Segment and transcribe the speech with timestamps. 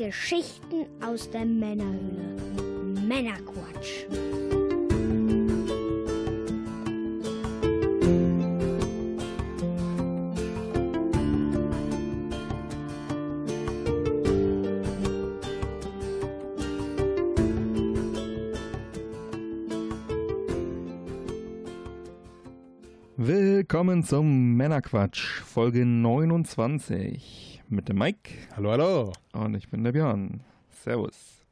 [0.00, 2.34] Geschichten aus der Männerhöhle.
[3.06, 4.06] Männerquatsch.
[23.18, 28.32] Willkommen zum Männerquatsch, Folge 29 mit dem Mike.
[28.56, 29.12] Hallo, hallo.
[29.32, 30.40] Und ich bin der Björn.
[30.82, 31.44] Servus.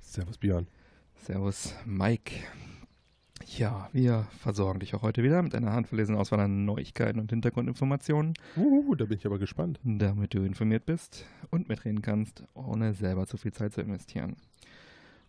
[0.00, 0.68] Servus, Björn.
[1.16, 2.36] Servus, Mike.
[3.58, 8.34] Ja, wir versorgen dich auch heute wieder mit einer handverlesenen Auswahl an Neuigkeiten und Hintergrundinformationen.
[8.56, 9.80] Uh, da bin ich aber gespannt.
[9.82, 14.36] Damit du informiert bist und mitreden kannst, ohne selber zu viel Zeit zu investieren.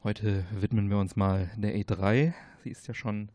[0.03, 2.33] Heute widmen wir uns mal der E3.
[2.63, 3.29] Sie ist ja schon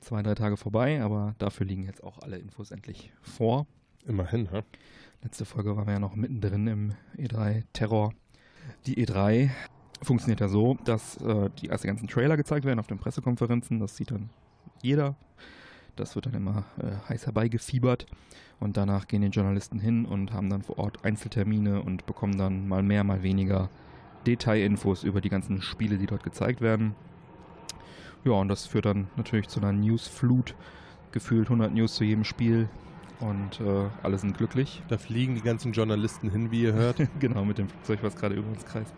[0.00, 3.66] zwei, drei Tage vorbei, aber dafür liegen jetzt auch alle Infos endlich vor.
[4.06, 4.62] Immerhin, hä?
[5.22, 8.14] Letzte Folge waren wir ja noch mittendrin im E3-Terror.
[8.86, 9.50] Die E3
[10.02, 13.78] funktioniert ja so, dass äh, die die ganzen Trailer gezeigt werden auf den Pressekonferenzen.
[13.78, 14.30] Das sieht dann
[14.82, 15.16] jeder.
[15.96, 18.06] Das wird dann immer äh, heiß herbeigefiebert.
[18.58, 22.66] Und danach gehen die Journalisten hin und haben dann vor Ort Einzeltermine und bekommen dann
[22.68, 23.68] mal mehr, mal weniger
[24.26, 26.94] Detailinfos über die ganzen Spiele, die dort gezeigt werden.
[28.24, 30.54] Ja, und das führt dann natürlich zu einer Newsflut.
[31.12, 32.68] Gefühlt 100 News zu jedem Spiel.
[33.20, 34.82] Und äh, alle sind glücklich.
[34.88, 36.96] Da fliegen die ganzen Journalisten hin, wie ihr hört.
[37.20, 38.94] genau, mit dem Flugzeug, was gerade über uns kreist.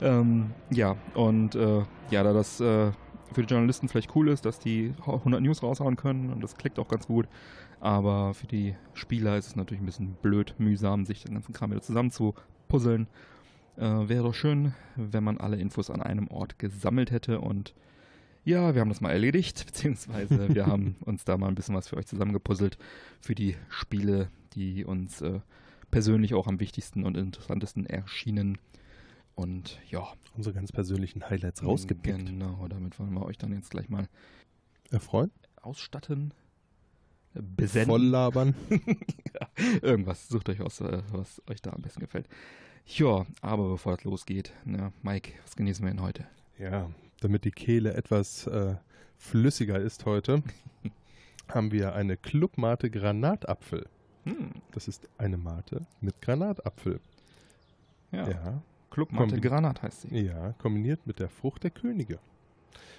[0.00, 2.90] Ähm, ja, und äh, ja, da das äh,
[3.32, 6.78] für die Journalisten vielleicht cool ist, dass die 100 News raushauen können und das klickt
[6.78, 7.28] auch ganz gut,
[7.80, 11.70] aber für die Spieler ist es natürlich ein bisschen blöd, mühsam, sich den ganzen Kram
[11.70, 12.34] wieder zusammen zu
[12.68, 13.08] puzzeln.
[13.76, 17.74] Äh, wäre doch schön, wenn man alle Infos an einem Ort gesammelt hätte und
[18.44, 21.88] ja, wir haben das mal erledigt, beziehungsweise wir haben uns da mal ein bisschen was
[21.88, 22.78] für euch zusammengepuzzelt
[23.20, 25.40] für die Spiele, die uns äh,
[25.90, 28.58] persönlich auch am wichtigsten und interessantesten erschienen.
[29.34, 30.06] Und ja.
[30.36, 32.26] Unsere ganz persönlichen Highlights rausgepickt.
[32.26, 34.08] Genau, damit wollen wir euch dann jetzt gleich mal
[34.90, 35.30] erfreuen.
[35.62, 36.34] Ausstatten.
[37.32, 37.90] Besenden.
[37.90, 38.54] Volllabern.
[38.70, 39.48] ja,
[39.82, 40.28] irgendwas.
[40.28, 42.28] Sucht euch aus, äh, was euch da am besten gefällt.
[42.86, 46.26] Ja, aber bevor es losgeht, na, Mike, was genießen wir denn heute?
[46.58, 46.90] Ja,
[47.24, 48.74] damit die Kehle etwas äh,
[49.16, 50.42] flüssiger ist heute,
[51.48, 53.86] haben wir eine Clubmate Granatapfel.
[54.24, 54.50] Hm.
[54.72, 57.00] Das ist eine Mate mit Granatapfel.
[58.12, 58.28] Ja.
[58.28, 58.62] ja.
[58.90, 60.18] Clubmate Granat heißt sie.
[60.18, 62.18] Ja, kombiniert mit der Frucht der Könige.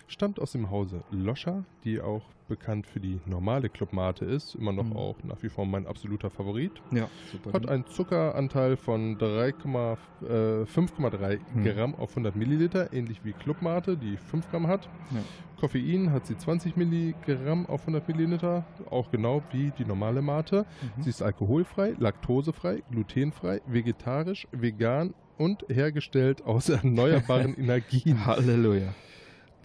[0.07, 4.53] Stammt aus dem Hause Loscher, die auch bekannt für die normale Clubmate ist.
[4.53, 4.95] Immer noch Mhm.
[4.95, 6.71] auch nach wie vor mein absoluter Favorit.
[6.91, 7.53] Ja, super.
[7.53, 11.63] Hat einen Zuckeranteil von 3,5 äh, 5,3 Mhm.
[11.63, 14.87] Gramm auf 100 Milliliter, ähnlich wie Clubmate, die 5 Gramm hat.
[15.11, 15.21] Ja.
[15.59, 20.67] Koffein hat sie 20 Milligramm auf 100 Milliliter, auch genau wie die normale Mate.
[20.97, 21.01] Mhm.
[21.01, 28.23] Sie ist alkoholfrei, laktosefrei, glutenfrei, vegetarisch, vegan und hergestellt aus erneuerbaren Energien.
[28.25, 28.93] Halleluja.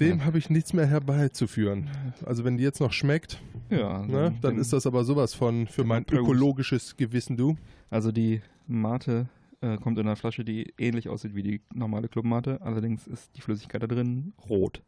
[0.00, 0.24] Dem Ja.
[0.24, 1.88] habe ich nichts mehr herbeizuführen.
[2.24, 5.84] Also wenn die jetzt noch schmeckt, Ja, ne, dann ist das aber sowas von für
[5.84, 7.56] mein ökologisches Gewissen, du.
[7.90, 9.28] Also die Mate
[9.60, 12.60] äh, kommt in einer Flasche, die ähnlich aussieht wie die normale Clubmate.
[12.62, 14.82] Allerdings ist die Flüssigkeit da drin rot.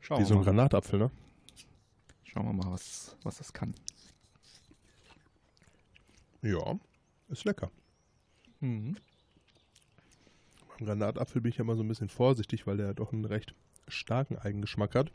[0.00, 0.44] Schauen Wie so ein mal.
[0.46, 1.10] Granatapfel, ne?
[2.24, 3.74] Schauen wir mal, was, was das kann.
[6.42, 6.78] Ja,
[7.28, 7.70] ist lecker.
[8.60, 8.96] Mhm.
[10.78, 13.54] Beim Granatapfel bin ich ja immer so ein bisschen vorsichtig, weil der doch einen recht
[13.88, 15.10] starken Eigengeschmack hat.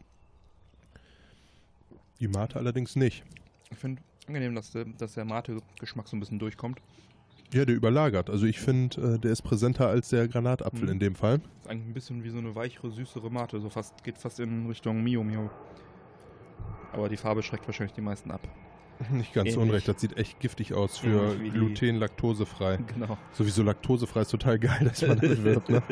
[2.19, 3.23] Die Mate allerdings nicht.
[3.71, 6.79] Ich finde angenehm, dass der, dass der Mate-Geschmack so ein bisschen durchkommt.
[7.53, 8.29] Ja, der überlagert.
[8.29, 10.89] Also ich finde, äh, der ist präsenter als der Granatapfel Mhm.
[10.93, 11.41] in dem Fall.
[11.61, 13.59] Ist eigentlich ein bisschen wie so eine weichere, süßere Mate.
[13.59, 15.49] So fast, geht fast in Richtung Mio Mio.
[16.93, 18.41] Aber die Farbe schreckt wahrscheinlich die meisten ab.
[19.12, 19.57] Nicht ganz Ähnlich.
[19.69, 22.78] unrecht, das sieht echt giftig aus für Gluten, laktosefrei.
[22.78, 23.17] Genau.
[23.34, 25.84] Sowieso laktosefrei ist total geil, dass man damit wird, ne?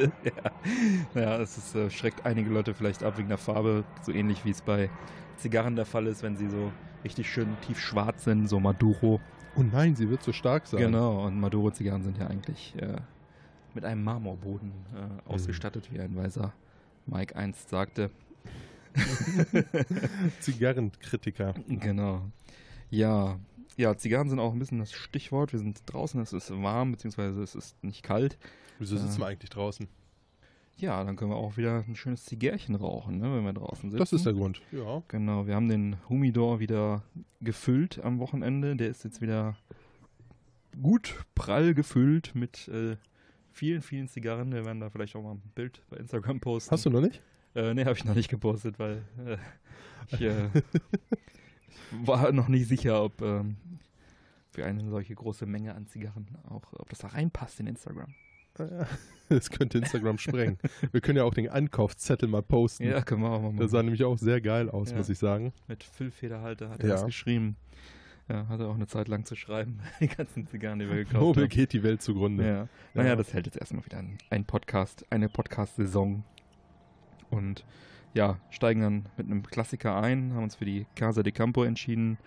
[1.16, 1.22] ja.
[1.22, 3.84] ja, es ist, äh, schreckt einige Leute vielleicht ab wegen der Farbe.
[4.02, 4.90] So ähnlich wie es bei
[5.38, 6.72] Zigarren der Fall ist, wenn sie so
[7.04, 9.20] richtig schön tief schwarz sind, so Maduro.
[9.56, 10.80] Oh nein, sie wird so stark sein.
[10.82, 12.98] Genau, und Maduro-Zigarren sind ja eigentlich äh,
[13.74, 15.20] mit einem Marmorboden äh, Mhm.
[15.26, 16.54] ausgestattet, wie ein weiser
[17.06, 18.12] Mike einst sagte.
[20.40, 21.54] Zigarrenkritiker.
[21.68, 22.22] Genau.
[22.90, 23.40] Ja,
[23.78, 25.54] ja, Zigarren sind auch ein bisschen das Stichwort.
[25.54, 28.38] Wir sind draußen, es ist warm, beziehungsweise es ist nicht kalt.
[28.78, 29.88] Wieso Äh, sitzen wir eigentlich draußen?
[30.78, 34.00] Ja, dann können wir auch wieder ein schönes Zigärchen rauchen, ne, wenn wir draußen sitzen.
[34.00, 34.62] Das ist der Grund.
[34.72, 35.04] Ja.
[35.10, 37.04] Genau, wir haben den Humidor wieder
[37.42, 38.76] gefüllt am Wochenende.
[38.78, 39.58] Der ist jetzt wieder
[40.82, 42.96] gut prall gefüllt mit äh,
[43.52, 44.54] vielen, vielen Zigarren.
[44.54, 46.72] Wir werden da vielleicht auch mal ein Bild bei Instagram posten.
[46.72, 47.22] Hast du noch nicht?
[47.56, 49.38] Äh, nee, habe ich noch nicht gepostet, weil äh,
[50.08, 50.50] ich, äh,
[52.02, 53.58] ich war noch nicht sicher, ob ähm,
[54.52, 58.14] für eine solche große Menge an Zigarren auch, ob das da reinpasst in Instagram.
[59.30, 60.58] Das könnte Instagram sprengen.
[60.92, 62.84] Wir können ja auch den Ankaufszettel mal posten.
[62.86, 63.60] Ja, können wir auch mal machen.
[63.60, 64.98] Das sah nämlich auch sehr geil aus, Ja.
[64.98, 65.54] muss ich sagen.
[65.68, 66.96] Mit Füllfederhalter hat er Ja.
[66.96, 67.56] das geschrieben.
[68.28, 69.80] Ja, hat er auch eine Zeit lang zu schreiben.
[70.00, 71.50] Die ganzen Zigarren, die wir gekauft Womit haben.
[71.50, 72.44] geht die Welt zugrunde?
[72.46, 72.68] Ja.
[72.96, 73.16] Naja, Ja.
[73.16, 76.24] das hält jetzt erstmal wieder ein Podcast, eine Podcast-Saison.
[77.30, 77.64] Und
[78.14, 82.18] ja, steigen dann mit einem Klassiker ein, haben uns für die Casa de Campo entschieden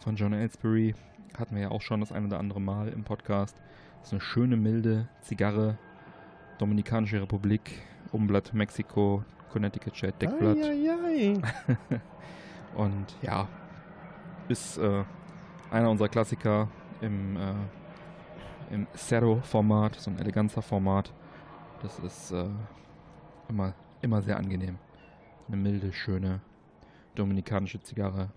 [0.00, 0.94] von John Ellsbury.
[1.36, 3.56] Hatten wir ja auch schon das ein oder andere Mal im Podcast.
[3.98, 5.78] Das ist eine schöne, milde Zigarre.
[6.58, 10.58] Dominikanische Republik, Umblatt, Mexiko, Connecticut Shade Deckblatt.
[10.58, 11.40] Eieiei.
[12.76, 13.48] Und ja,
[14.48, 15.04] ist äh,
[15.70, 16.68] einer unserer Klassiker
[17.00, 21.12] im, äh, im Zero-Format, so ein Eleganza-Format.
[21.82, 22.46] Das ist äh,
[23.48, 24.78] immer, immer sehr angenehm.
[25.48, 26.40] Eine milde, schöne
[27.14, 28.30] dominikanische Zigarre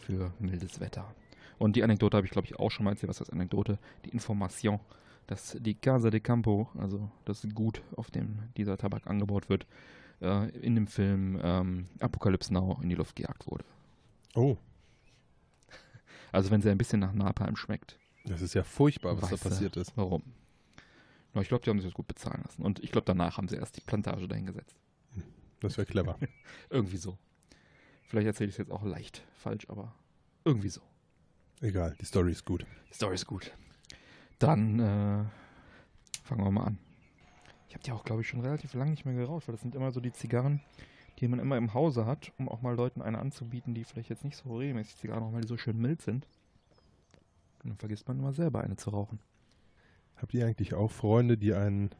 [0.00, 1.14] für mildes Wetter.
[1.58, 3.10] Und die Anekdote habe ich, glaube ich, auch schon mal erzählt.
[3.10, 3.78] Was heißt Anekdote?
[4.04, 4.78] Die Information,
[5.26, 9.66] dass die Casa de Campo, also das Gut, auf dem dieser Tabak angebaut wird,
[10.20, 13.64] äh, in dem Film ähm, Apocalypse Now in die Luft gejagt wurde.
[14.34, 14.56] Oh,
[16.32, 17.98] Also wenn sie ein bisschen nach Napalm schmeckt.
[18.24, 19.96] das ist ja furchtbar, was da passiert ist.
[19.96, 20.22] Warum?
[21.34, 22.62] Na, ich glaube, die haben sich das gut bezahlen lassen.
[22.62, 24.76] Und ich glaube, danach haben sie erst die Plantage dahingesetzt.
[25.60, 26.18] Das wäre clever.
[26.70, 27.18] Irgendwie so.
[28.08, 29.94] Vielleicht erzähle ich es jetzt auch leicht falsch, aber
[30.44, 30.80] irgendwie so.
[31.60, 32.64] Egal, die Story ist gut.
[32.90, 33.52] Die Story ist gut.
[34.38, 35.24] Dann äh,
[36.24, 36.78] fangen wir mal an.
[37.68, 39.74] Ich habe die auch, glaube ich, schon relativ lange nicht mehr geraucht, weil das sind
[39.74, 40.62] immer so die Zigarren,
[41.18, 44.24] die man immer im Hause hat, um auch mal Leuten eine anzubieten, die vielleicht jetzt
[44.24, 46.26] nicht so regelmäßig Zigarren rauchen, weil die so schön mild sind.
[47.62, 49.18] Und dann vergisst man immer selber eine zu rauchen.
[50.16, 51.90] Habt ihr eigentlich auch Freunde, die ein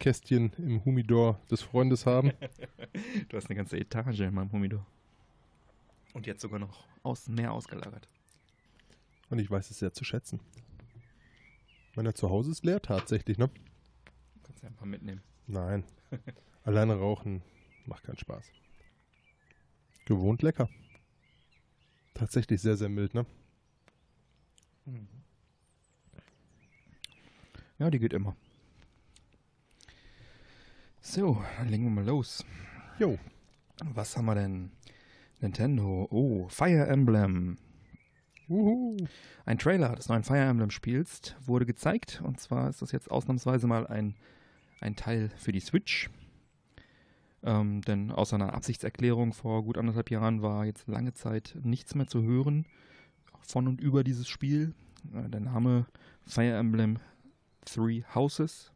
[0.00, 2.32] Gästekästchen im Humidor des Freundes haben?
[3.28, 4.84] Du hast eine ganze Etage in meinem Humidor.
[6.12, 8.08] Und jetzt sogar noch aus, mehr ausgelagert.
[9.28, 10.40] Und ich weiß es sehr zu schätzen.
[11.94, 13.48] Meiner zu Hause ist leer tatsächlich, ne?
[14.42, 15.22] Kannst ja ein paar mitnehmen.
[15.46, 15.84] Nein.
[16.64, 17.42] Alleine rauchen
[17.86, 18.50] macht keinen Spaß.
[20.06, 20.68] Gewohnt lecker.
[22.14, 23.24] Tatsächlich sehr, sehr mild, ne?
[27.78, 28.34] Ja, die geht immer.
[31.02, 32.44] So, dann legen wir mal los.
[32.98, 33.18] Jo.
[33.94, 34.70] Was haben wir denn?
[35.40, 36.06] Nintendo.
[36.10, 37.56] Oh, Fire Emblem.
[38.48, 38.96] Uhu.
[39.46, 42.20] Ein Trailer des neuen Fire Emblem Spiels wurde gezeigt.
[42.22, 44.14] Und zwar ist das jetzt ausnahmsweise mal ein,
[44.80, 46.10] ein Teil für die Switch.
[47.42, 52.06] Ähm, denn aus einer Absichtserklärung vor gut anderthalb Jahren war jetzt lange Zeit nichts mehr
[52.06, 52.66] zu hören
[53.40, 54.74] von und über dieses Spiel.
[55.14, 55.86] Äh, der Name
[56.26, 56.98] Fire Emblem
[57.64, 58.70] Three Houses.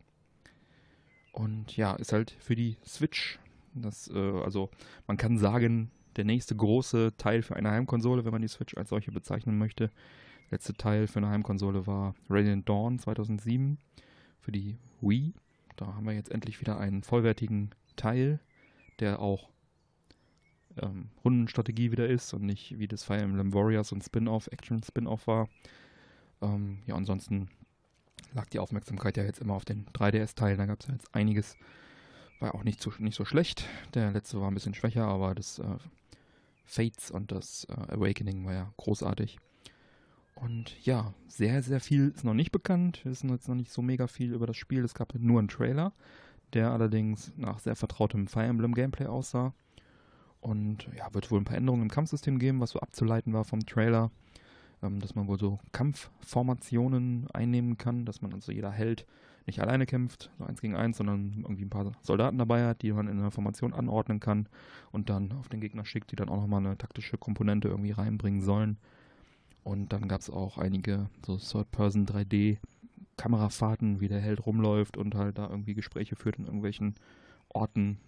[1.34, 3.40] Und ja, ist halt für die Switch.
[3.74, 4.70] Das, äh, also
[5.08, 8.90] man kann sagen, der nächste große Teil für eine Heimkonsole, wenn man die Switch als
[8.90, 9.88] solche bezeichnen möchte.
[9.88, 13.78] Der letzte Teil für eine Heimkonsole war Radiant Dawn 2007
[14.38, 15.34] für die Wii.
[15.74, 18.38] Da haben wir jetzt endlich wieder einen vollwertigen Teil,
[19.00, 19.48] der auch
[20.80, 25.48] ähm, Rundenstrategie wieder ist und nicht wie das Fire Emblem Warriors und Spin-off, Action-Spin-off war.
[26.42, 27.48] Ähm, ja, ansonsten
[28.34, 30.58] lag die Aufmerksamkeit ja jetzt immer auf den 3DS-Teilen.
[30.58, 31.56] Da gab es ja jetzt einiges.
[32.40, 33.66] War auch nicht so, nicht so schlecht.
[33.94, 35.76] Der letzte war ein bisschen schwächer, aber das äh,
[36.64, 39.38] Fates und das äh, Awakening war ja großartig.
[40.34, 43.04] Und ja, sehr, sehr viel ist noch nicht bekannt.
[43.04, 44.84] Wir wissen jetzt noch nicht so mega viel über das Spiel.
[44.84, 45.92] Es gab nur einen Trailer,
[46.52, 49.54] der allerdings nach sehr vertrautem Fire Emblem Gameplay aussah.
[50.40, 53.64] Und ja, wird wohl ein paar Änderungen im Kampfsystem geben, was so abzuleiten war vom
[53.64, 54.10] Trailer.
[54.84, 59.06] Ähm, dass man wohl so Kampfformationen einnehmen kann, dass man also jeder Held
[59.46, 62.92] nicht alleine kämpft, so eins gegen eins, sondern irgendwie ein paar Soldaten dabei hat, die
[62.92, 64.48] man in einer Formation anordnen kann
[64.92, 68.40] und dann auf den Gegner schickt, die dann auch nochmal eine taktische Komponente irgendwie reinbringen
[68.40, 68.78] sollen.
[69.62, 72.58] Und dann gab es auch einige so Third-Person 3D
[73.16, 76.94] Kamerafahrten, wie der Held rumläuft und halt da irgendwie Gespräche führt in irgendwelchen
[77.48, 77.98] Orten,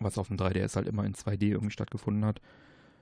[0.00, 2.40] was auf dem 3DS halt immer in 2D irgendwie stattgefunden hat.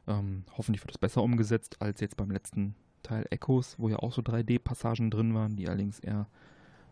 [0.06, 2.74] Ähm, hoffentlich wird es besser umgesetzt als jetzt beim letzten
[3.06, 6.26] Teil Echoes, wo ja auch so 3D-Passagen drin waren, die allerdings eher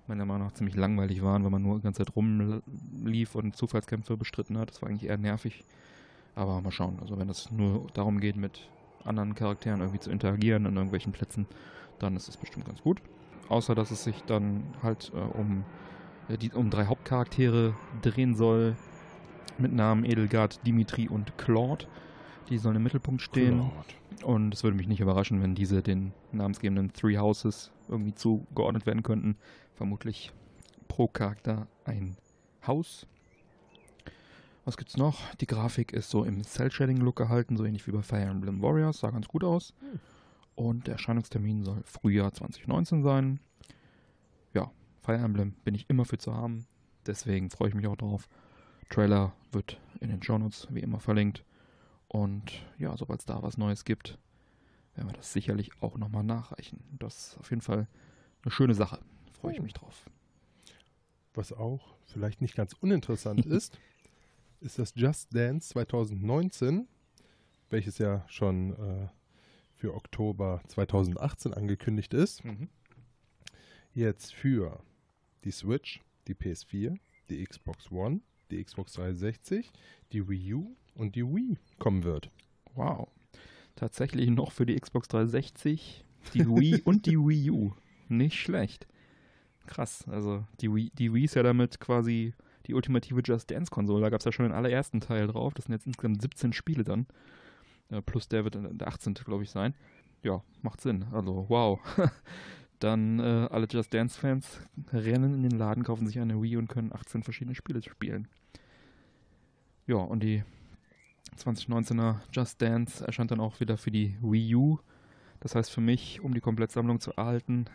[0.07, 4.17] meiner Meinung nach ziemlich langweilig waren, weil man nur die ganze Zeit rumlief und Zufallskämpfe
[4.17, 4.71] bestritten hat.
[4.71, 5.65] Das war eigentlich eher nervig.
[6.35, 6.99] Aber mal schauen.
[7.01, 8.69] Also wenn es nur darum geht, mit
[9.05, 11.47] anderen Charakteren irgendwie zu interagieren an irgendwelchen Plätzen,
[11.99, 13.01] dann ist es bestimmt ganz gut.
[13.49, 15.65] Außer dass es sich dann halt äh, um,
[16.29, 18.77] äh, die, um drei Hauptcharaktere drehen soll,
[19.59, 21.87] mit Namen Edelgard, Dimitri und Claude.
[22.49, 23.59] Die sollen im Mittelpunkt stehen.
[23.59, 23.95] Lord.
[24.23, 29.03] Und es würde mich nicht überraschen, wenn diese den namensgebenden Three Houses irgendwie zugeordnet werden
[29.03, 29.37] könnten.
[29.75, 30.33] Vermutlich
[30.89, 32.17] pro Charakter ein
[32.67, 33.07] Haus.
[34.65, 35.35] Was gibt's noch?
[35.35, 39.01] Die Grafik ist so im Cell-Shading-Look gehalten, so ähnlich wie bei Fire Emblem Warriors.
[39.01, 39.75] Sah ganz gut aus.
[40.55, 43.41] Und der Erscheinungstermin soll Frühjahr 2019 sein.
[44.55, 44.71] Ja,
[45.03, 46.67] Fire Emblem bin ich immer für zu haben.
[47.07, 48.29] Deswegen freue ich mich auch drauf.
[48.89, 51.45] Trailer wird in den Shownotes wie immer verlinkt.
[52.15, 54.19] Und ja, sobald es da was Neues gibt,
[54.95, 56.79] werden wir das sicherlich auch nochmal nachreichen.
[57.01, 57.89] Das ist auf jeden Fall
[58.45, 59.01] eine schöne Sache.
[59.33, 59.63] Freue ich Oh.
[59.65, 60.09] mich drauf.
[61.35, 63.81] Was auch vielleicht nicht ganz uninteressant ist,
[64.61, 66.87] ist das Just Dance 2019,
[67.71, 69.09] welches ja schon äh,
[69.75, 72.45] für Oktober 2018 angekündigt ist.
[73.93, 74.85] Jetzt für
[75.43, 76.97] die Switch, die PS4,
[77.29, 78.21] die Xbox One,
[78.53, 79.73] die Xbox 360,
[80.13, 82.31] die Wii U und die Wii kommen wird.
[82.75, 83.09] Wow.
[83.77, 87.73] Tatsächlich noch für die Xbox 360, die Wii und die Wii U.
[88.09, 88.87] Nicht schlecht.
[89.67, 90.07] Krass.
[90.09, 92.35] Also die Wii, die Wii ist ja damit quasi
[92.67, 94.03] die ultimative Just Dance-Konsole.
[94.03, 95.55] Da gab es ja schon den allerersten Teil drauf.
[95.55, 97.07] Das sind jetzt insgesamt 17 Spiele dann.
[97.91, 99.15] Äh, plus der wird dann der 18.
[99.15, 99.75] glaube ich sein.
[100.23, 101.07] Ja, macht Sinn.
[101.13, 101.81] Also wow.
[102.79, 104.61] dann äh, alle Just Dance-Fans
[104.93, 108.29] rennen in den Laden, kaufen sich eine Wii und können 18 verschiedene Spiele spielen.
[109.87, 110.43] Ja, und die
[111.39, 114.79] 2019er Just Dance erscheint dann auch wieder für die Wii U.
[115.41, 117.67] Das heißt für mich, um die Komplettsammlung zu erhalten,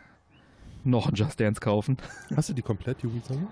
[0.83, 1.97] noch ein Just Dance kaufen.
[2.35, 3.47] Hast du die komplett, die Wii-Sammlung?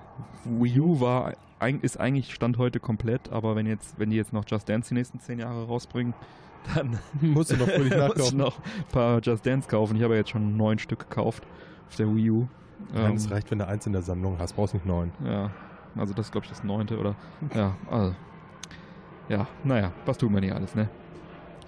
[0.46, 1.34] Wii U war,
[1.82, 4.94] ist eigentlich Stand heute komplett, aber wenn, jetzt, wenn die jetzt noch Just Dance die
[4.96, 6.14] nächsten zehn Jahre rausbringen,
[6.74, 8.38] dann Musst du noch fröhlich muss ich nachkaufen.
[8.38, 9.98] noch ein paar Just Dance kaufen.
[9.98, 11.46] Ich habe jetzt schon neun Stück gekauft
[11.88, 12.48] auf der Wii U.
[12.96, 15.12] Ja, Ähm, das reicht, wenn du eins in der Sammlung hast, brauchst nicht neun.
[15.26, 15.52] ja,
[15.96, 17.16] also das ist glaube ich das neunte oder
[17.56, 18.16] ja, also
[19.30, 20.90] ja, naja, was tut man hier alles, ne?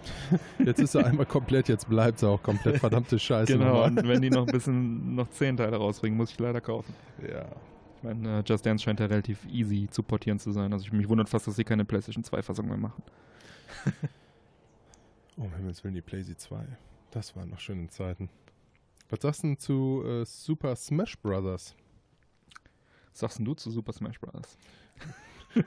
[0.59, 2.77] Jetzt ist er einmal komplett, jetzt bleibt er auch komplett.
[2.77, 3.51] Verdammte Scheiße.
[3.51, 6.93] Genau, und wenn die noch ein bisschen noch zehn Teile rausbringen, muss ich leider kaufen.
[7.21, 7.45] Ja.
[7.97, 10.71] Ich meine, äh, Just Dance scheint ja relativ easy zu portieren zu sein.
[10.71, 13.03] Also ich mich wundert fast, dass sie keine PlayStation 2 Fassung mehr machen.
[15.37, 16.77] Oh, um Himmels Willen, die PlayStation 2.
[17.11, 18.29] Das waren noch schöne Zeiten.
[19.09, 21.75] Was sagst du denn zu äh, Super Smash Brothers?
[23.11, 24.57] Was sagst du zu Super Smash Bros.?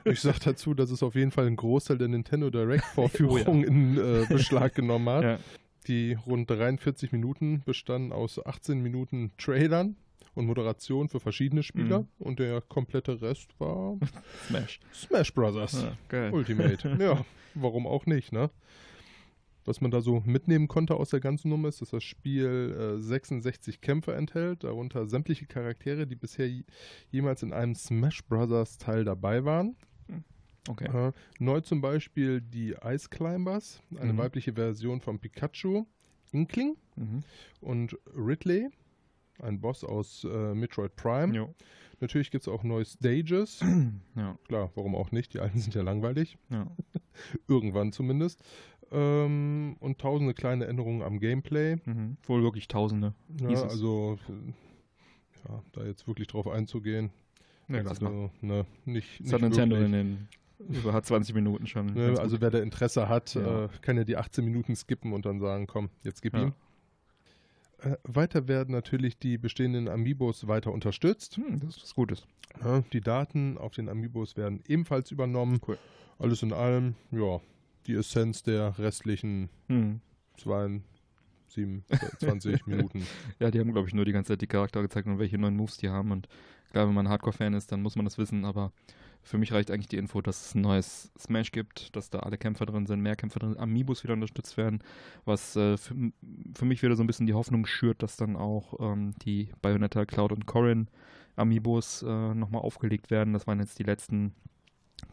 [0.05, 3.97] Ich sag dazu, dass es auf jeden Fall einen Großteil der Nintendo Direct Vorführung in
[3.97, 5.23] äh, Beschlag genommen hat.
[5.23, 5.39] Ja.
[5.87, 9.97] Die rund 43 Minuten bestanden aus 18 Minuten Trailern
[10.33, 12.07] und Moderation für verschiedene Spieler Mhm.
[12.19, 13.97] und der komplette Rest war
[14.47, 14.79] Smash.
[14.93, 16.29] Smash Brothers Ja.
[16.31, 16.95] Ultimate.
[16.99, 17.23] ja,
[17.53, 18.49] warum auch nicht, ne?
[19.65, 23.01] Was man da so mitnehmen konnte aus der ganzen Nummer ist, dass das Spiel äh,
[23.01, 26.63] 66 Kämpfe enthält, darunter sämtliche Charaktere, die bisher je-
[27.11, 29.75] jemals in einem Smash Brothers Teil dabei waren.
[30.69, 30.85] Okay.
[31.09, 34.17] Äh, neu zum Beispiel die Ice Climbers, eine Mhm.
[34.17, 35.85] weibliche Version von Pikachu,
[36.31, 37.23] Inkling Mhm.
[37.59, 38.69] und Ridley,
[39.39, 41.35] ein Boss aus äh, Metroid Prime.
[41.35, 41.53] Jo.
[41.99, 43.59] Natürlich gibt es auch neue Stages.
[44.15, 45.33] Ja, Klar, warum auch nicht?
[45.33, 46.37] Die alten sind ja langweilig.
[46.49, 46.65] ja.
[47.47, 48.41] Irgendwann zumindest.
[48.93, 51.77] Ähm, und tausende kleine Änderungen am Gameplay.
[51.85, 52.17] Mhm.
[52.25, 53.13] Wohl wirklich Tausende.
[53.41, 54.19] Ja, also,
[55.49, 57.09] ja, da jetzt wirklich drauf einzugehen.
[57.69, 58.29] Ja, lass mal.
[58.41, 59.99] ne, nicht, Das nicht hat Nintendo wirklich.
[60.01, 60.27] in
[60.67, 61.87] den über 20 Minuten schon.
[61.93, 63.65] Ne, also wer da Interesse hat, Ja.
[63.65, 66.43] äh, kann ja die 18 Minuten skippen und dann sagen, komm, jetzt gib Ja.
[66.43, 66.53] ihm.
[67.79, 71.37] Äh, weiter werden natürlich die bestehenden Amiibos weiter unterstützt.
[71.37, 72.25] hm, das ist was Gutes.
[72.63, 75.59] Ja, die Daten auf den Amiibos werden ebenfalls übernommen.
[75.67, 75.77] Cool.
[76.19, 77.41] Alles in allem, ja,
[77.87, 80.01] die Essenz der restlichen Hm.
[81.47, 83.05] 27 Minuten.
[83.39, 85.55] Ja, die haben, glaube ich, nur die ganze Zeit die Charakter gezeigt und welche neuen
[85.55, 86.11] Moves die haben.
[86.11, 86.27] Und
[86.71, 88.45] klar, wenn man Hardcore-Fan ist, dann muss man das wissen.
[88.45, 88.71] Aber
[89.21, 92.37] für mich reicht eigentlich die Info, dass es ein neues Smash gibt, dass da alle
[92.37, 94.79] Kämpfer drin sind, mehr Kämpfer drin, Amiibos wieder unterstützt werden.
[95.25, 95.95] Was äh, für,
[96.55, 100.05] für mich wieder so ein bisschen die Hoffnung schürt, dass dann auch ähm, die Bayonetta,
[100.05, 100.87] Cloud und Corrin
[101.35, 103.33] Amiibos äh, nochmal aufgelegt werden.
[103.33, 104.33] Das waren jetzt die letzten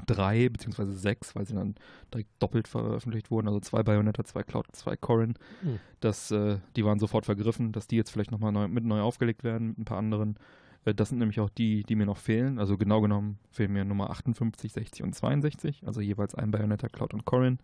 [0.06, 1.74] drei, beziehungsweise sechs, weil sie dann
[2.12, 3.48] direkt doppelt veröffentlicht wurden.
[3.48, 5.34] Also zwei Bayonetta, zwei Cloud, zwei Corrin.
[5.62, 5.78] Hm.
[6.00, 9.44] Das, äh, die waren sofort vergriffen, dass die jetzt vielleicht nochmal neu, mit neu aufgelegt
[9.44, 10.36] werden mit ein paar anderen.
[10.84, 12.58] Äh, das sind nämlich auch die, die mir noch fehlen.
[12.58, 15.86] Also genau genommen fehlen mir Nummer 58, 60 und 62.
[15.86, 17.58] Also jeweils ein Bayonetta, Cloud und Corrin.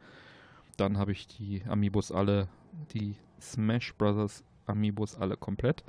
[0.77, 2.49] Dann habe ich die Amiibos alle,
[2.93, 5.85] die Smash Brothers Amiibos alle komplett.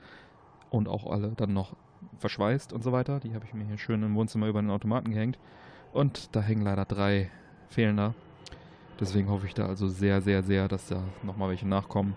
[0.70, 1.76] Und auch alle dann noch
[2.20, 3.20] verschweißt und so weiter.
[3.20, 5.40] Die habe ich mir hier schön im Wohnzimmer über den Automaten gehängt.
[5.98, 7.32] Und da hängen leider drei
[7.70, 8.14] fehlender.
[9.00, 12.16] Deswegen hoffe ich da also sehr, sehr, sehr, dass da nochmal welche nachkommen.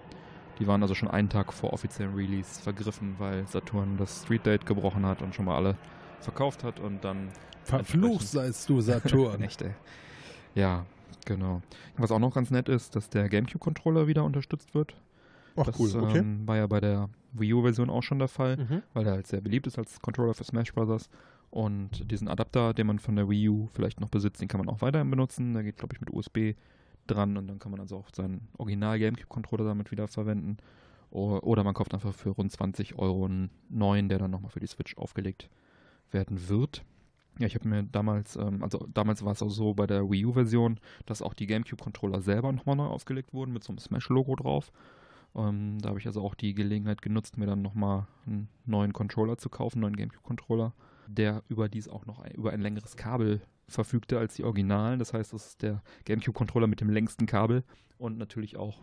[0.58, 4.66] Die waren also schon einen Tag vor offiziellen Release vergriffen, weil Saturn das Street Date
[4.66, 5.76] gebrochen hat und schon mal alle
[6.20, 7.28] verkauft hat und dann.
[7.64, 9.40] Verflucht seist du, Saturn.
[9.42, 9.72] Echt, ey.
[10.54, 10.84] Ja,
[11.24, 11.62] genau.
[11.96, 14.94] Was auch noch ganz nett ist, dass der GameCube-Controller wieder unterstützt wird.
[15.56, 16.18] Ach das cool, okay.
[16.18, 18.82] ähm, war ja bei der Wii U-Version auch schon der Fall Mhm.
[18.92, 21.08] weil er halt sehr beliebt ist als Controller für Smash Bros.
[21.50, 24.68] Und diesen Adapter, den man von der Wii U vielleicht noch besitzt, den kann man
[24.68, 25.54] auch weiterhin benutzen.
[25.54, 26.54] Der geht, glaube ich, mit USB
[27.06, 30.58] dran und dann kann man also auch seinen Original GameCube-Controller damit wieder verwenden.
[31.10, 34.68] Oder man kauft einfach für rund 20 Euro einen neuen, der dann nochmal für die
[34.68, 35.50] Switch aufgelegt
[36.12, 36.84] werden wird.
[37.38, 40.26] Ja, ich habe mir damals, ähm, also damals war es auch so bei der Wii
[40.26, 44.70] U-Version, dass auch die GameCube-Controller selber nochmal neu ausgelegt wurden mit so einem Smash-Logo drauf.
[45.34, 49.38] Ähm, da habe ich also auch die Gelegenheit genutzt, mir dann nochmal einen neuen Controller
[49.38, 50.74] zu kaufen, einen neuen GameCube-Controller,
[51.14, 54.98] der überdies auch noch ein, über ein längeres Kabel verfügte als die Originalen.
[54.98, 57.64] Das heißt, das ist der GameCube-Controller mit dem längsten Kabel
[57.98, 58.82] und natürlich auch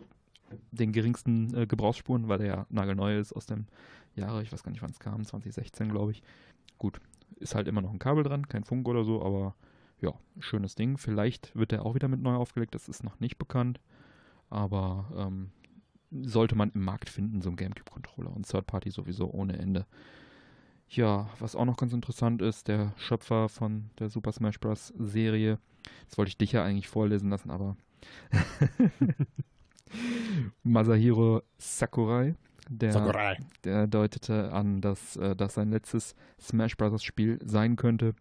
[0.72, 3.66] den geringsten äh, Gebrauchsspuren, weil der ja nagelneu ist aus dem
[4.14, 6.22] Jahre, ich weiß gar nicht wann es kam, 2016 glaube ich.
[6.78, 7.00] Gut,
[7.36, 9.54] ist halt immer noch ein Kabel dran, kein Funk oder so, aber
[10.00, 10.96] ja, schönes Ding.
[10.96, 13.80] Vielleicht wird der auch wieder mit neu aufgelegt, das ist noch nicht bekannt.
[14.48, 15.50] Aber ähm,
[16.10, 19.86] sollte man im Markt finden, so ein GameCube-Controller und Third Party sowieso ohne Ende.
[20.90, 24.92] Ja, was auch noch ganz interessant ist, der Schöpfer von der Super Smash Bros.
[24.98, 25.58] Serie,
[26.08, 27.76] das wollte ich dich ja eigentlich vorlesen lassen, aber
[30.62, 32.34] Masahiro Sakurai,
[32.68, 33.36] der, Sakurai.
[33.64, 37.02] der deutete an, dass äh, das sein letztes Smash Bros.
[37.02, 38.14] Spiel sein könnte.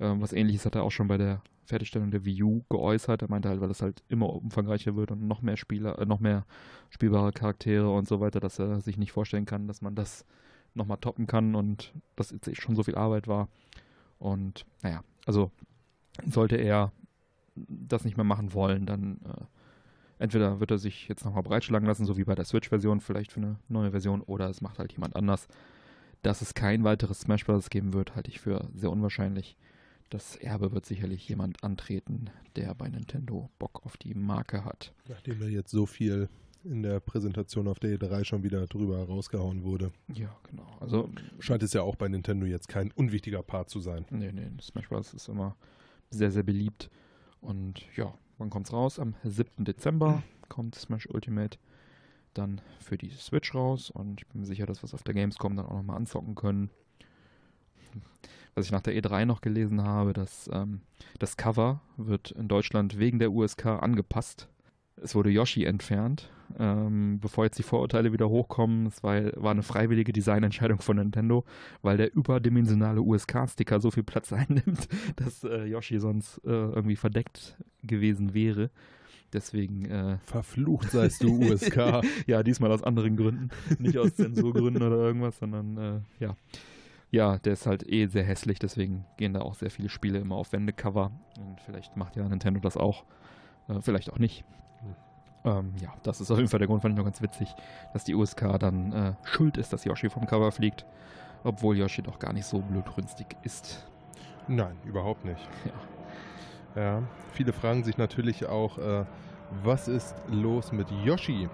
[0.00, 3.20] Ähm, was ähnliches hat er auch schon bei der Fertigstellung der Wii U geäußert.
[3.20, 6.20] Er meinte halt, weil es halt immer umfangreicher wird und noch mehr Spieler, äh, noch
[6.20, 6.46] mehr
[6.88, 10.24] spielbare Charaktere und so weiter, dass er sich nicht vorstellen kann, dass man das
[10.78, 13.48] nochmal toppen kann und das jetzt schon so viel Arbeit war.
[14.18, 15.50] Und naja, also
[16.26, 16.92] sollte er
[17.54, 19.44] das nicht mehr machen wollen, dann äh,
[20.18, 23.40] entweder wird er sich jetzt nochmal breitschlagen lassen, so wie bei der Switch-Version, vielleicht für
[23.40, 25.48] eine neue Version, oder es macht halt jemand anders.
[26.22, 27.70] Dass es kein weiteres Smash Bros.
[27.70, 29.56] geben wird, halte ich für sehr unwahrscheinlich.
[30.10, 34.94] Das Erbe wird sicherlich jemand antreten, der bei Nintendo Bock auf die Marke hat.
[35.08, 36.28] Nachdem er jetzt so viel
[36.64, 39.92] in der Präsentation auf der E3 schon wieder drüber rausgehauen wurde.
[40.12, 40.66] Ja, genau.
[40.80, 44.04] Also Scheint es ja auch bei Nintendo jetzt kein unwichtiger Part zu sein.
[44.10, 45.14] Nee, nee, Smash Bros.
[45.14, 45.56] ist immer
[46.10, 46.90] sehr, sehr beliebt.
[47.40, 48.98] Und ja, wann kommt's raus?
[48.98, 49.64] Am 7.
[49.64, 51.58] Dezember kommt Smash Ultimate
[52.34, 53.90] dann für die Switch raus.
[53.90, 56.34] Und ich bin mir sicher, dass wir es auf der Gamescom dann auch nochmal anzocken
[56.34, 56.70] können.
[58.54, 60.80] Was ich nach der E3 noch gelesen habe, dass ähm,
[61.18, 64.48] das Cover wird in Deutschland wegen der USK angepasst.
[65.02, 68.86] Es wurde Yoshi entfernt, ähm, bevor jetzt die Vorurteile wieder hochkommen.
[68.86, 71.44] Es war, war eine freiwillige Designentscheidung von Nintendo,
[71.82, 77.56] weil der überdimensionale USK-Sticker so viel Platz einnimmt, dass äh, Yoshi sonst äh, irgendwie verdeckt
[77.82, 78.70] gewesen wäre.
[79.32, 79.84] Deswegen.
[79.84, 82.02] Äh, Verflucht seist du, USK.
[82.26, 83.50] ja, diesmal aus anderen Gründen.
[83.78, 86.36] Nicht aus Zensurgründen oder irgendwas, sondern äh, ja.
[87.10, 90.36] Ja, der ist halt eh sehr hässlich, deswegen gehen da auch sehr viele Spiele immer
[90.36, 91.10] auf Wendecover.
[91.38, 93.04] Und vielleicht macht ja Nintendo das auch.
[93.68, 94.44] Äh, vielleicht auch nicht.
[95.48, 97.54] Ähm, ja, das ist auf jeden Fall der Grund, fand ich noch ganz witzig,
[97.92, 100.84] dass die USK dann äh, schuld ist, dass Yoshi vom Cover fliegt.
[101.44, 103.86] Obwohl Yoshi doch gar nicht so blutrünstig ist.
[104.48, 105.40] Nein, überhaupt nicht.
[105.64, 105.72] Ja.
[106.76, 109.04] Ja, viele fragen sich natürlich auch, äh,
[109.64, 111.48] was ist los mit Yoshi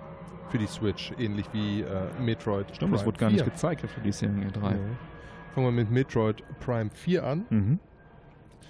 [0.51, 3.39] für die Switch, ähnlich wie äh, Metroid Stimmt, das Prime wurde gar 4.
[3.39, 4.73] nicht gezeigt für die Serie 3.
[4.73, 4.79] Ja.
[5.55, 7.47] Fangen wir mit Metroid Prime 4 an.
[7.49, 7.79] Mhm.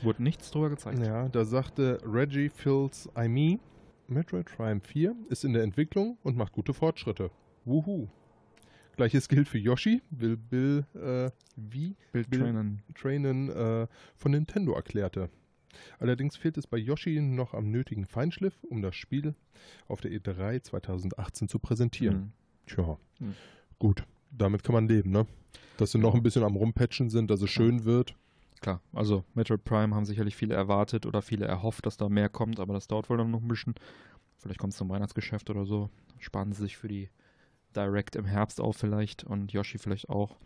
[0.03, 0.99] Wurde nichts drüber gezeigt.
[0.99, 3.59] Ja, da sagte Reggie Fils Aimee,
[4.15, 7.31] Metroid Prime 4 ist in der Entwicklung und macht gute Fortschritte.
[7.65, 8.09] Wuhu.
[8.97, 12.83] Gleiches gilt für Yoshi, will Bill äh, wie Bild Bill- Trainen.
[12.95, 15.29] Trainen äh, von Nintendo erklärte.
[15.99, 19.35] Allerdings fehlt es bei Yoshi noch am nötigen Feinschliff, um das Spiel
[19.89, 22.17] auf der E3 2018 zu präsentieren.
[22.17, 22.33] Mhm.
[22.67, 23.35] Tja, Mhm.
[23.81, 25.27] gut, damit kann man leben, ne?
[25.77, 28.15] Dass sie noch ein bisschen am Rumpatchen sind, dass es schön wird.
[28.65, 32.61] Klar, also Metroid Prime haben sicherlich viele erwartet oder viele erhofft, dass da mehr kommt,
[32.61, 33.75] aber das dauert wohl dann noch ein bisschen.
[34.39, 35.91] Vielleicht kommt es zum Weihnachtsgeschäft oder so.
[36.19, 37.11] Sparen sie sich für die
[37.77, 40.39] Direct im Herbst auf vielleicht und Yoshi vielleicht auch.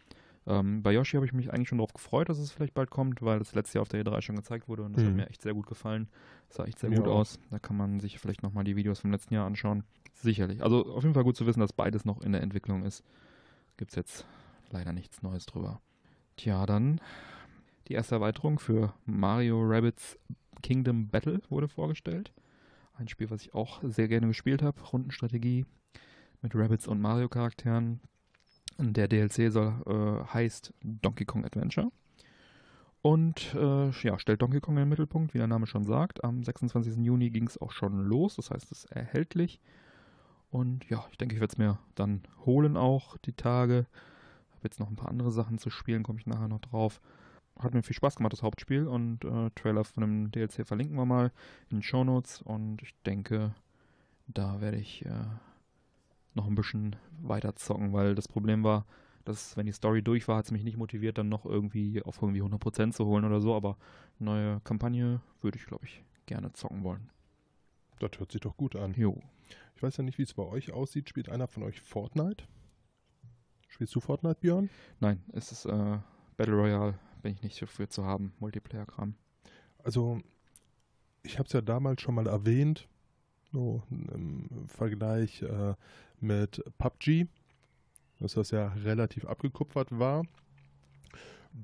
[0.48, 3.22] Ähm, bei Yoshi habe ich mich eigentlich schon darauf gefreut, dass es vielleicht bald kommt,
[3.22, 5.16] weil es letztes Jahr auf der E3 schon gezeigt wurde und das hat Mhm.
[5.18, 6.08] mir echt sehr gut gefallen.
[6.48, 7.38] Das sah echt sehr Mir gut aus.
[7.50, 9.84] Da kann man sich vielleicht nochmal die Videos vom letzten Jahr anschauen.
[10.14, 10.60] Sicherlich.
[10.64, 13.04] Also auf jeden Fall gut zu wissen, dass beides noch in der Entwicklung ist.
[13.76, 14.26] Gibt es jetzt
[14.70, 15.80] leider nichts Neues drüber.
[16.36, 17.00] Tja, dann
[17.88, 20.18] die erste Erweiterung für Mario Rabbits
[20.62, 22.32] Kingdom Battle wurde vorgestellt.
[22.94, 24.80] Ein Spiel, was ich auch sehr gerne gespielt habe.
[24.80, 25.64] Rundenstrategie
[26.42, 28.00] mit Rabbits und Mario-Charakteren.
[28.78, 31.90] Der DLC soll, äh, heißt Donkey Kong Adventure.
[33.00, 36.24] Und äh, ja, stellt Donkey Kong in den Mittelpunkt, wie der Name schon sagt.
[36.24, 36.96] Am 26.
[36.98, 39.60] Juni ging es auch schon los, das heißt, es ist erhältlich.
[40.50, 43.86] Und ja, ich denke, ich werde es mir dann holen auch die Tage.
[44.50, 47.00] Habe jetzt noch ein paar andere Sachen zu spielen, komme ich nachher noch drauf.
[47.58, 48.86] Hat mir viel Spaß gemacht, das Hauptspiel.
[48.86, 51.32] Und äh, Trailer von dem DLC verlinken wir mal
[51.70, 52.42] in den Show Notes.
[52.42, 53.54] Und ich denke,
[54.26, 55.10] da werde ich äh,
[56.34, 58.86] noch ein bisschen weiter zocken, weil das Problem war,
[59.24, 62.22] dass wenn die Story durch war, hat es mich nicht motiviert, dann noch irgendwie auf
[62.22, 63.54] irgendwie 100% zu holen oder so.
[63.54, 63.76] Aber
[64.18, 67.10] neue Kampagne würde ich, glaube ich, gerne zocken wollen.
[67.98, 68.94] Das hört sich doch gut an.
[68.94, 69.20] Jo.
[69.74, 71.08] Ich weiß ja nicht, wie es bei euch aussieht.
[71.08, 72.44] Spielt einer von euch Fortnite?
[73.68, 74.70] Spielst du Fortnite, Björn?
[74.98, 75.98] Nein, es ist äh,
[76.36, 79.14] Battle Royale, bin ich nicht dafür zu haben, Multiplayer-Kram.
[79.82, 80.20] Also,
[81.22, 82.88] ich habe es ja damals schon mal erwähnt,
[83.52, 85.74] so im Vergleich äh,
[86.20, 87.26] mit PUBG,
[88.20, 90.24] dass das ja relativ abgekupfert war.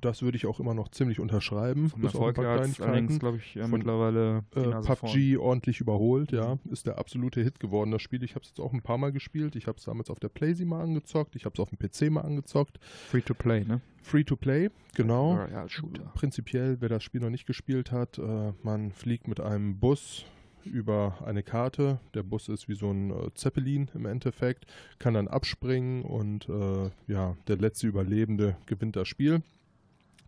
[0.01, 1.91] Das würde ich auch immer noch ziemlich unterschreiben.
[1.91, 6.59] Vom bis Erfolg her allerdings, glaube ich, Von, mittlerweile Äh, PUBG ordentlich überholt, ja.
[6.71, 8.23] Ist der absolute Hit geworden, das Spiel.
[8.23, 9.57] Ich habe es jetzt auch ein paar Mal gespielt.
[9.57, 11.37] Ich habe es damals auf der Playsee mal angezockt.
[11.37, 12.79] Ich habe es auf dem PC mal angezockt.
[13.09, 13.81] Free to play, ne?
[14.03, 15.35] Free to play, genau.
[15.35, 16.13] Royale-Shooter.
[16.15, 20.27] Prinzipiell, wer das Spiel noch nicht gespielt hat, äh, man fliegt mit einem Bus
[20.65, 22.01] über eine Karte.
[22.15, 24.67] Der Bus ist wie so ein äh, Zeppelin im Endeffekt,
[24.99, 29.43] kann dann abspringen und äh, ja, der letzte Überlebende gewinnt das Spiel.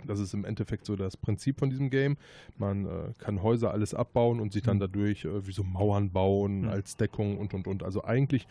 [0.05, 2.17] Das ist im Endeffekt so das Prinzip von diesem Game.
[2.59, 4.81] Man äh, kann Häuser alles abbauen und sich dann Mhm.
[4.81, 6.69] dadurch äh, wie so Mauern bauen Mhm.
[6.69, 7.83] als Deckung und und und.
[7.83, 8.47] Also eigentlich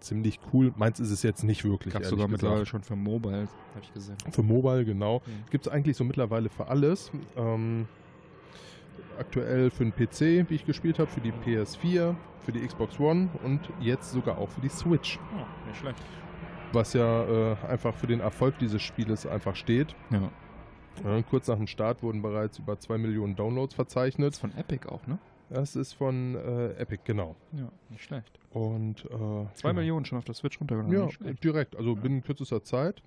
[0.00, 0.72] ziemlich cool.
[0.76, 1.92] Meins ist es jetzt nicht wirklich.
[1.92, 2.42] Gab es sogar gesagt.
[2.42, 4.16] mittlerweile schon für Mobile, habe ich gesehen.
[4.30, 5.18] Für Mobile, genau.
[5.26, 5.50] Mhm.
[5.50, 7.10] Gibt es eigentlich so mittlerweile für alles.
[7.36, 7.86] Ähm,
[9.18, 13.28] aktuell für den PC, wie ich gespielt habe, für die PS4, für die Xbox One
[13.44, 15.18] und jetzt sogar auch für die Switch.
[15.36, 15.98] Oh, nicht schlecht.
[16.72, 19.94] Was ja äh, einfach für den Erfolg dieses Spieles einfach steht.
[20.10, 20.30] Ja.
[21.04, 24.34] Ja, kurz nach dem Start wurden bereits über 2 Millionen Downloads Das verzeichnet.
[24.34, 25.18] ist von Epic auch, ne?
[25.48, 27.34] Das ist von äh, Epic, genau.
[27.52, 28.38] Ja, nicht schlecht.
[28.50, 29.08] Und äh,
[29.54, 29.72] Zwei ja.
[29.72, 31.08] Millionen schon auf der Switch runtergeladen.
[31.24, 32.00] Ja, direkt, also Ja.
[32.00, 33.02] binnen kürzester Zeit.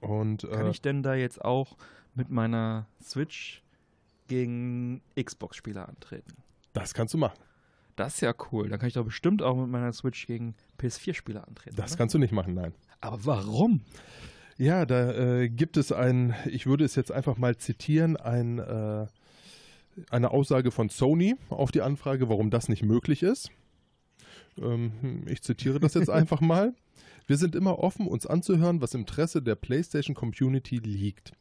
[0.00, 1.76] Und Kann äh, ich denn da jetzt auch
[2.14, 3.62] mit meiner Switch
[4.28, 6.32] gegen Xbox-Spieler antreten?
[6.72, 7.38] das kannst du machen.
[7.96, 8.68] Das ist ja cool.
[8.68, 11.76] Dann kann ich doch bestimmt auch mit meiner Switch gegen PS4-Spieler antreten.
[11.76, 11.98] Das oder?
[11.98, 12.74] kannst du nicht machen, nein.
[13.00, 13.80] Aber warum?
[14.58, 19.06] Ja, da äh, gibt es ein, ich würde es jetzt einfach mal zitieren, ein, äh,
[20.10, 23.50] eine Aussage von Sony auf die Anfrage, warum das nicht möglich ist.
[24.58, 26.74] Ähm, ich zitiere das jetzt einfach mal.
[27.26, 31.32] Wir sind immer offen, uns anzuhören, was im Interesse der PlayStation Community liegt.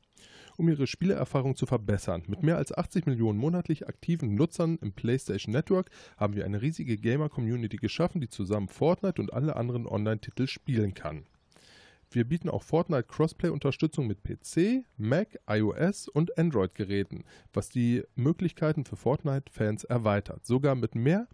[0.58, 2.24] Um ihre Spielerfahrung zu verbessern.
[2.28, 6.98] Mit mehr als 80 Millionen monatlich aktiven Nutzern im PlayStation Network haben wir eine riesige
[6.98, 11.26] Gamer-Community geschaffen, die zusammen Fortnite und alle anderen Online-Titel spielen kann.
[12.12, 18.96] Wir bieten auch Fortnite Crossplay-Unterstützung mit PC, Mac, iOS und Android-Geräten, was die Möglichkeiten für
[18.96, 21.28] Fortnite-Fans erweitert, sogar mit mehr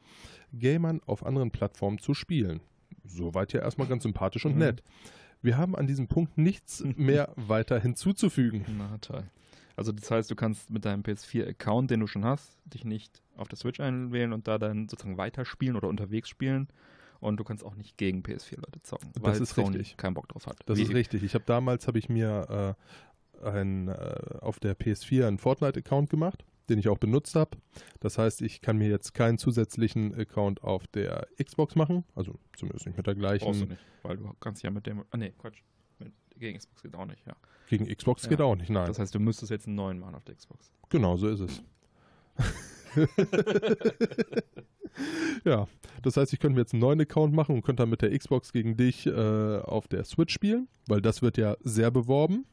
[0.57, 2.62] Gamern auf anderen Plattformen zu spielen.
[3.03, 4.60] Soweit ja erstmal ganz sympathisch und Mhm.
[5.41, 8.65] Wir haben an diesem Punkt nichts mehr weiter hinzuzufügen.
[8.77, 9.23] Na toll.
[9.75, 13.47] Also das heißt, du kannst mit deinem PS4-Account, den du schon hast, dich nicht auf
[13.47, 16.67] der Switch einwählen und da dann sozusagen weiterspielen oder unterwegs spielen.
[17.19, 19.97] Und du kannst auch nicht gegen PS4-Leute zocken, Das weil ist Sony richtig.
[19.97, 20.58] keinen Bock drauf hat.
[20.65, 21.23] Das Wie- ist richtig.
[21.23, 22.75] Ich habe damals habe ich mir
[23.43, 23.93] äh, ein, äh,
[24.41, 27.57] auf der PS4 einen Fortnite-Account gemacht, den ich auch benutzt habe.
[27.99, 32.86] Das heißt, ich kann mir jetzt keinen zusätzlichen Account auf der Xbox machen, also zumindest
[32.88, 33.67] nicht mit der Brauchst du gleichen.
[33.69, 35.03] nicht, weil du kannst ja mit dem.
[35.12, 35.60] Ah, nee, Quatsch.
[35.99, 37.36] Mit, gegen Xbox geht auch nicht, ja.
[37.67, 38.29] Gegen Xbox Ja.
[38.29, 38.88] geht auch nicht, nein.
[38.88, 40.71] Das heißt, du müsstest jetzt einen neuen machen auf der Xbox.
[40.89, 41.63] Genau, so ist es.
[45.45, 45.67] ja,
[46.01, 48.17] das heißt, ich könnte mir jetzt einen neuen Account machen und könnte dann mit der
[48.17, 52.45] Xbox gegen dich äh, auf der Switch spielen, weil das wird ja sehr beworben.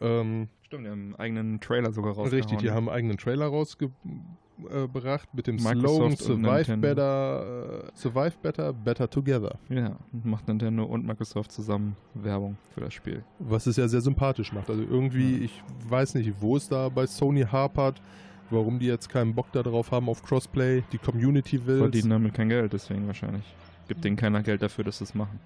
[0.00, 2.34] Ähm, Stimmt, die haben einen eigenen Trailer sogar rausgehauen.
[2.42, 8.32] richtig, die haben einen eigenen Trailer rausgebracht mit dem Microsoft Slogan Survive better, äh, Survive
[8.42, 9.58] Better, Better Together.
[9.68, 13.24] Ja, macht Nintendo und Microsoft zusammen Werbung für das Spiel.
[13.38, 14.68] Was es ja sehr sympathisch macht.
[14.70, 15.44] Also irgendwie, Ja.
[15.44, 18.00] ich weiß nicht, wo es da bei Sony hapert,
[18.50, 20.82] warum die jetzt keinen Bock darauf haben auf Crossplay.
[20.92, 23.44] Die Community will Verdienen damit kein Geld, deswegen wahrscheinlich.
[23.88, 25.40] Gibt denen keiner Geld dafür, dass sie es machen.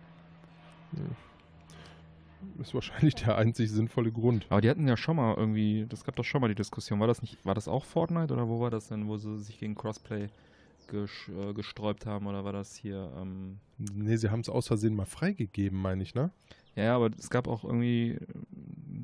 [2.61, 4.46] Ist wahrscheinlich der einzig sinnvolle Grund.
[4.48, 7.07] Aber die hatten ja schon mal irgendwie, das gab doch schon mal die Diskussion, war
[7.07, 9.74] das nicht, war das auch Fortnite oder wo war das denn, wo sie sich gegen
[9.74, 10.29] Crossplay
[10.92, 15.05] äh, gesträubt haben oder war das hier, ähm, Nee, sie haben es aus Versehen mal
[15.05, 16.31] freigegeben, meine ich, ne?
[16.77, 18.18] ja, aber es gab auch irgendwie,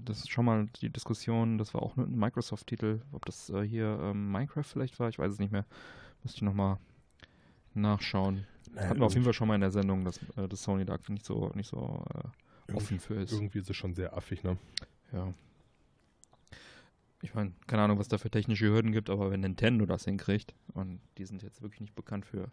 [0.05, 3.99] das ist schon mal die Diskussion, das war auch ein Microsoft-Titel, ob das äh, hier
[4.01, 5.67] ähm, Minecraft vielleicht war, ich weiß es nicht mehr,
[6.23, 6.79] müsste ich nochmal
[7.75, 8.47] nachschauen.
[8.77, 10.99] Hatten wir auf jeden Fall schon mal in der Sendung, dass, äh, dass Sony da
[11.09, 12.29] nicht so, nicht so äh,
[12.73, 13.33] offen für ist.
[13.33, 14.57] Irgendwie ist es schon sehr affig, ne?
[15.13, 15.33] Ja.
[17.23, 20.55] Ich meine, keine Ahnung, was da für technische Hürden gibt, aber wenn Nintendo das hinkriegt,
[20.75, 22.51] und die sind jetzt wirklich nicht bekannt für,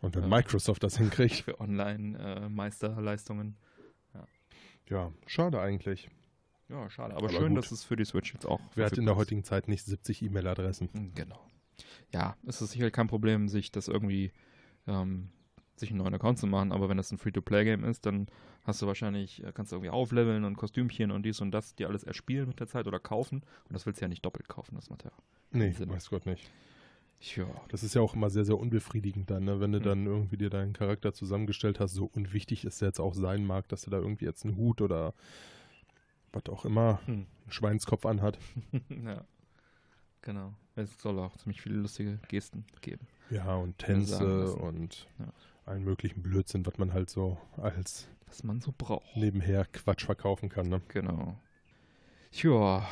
[0.00, 0.28] Und wenn Ja.
[0.28, 1.36] Microsoft das hinkriegt.
[1.36, 3.56] für Online-Meisterleistungen.
[4.88, 6.10] Ja, schade eigentlich.
[6.68, 7.14] ja, schade.
[7.16, 7.58] Aber, Aber schön, gut.
[7.64, 8.60] dass es für die Switch jetzt auch.
[8.74, 11.12] Wer hat in der heutigen Zeit nicht 70 E-Mail-Adressen?
[11.14, 11.40] Genau.
[12.12, 14.30] Ja, es ist sicher kein Problem, sich das irgendwie,
[14.86, 15.30] ähm,
[15.76, 18.28] sich einen neuen Account zu machen, aber wenn das ein Free-to-Play-Game ist, dann
[18.64, 21.88] hast du wahrscheinlich, äh, kannst du irgendwie aufleveln und Kostümchen und dies und das, dir
[21.88, 23.38] alles erspielen mit der Zeit oder kaufen.
[23.68, 25.10] Und das willst du ja nicht doppelt kaufen, das macht ja
[25.50, 25.90] Nee, Sinn.
[25.90, 26.50] weiß Gott nicht.
[27.36, 27.46] Ja.
[27.68, 29.58] Das ist ja auch immer sehr, sehr unbefriedigend dann, ne?
[29.60, 29.84] wenn du Mhm.
[29.84, 33.82] dann irgendwie dir deinen Charakter zusammengestellt hast, so unwichtig es jetzt auch sein mag, dass
[33.82, 35.14] du da irgendwie jetzt einen Hut oder
[36.32, 37.14] was auch immer, Hm.
[37.14, 38.38] einen Schweinskopf anhat.
[39.04, 39.24] ja.
[40.22, 40.54] Genau.
[40.76, 43.06] Es soll auch ziemlich viele lustige Gesten geben.
[43.30, 45.26] Ja, und Tänze und Ja.
[45.66, 49.16] Allen möglichen Blödsinn, was man halt so als Was man so braucht.
[49.16, 50.68] nebenher Quatsch verkaufen kann.
[50.68, 50.80] Ne?
[50.88, 51.36] Genau.
[52.32, 52.86] Ja,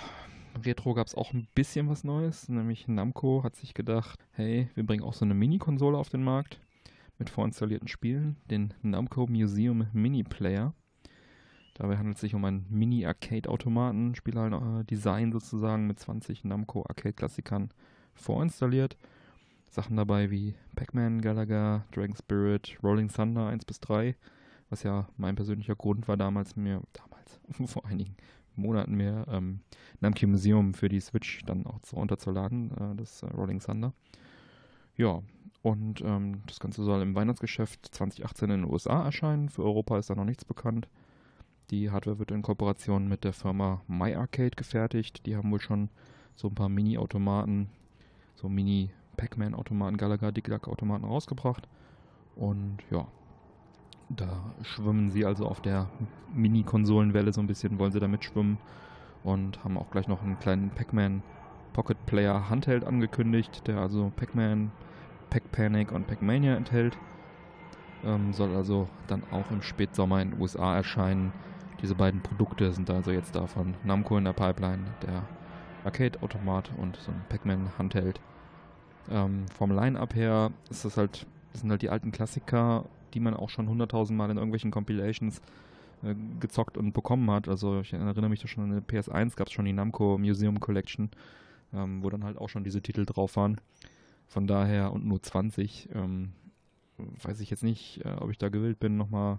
[0.64, 4.84] Retro gab es auch ein bisschen was Neues, nämlich Namco hat sich gedacht, hey, wir
[4.86, 6.60] bringen auch so eine Mini-Konsole auf den Markt
[7.18, 10.74] mit vorinstallierten Spielen, den Namco Museum Mini Player.
[11.74, 17.70] Dabei handelt es sich um einen Mini-Arcade-Automaten, Spielhallen-Design sozusagen mit 20 Namco Arcade-Klassikern
[18.14, 18.96] vorinstalliert.
[19.72, 24.14] Sachen dabei wie Pac-Man, Galaga, Dragon Spirit, Rolling Thunder 1 bis 3,
[24.68, 27.40] was ja mein persönlicher Grund war damals mir, damals,
[27.72, 28.14] vor einigen
[28.54, 29.60] Monaten mir, ähm,
[30.00, 33.94] Namco Museum für die Switch dann auch so runterzuladen, äh, das äh, Rolling Thunder.
[34.94, 35.22] Ja,
[35.62, 39.48] und ähm, das Ganze soll im Weihnachtsgeschäft 2018 in den USA erscheinen.
[39.48, 40.86] Für Europa ist da noch nichts bekannt.
[41.70, 45.24] Die Hardware wird in Kooperation mit der Firma MyArcade gefertigt.
[45.24, 45.88] Die haben wohl schon
[46.36, 47.70] so ein paar Mini-Automaten,
[48.34, 48.50] so
[49.12, 51.68] Mini-Pac-Man-Automaten, Galaga, Dick Duck-Automaten rausgebracht.
[52.36, 53.06] Und ja,
[54.08, 55.88] da schwimmen sie also auf der
[56.34, 58.58] Mini-Konsolenwelle so ein bisschen, wollen sie da mitschwimmen.
[59.24, 61.22] Und haben auch gleich noch einen kleinen Pac-Man
[61.72, 64.72] Pocket Player Handheld angekündigt, der also Pac-Man,
[65.30, 66.98] Pac-Panic und Pac-Mania enthält.
[68.04, 71.32] Ähm, soll also dann auch im Spätsommer in den USA erscheinen.
[71.80, 75.22] Diese beiden Produkte sind also jetzt da von Namco in der Pipeline, der
[75.84, 78.20] Arcade-Automat und so ein Pac-Man-Handheld.
[79.10, 82.84] Ähm, vom Line-Up her ist das halt, das sind halt die alten Klassiker,
[83.14, 85.40] die man auch schon hunderttausend Mal in irgendwelchen Compilations
[86.02, 87.48] äh, gezockt und bekommen hat.
[87.48, 90.60] Also ich erinnere mich da schon an der PS1 gab es schon die Namco Museum
[90.60, 91.10] Collection,
[91.74, 93.60] ähm, wo dann halt auch schon diese Titel drauf waren.
[94.28, 96.32] Von daher und nur 20, ähm,
[97.22, 99.38] weiß ich jetzt nicht, äh, ob ich da gewillt bin, nochmal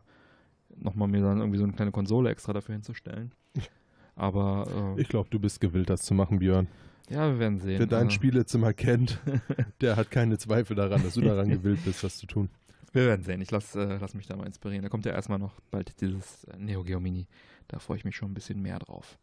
[0.76, 3.32] noch mal mir dann irgendwie so eine kleine Konsole extra dafür hinzustellen.
[4.15, 6.67] Aber äh, Ich glaube, du bist gewillt, das zu machen, Björn.
[7.10, 7.80] Ja, wir werden sehen.
[7.80, 9.20] Wer dein Also, Spielezimmer kennt,
[9.82, 12.50] der hat keine Zweifel daran, dass du daran gewillt bist, das zu tun.
[12.92, 13.42] Wir werden sehen.
[13.42, 14.84] Ich lasse äh, lass mich da mal inspirieren.
[14.84, 17.28] Da kommt ja erstmal noch bald dieses Neo Geo Mini.
[17.68, 19.18] Da freue ich mich schon ein bisschen mehr drauf.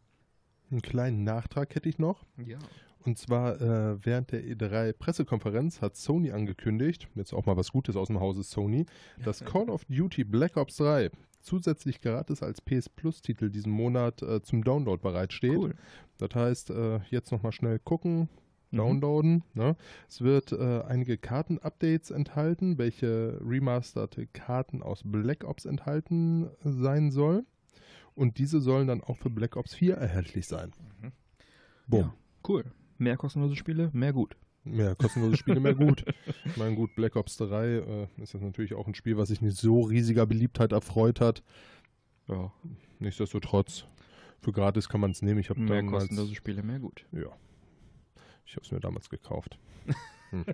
[0.69, 2.25] Einen kleinen Nachtrag hätte ich noch.
[2.45, 2.59] Ja.
[3.03, 8.07] Und zwar äh, während der E3-Pressekonferenz hat Sony angekündigt, jetzt auch mal was Gutes aus
[8.07, 8.85] dem Hause Sony,
[9.23, 11.09] dass Call of Duty Black Ops 3
[11.39, 15.57] zusätzlich gratis als PS Plus-Titel diesen Monat äh, zum Download bereitsteht.
[15.57, 15.73] Cool.
[16.19, 18.29] Das heißt, äh, jetzt nochmal schnell gucken,
[18.71, 18.77] Mhm.
[18.77, 19.43] downloaden.
[19.53, 19.75] Ne?
[20.07, 27.43] Es wird äh, einige Karten-Updates enthalten, welche remasterte Karten aus Black Ops enthalten sein soll.
[28.15, 30.71] Und diese sollen dann auch für Black Ops 4 erhältlich sein.
[31.01, 31.11] Mhm.
[31.87, 31.99] Boom.
[32.01, 32.13] Ja,
[32.47, 32.65] cool.
[33.01, 34.37] Mehr kostenlose Spiele, mehr gut.
[34.63, 36.05] Mehr kostenlose Spiele, mehr gut.
[36.45, 39.41] Ich meine, gut, Black Ops 3 äh, ist das natürlich auch ein Spiel, was sich
[39.41, 41.41] nicht so riesiger Beliebtheit erfreut hat.
[42.27, 42.51] Ja,
[42.99, 43.85] Nichtsdestotrotz,
[44.39, 45.39] für gratis kann man es nehmen.
[45.39, 47.03] Ich habe mehr damals, kostenlose Spiele, mehr gut.
[47.11, 47.35] ja,
[48.45, 49.57] ich habe es mir damals gekauft.
[50.29, 50.45] Hm.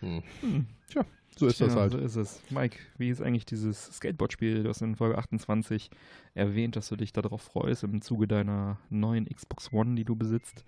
[0.00, 0.22] Hm.
[0.40, 0.66] Hm.
[0.88, 1.04] Tja,
[1.36, 1.92] so ist das Tja, halt.
[1.92, 2.42] So ist es.
[2.50, 4.64] Mike, wie ist eigentlich dieses Skateboard-Spiel?
[4.64, 5.90] Du hast in Folge 28
[6.34, 10.64] erwähnt, dass du dich darauf freust im Zuge deiner neuen Xbox One, die du besitzt.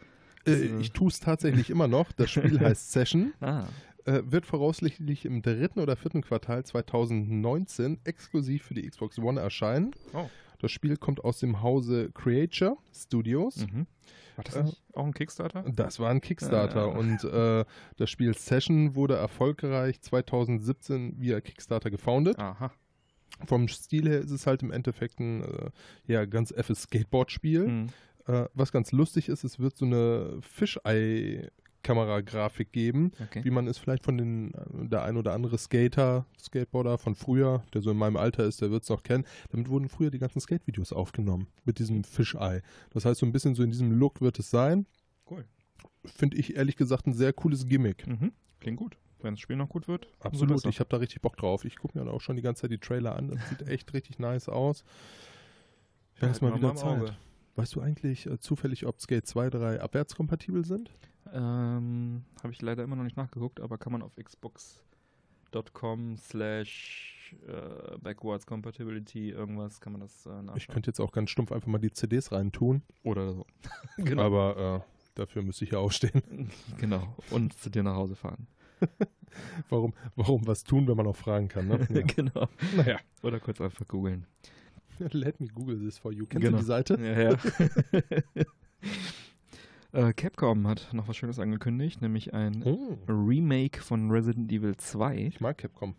[0.46, 2.12] Äh, äh, ich tue es tatsächlich immer noch.
[2.12, 3.64] Das Spiel heißt Session, Ah,
[4.06, 9.92] äh, wird voraussichtlich im dritten oder vierten Quartal 2019 exklusiv für die Xbox One erscheinen.
[10.14, 10.28] Oh.
[10.60, 13.66] Das Spiel kommt aus dem Hause Creature Studios.
[13.66, 13.86] mhm.
[14.36, 15.64] War das Äh, auch ein Kickstarter?
[15.74, 16.98] Das war ein Kickstarter Ah.
[16.98, 17.64] und äh,
[17.96, 22.38] das Spiel Session wurde erfolgreich 2017 via Kickstarter gefoundet.
[22.38, 22.70] Aha.
[23.46, 25.70] Vom Stil her ist es halt im Endeffekt ein äh,
[26.06, 27.66] ja, ganz effes Skateboard-Spiel.
[27.66, 27.86] Hm.
[28.30, 33.44] Äh, was ganz lustig ist, es wird so eine Fischei-Kamera-Grafik geben, Okay.
[33.44, 37.62] wie man es vielleicht von den, äh, der ein oder andere Skater, Skateboarder von früher,
[37.74, 39.24] der so in meinem Alter ist, der wird es noch kennen.
[39.50, 42.62] Damit wurden früher die ganzen Skate-Videos aufgenommen mit diesem Fischei.
[42.90, 44.86] Das heißt, so ein bisschen so in diesem Look wird es sein.
[45.30, 45.44] Cool.
[46.04, 48.06] Finde ich ehrlich gesagt ein sehr cooles Gimmick.
[48.06, 48.32] Mhm.
[48.60, 48.96] Klingt gut.
[49.22, 50.08] Wenn das Spiel noch gut wird.
[50.20, 51.66] Absolut, ich habe da richtig Bock drauf.
[51.66, 53.28] Ich gucke mir dann auch schon die ganze Zeit die Trailer an.
[53.28, 54.82] Das sieht echt richtig nice aus.
[56.22, 57.02] Ja, ist mal Halt wieder Zeit.
[57.02, 57.16] Auge.
[57.56, 60.90] Weißt du eigentlich äh, zufällig, ob Skate 2, 3 abwärtskompatibel sind?
[61.32, 67.98] Ähm, habe ich leider immer noch nicht nachgeguckt, aber kann man auf xbox.com slash äh,
[67.98, 70.56] backwards compatibility irgendwas, kann man das äh, nachschauen.
[70.56, 73.46] Ich könnte jetzt auch ganz stumpf einfach mal die CDs reintun, Oder so.
[74.16, 76.50] aber äh, dafür müsste ich ja aufstehen.
[76.78, 77.14] genau.
[77.30, 78.46] Und zu dir nach Hause fahren.
[79.68, 81.68] Warum, warum was tun, wenn man auch fragen kann?
[81.68, 81.86] Ne?
[81.88, 82.02] Ja.
[82.02, 82.48] genau.
[82.76, 84.26] naja, Oder kurz einfach googeln.
[85.12, 86.26] let me google this for you.
[86.26, 86.58] Kennst Genau.
[86.58, 86.98] du die Seite?
[87.00, 88.44] Ja, ja.
[89.92, 95.16] Äh, Capcom hat noch was Schönes angekündigt, nämlich ein Oh, Remake von Resident Evil 2.
[95.16, 95.94] ich mag Capcom.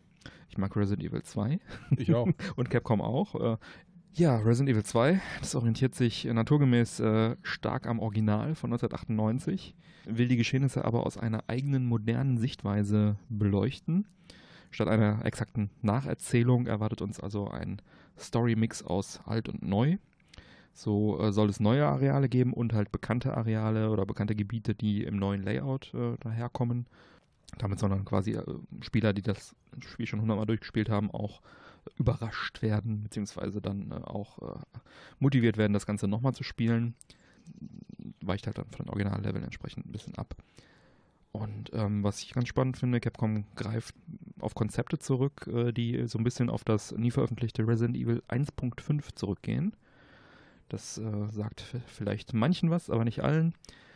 [0.49, 1.59] Ich mag Resident Evil 2
[1.97, 2.27] Ich auch.
[2.55, 3.35] und Capcom auch.
[3.55, 3.57] Äh,
[4.13, 10.27] ja, Resident Evil 2, das orientiert sich naturgemäß äh, stark am Original von 1998, will
[10.29, 14.07] die Geschehnisse aber aus einer eigenen modernen Sichtweise beleuchten.
[14.71, 17.81] Statt einer exakten Nacherzählung erwartet uns also ein
[18.17, 19.97] Story-Mix aus alt und neu.
[20.73, 25.03] So äh, soll es neue Areale geben und halt bekannte Areale oder bekannte Gebiete, die
[25.03, 26.87] im neuen Layout äh, daherkommen.
[27.57, 28.43] Damit sollen dann quasi äh,
[28.79, 31.41] Spieler, die das Spiel schon hundertmal durchgespielt haben, auch
[31.97, 34.59] überrascht werden, beziehungsweise dann äh, auch äh,
[35.19, 36.95] motiviert werden, das Ganze nochmal zu spielen.
[38.21, 40.35] Weicht halt dann von den Originalleveln entsprechend ein bisschen ab.
[41.31, 43.95] Und ähm, was ich ganz spannend finde, Capcom greift
[44.39, 49.15] auf Konzepte zurück, äh, die so ein bisschen auf das nie veröffentlichte Resident Evil 1.5
[49.15, 49.75] zurückgehen.
[50.67, 53.53] Das äh, sagt vielleicht manchen was, aber nicht allen.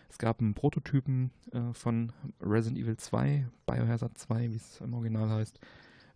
[0.09, 5.29] Es gab einen Prototypen äh, von Resident Evil 2, Biohazard 2, wie es im Original
[5.29, 5.59] heißt.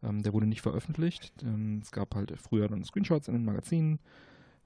[0.03, 1.33] Ähm, der wurde nicht veröffentlicht.
[1.43, 3.99] Ähm, es gab halt früher dann Screenshots in den Magazinen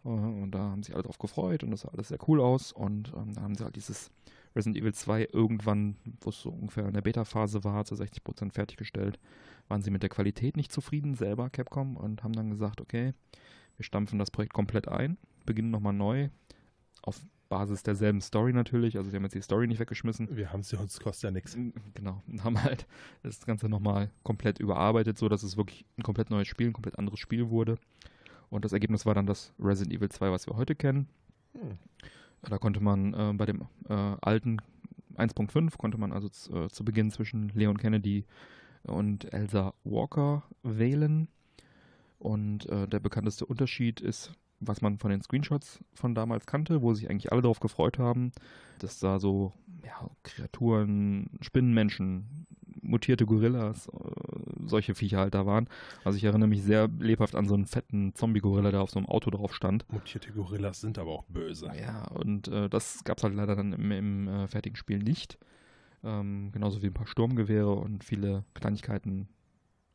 [0.05, 2.71] äh, und da haben sich alle drauf gefreut und das sah alles sehr cool aus.
[2.71, 4.11] Und ähm, da haben sie halt dieses
[4.55, 9.19] Resident Evil 2 irgendwann, wo es so ungefähr in der Beta-Phase war, zu 60% fertiggestellt,
[9.67, 13.13] waren sie mit der Qualität nicht zufrieden, selber Capcom, und haben dann gesagt, okay,
[13.77, 16.29] wir stampfen das Projekt komplett ein, beginnen nochmal neu,
[17.01, 20.63] auf Basis derselben Story natürlich, also sie haben jetzt die Story nicht weggeschmissen, Wir haben
[20.63, 21.55] ja, uns kostet ja nichts.
[21.93, 22.87] Genau, und haben halt
[23.21, 26.97] das Ganze nochmal komplett überarbeitet, so dass es wirklich ein komplett neues Spiel, ein komplett
[26.97, 27.77] anderes Spiel wurde.
[28.49, 31.07] Und das Ergebnis war dann das Resident Evil 2, was wir heute kennen.
[31.53, 31.77] Hm.
[32.49, 34.57] Da konnte man äh, bei dem äh, alten
[35.15, 38.25] 1.5 konnte man also äh, zu Beginn zwischen Leon Kennedy
[38.83, 41.27] und Elsa Walker wählen.
[42.19, 46.93] Und äh, der bekannteste Unterschied ist, was man von den Screenshots von damals kannte, wo
[46.93, 48.31] sich eigentlich alle darauf gefreut haben,
[48.79, 49.53] dass da so
[49.85, 52.47] ja, Kreaturen, Spinnenmenschen,
[52.83, 53.91] mutierte Gorillas, äh,
[54.65, 55.67] solche Viecher halt da waren.
[56.03, 59.07] Also ich erinnere mich sehr lebhaft an so einen fetten Zombie-Gorilla, der auf so einem
[59.07, 59.91] Auto drauf stand.
[59.91, 61.71] Mutierte Gorillas sind aber auch böse.
[61.79, 65.37] Ja, und äh, das gab es halt leider dann im, im äh, fertigen Spiel nicht.
[66.03, 69.29] Ähm, genauso wie ein paar Sturmgewehre und viele Kleinigkeiten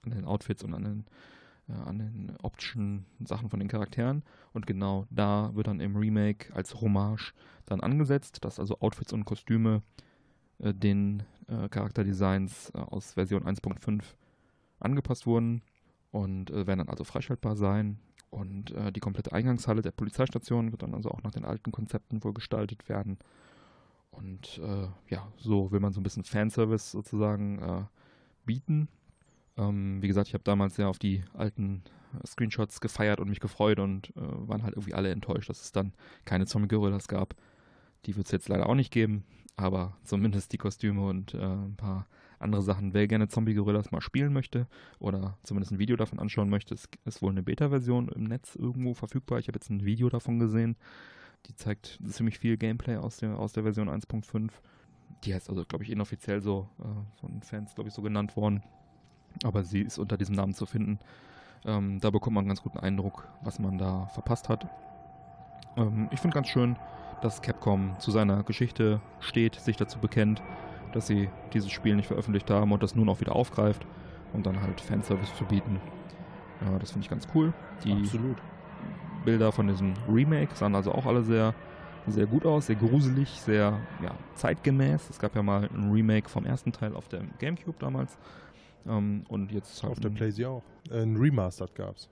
[0.05, 1.05] an den Outfits und an den,
[1.69, 4.23] äh, an den optischen Sachen von den Charakteren.
[4.53, 7.35] Und genau da wird dann im Remake als Hommage
[7.67, 9.83] dann angesetzt, dass also Outfits und Kostüme
[10.59, 14.03] den äh, Charakterdesigns äh, aus Version 1.5
[14.81, 15.63] angepasst wurden
[16.11, 17.99] und äh, werden dann also freischaltbar sein.
[18.31, 22.23] Und äh, die komplette Eingangshalle der Polizeistation wird dann also auch nach den alten Konzepten
[22.23, 23.19] wohl gestaltet werden.
[24.11, 27.85] Und äh, ja, so will man so ein bisschen Fanservice sozusagen äh,
[28.45, 28.89] bieten.
[29.57, 33.41] Ähm, wie gesagt, ich habe damals sehr auf die alten äh, Screenshots gefeiert und mich
[33.41, 35.93] gefreut und äh, waren halt irgendwie alle enttäuscht, dass es dann
[36.25, 37.35] keine Zombie-Gorillas gab.
[38.07, 39.25] Die wird es jetzt leider auch nicht geben,
[39.59, 42.07] aber zumindest die Kostüme und äh, ein paar
[42.39, 42.95] andere Sachen.
[42.95, 44.69] Wer gerne Zombie-Gorillas mal spielen möchte
[45.01, 48.95] oder zumindest ein Video davon anschauen möchte, es ist wohl eine Beta-Version im Netz irgendwo
[48.95, 49.41] verfügbar.
[49.41, 50.77] Ich habe jetzt ein Video davon gesehen.
[51.47, 54.51] Die zeigt ziemlich viel Gameplay aus der, aus der Version 1.5.
[55.25, 58.63] Die heißt also, glaube ich, inoffiziell so äh, von Fans, glaube ich, so genannt worden.
[59.43, 61.01] Aber sie ist unter diesem Namen zu finden.
[61.65, 64.69] Ähm, da bekommt man einen ganz guten Eindruck, was man da verpasst hat.
[65.77, 66.77] Ähm, ich finde ganz schön,
[67.23, 70.43] dass Capcom zu seiner Geschichte steht, sich dazu bekennt,
[70.93, 73.87] dass sie dieses Spiel nicht veröffentlicht haben und das nun auch wieder aufgreift,
[74.33, 75.81] um dann halt Fanservice zu bieten.
[76.65, 77.53] Ja, das finde ich ganz cool.
[77.85, 78.37] Die Absolut.
[79.25, 81.55] Bilder von diesem Remake sahen also auch alle sehr,
[82.07, 85.11] sehr gut aus, sehr gruselig, sehr ja, zeitgemäß.
[85.11, 88.19] Es gab ja mal ein Remake vom ersten Teil auf dem Gamecube damals.
[88.87, 90.93] Ähm, und jetzt halt Auf der PlayStation auch.
[90.93, 92.09] Äh, ein Remastered gab's.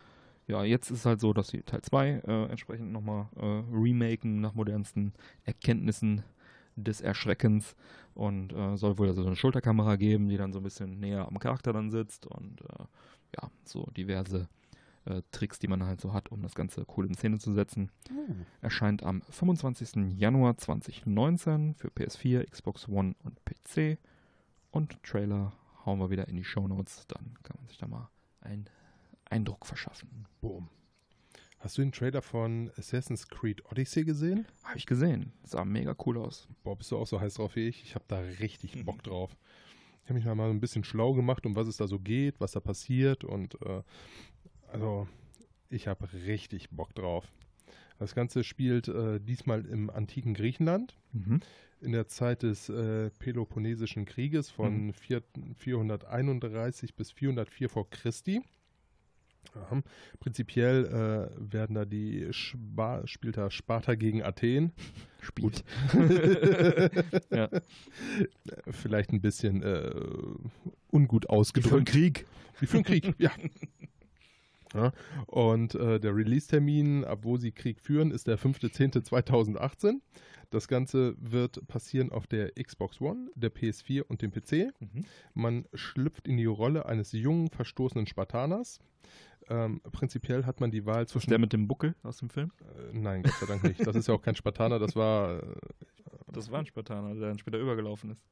[0.46, 4.40] Ja, jetzt ist es halt so, dass sie Teil 2 äh, entsprechend nochmal äh, remaken
[4.40, 5.12] nach modernsten
[5.44, 6.22] Erkenntnissen
[6.76, 7.74] des Erschreckens
[8.14, 11.26] und äh, soll wohl also so eine Schulterkamera geben, die dann so ein bisschen näher
[11.26, 12.84] am Charakter dann sitzt und äh,
[13.36, 14.48] ja, so diverse
[15.06, 17.90] äh, Tricks, die man halt so hat, um das Ganze cool in Szene zu setzen.
[18.60, 20.18] Erscheint am 25.
[20.18, 23.98] Januar 2019 für PS4, Xbox One und PC.
[24.70, 25.52] Und Trailer
[25.84, 28.68] hauen wir wieder in die Shownotes, dann kann man sich da mal einen
[29.30, 30.26] Eindruck verschaffen.
[30.40, 30.68] Boom.
[31.58, 34.46] Hast du den Trailer von Assassin's Creed Odyssey gesehen?
[34.62, 35.32] Habe ich gesehen.
[35.42, 36.48] Sah mega cool aus.
[36.62, 37.82] Boah, bist du auch so heiß drauf wie ich?
[37.82, 38.84] Ich habe da richtig Mhm.
[38.84, 39.34] Bock drauf.
[40.04, 42.52] Ich habe mich mal ein bisschen schlau gemacht, um was es da so geht, was
[42.52, 43.82] da passiert und äh,
[44.70, 45.08] also
[45.68, 47.32] ich habe richtig Bock drauf.
[47.98, 51.40] Das Ganze spielt äh, diesmal im antiken Griechenland Mhm.
[51.80, 54.92] in der Zeit des äh, Peloponnesischen Krieges von Mhm.
[54.92, 55.22] vier,
[55.56, 58.42] 431 bis 404 vor Christi.
[59.54, 59.82] Ja,
[60.20, 64.72] prinzipiell äh, werden da die Spa spielt da Sparta gegen Athen.
[65.20, 65.64] Spielt.
[67.30, 67.48] ja.
[68.70, 69.90] Vielleicht ein bisschen äh,
[70.90, 71.66] ungut ausgedrückt.
[71.66, 72.26] Wie für einen Krieg.
[72.60, 73.30] Wie für einen Krieg, ja.
[74.74, 74.92] ja.
[75.26, 80.00] Und äh, der Release-Termin, ab wo sie Krieg führen, ist der 5.10.2018.
[80.50, 84.72] Das Ganze wird passieren auf der Xbox One, der PS4 und dem PC.
[84.80, 85.04] Mhm.
[85.34, 88.78] Man schlüpft in die Rolle eines jungen, verstoßenen Spartaners.
[89.48, 91.30] Ähm, prinzipiell hat man die Wahl zwischen.
[91.30, 92.50] der mit dem Buckel aus dem Film?
[92.60, 93.86] Äh, nein, Gott sei Dank nicht.
[93.86, 95.42] Das ist ja auch kein Spartaner, das war.
[95.42, 95.56] Äh,
[96.32, 98.24] das war ein Spartaner, der dann später übergelaufen ist.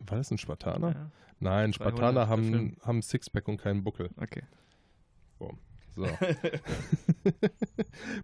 [0.00, 0.92] War das ein Spartaner?
[0.92, 1.10] Ja.
[1.38, 4.10] Nein, Spartaner haben, haben Sixpack und keinen Buckel.
[4.16, 4.42] Okay.
[5.38, 5.58] Boom.
[5.94, 6.06] So.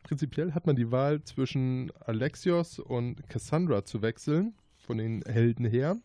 [0.02, 5.96] Prinzipiell hat man die Wahl zwischen Alexios und Cassandra zu wechseln, von den Helden her.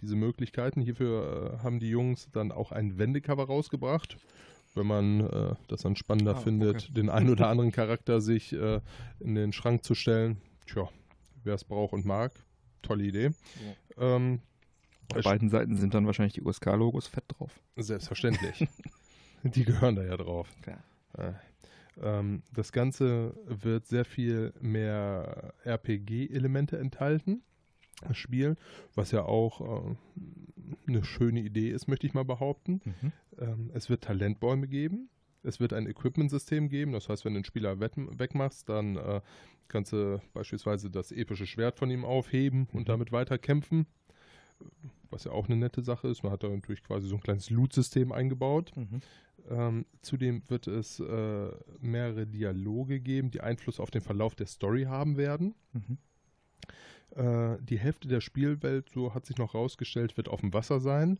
[0.00, 0.80] Diese Möglichkeiten.
[0.80, 4.16] Hierfür äh, haben die Jungs dann auch ein Wendecover rausgebracht.
[4.78, 6.92] Wenn man äh, das dann spannender ah, findet, okay.
[6.92, 8.80] den einen oder anderen Charakter sich äh,
[9.20, 10.38] in den Schrank zu stellen.
[10.66, 10.88] Tja,
[11.44, 12.32] wer es braucht und mag,
[12.82, 13.30] tolle Idee.
[13.96, 14.16] Ja.
[14.16, 14.40] Ähm,
[15.14, 17.60] Auf beiden Seiten sind dann wahrscheinlich die USK-Logos fett drauf.
[17.76, 18.68] Selbstverständlich.
[19.42, 20.48] die gehören da ja drauf.
[20.62, 20.82] Klar.
[21.16, 21.32] Äh,
[22.00, 27.42] ähm, das Ganze wird sehr viel mehr RPG-Elemente enthalten.
[28.06, 28.56] Das Spiel,
[28.94, 29.96] was ja auch äh,
[30.86, 32.80] eine schöne Idee ist, möchte ich mal behaupten.
[32.84, 33.12] Mhm.
[33.38, 35.08] Ähm, es wird Talentbäume geben.
[35.42, 36.92] Es wird ein Equipment-System geben.
[36.92, 39.20] Das heißt, wenn du einen Spieler wegmachst, dann äh,
[39.68, 42.78] kannst du beispielsweise das epische Schwert von ihm aufheben mhm.
[42.78, 43.86] und damit weiter kämpfen.
[45.10, 46.22] Was ja auch eine nette Sache ist.
[46.22, 48.72] Man hat da natürlich quasi so ein kleines Loot-System eingebaut.
[48.76, 49.00] Mhm.
[49.48, 51.50] Ähm, zudem wird es äh,
[51.80, 55.54] mehrere Dialoge geben, die Einfluss auf den Verlauf der Story haben werden.
[55.72, 55.98] Mhm.
[57.16, 61.18] Äh, die Hälfte der Spielwelt, so hat sich noch rausgestellt, wird auf dem Wasser sein.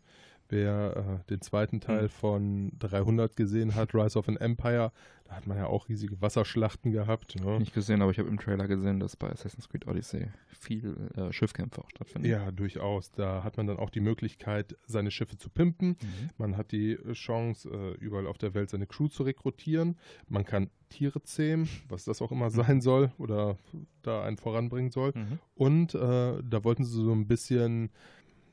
[0.50, 2.08] Wer äh, den zweiten Teil mhm.
[2.08, 4.92] von 300 gesehen hat, Rise of an Empire,
[5.28, 7.36] da hat man ja auch riesige Wasserschlachten gehabt.
[7.36, 7.58] Ne?
[7.58, 10.28] Nicht gesehen, aber ich habe im Trailer gesehen, dass bei Assassin's Creed Odyssey
[10.58, 12.28] viel äh, Schiffkämpfe auch stattfinden.
[12.28, 13.12] Ja, durchaus.
[13.12, 15.88] Da hat man dann auch die Möglichkeit, seine Schiffe zu pimpen.
[15.88, 16.30] Mhm.
[16.38, 19.98] Man hat die Chance, äh, überall auf der Welt seine Crew zu rekrutieren.
[20.28, 23.58] Man kann Tiere zähmen, was das auch immer sein soll oder
[24.02, 25.12] da einen voranbringen soll.
[25.14, 25.38] Mhm.
[25.54, 25.98] Und äh,
[26.42, 27.90] da wollten sie so ein bisschen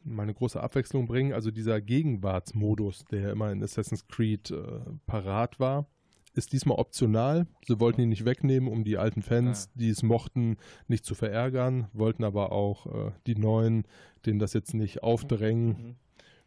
[0.05, 1.33] mal eine große Abwechslung bringen.
[1.33, 5.87] Also dieser Gegenwartsmodus, der immer in Assassin's Creed äh, parat war,
[6.33, 7.47] ist diesmal optional.
[7.65, 9.71] Sie wollten ihn nicht wegnehmen, um die alten Fans, ja.
[9.79, 13.87] die es mochten, nicht zu verärgern, wollten aber auch äh, die Neuen,
[14.25, 15.67] denen das jetzt nicht aufdrängen.
[15.67, 15.95] Mhm.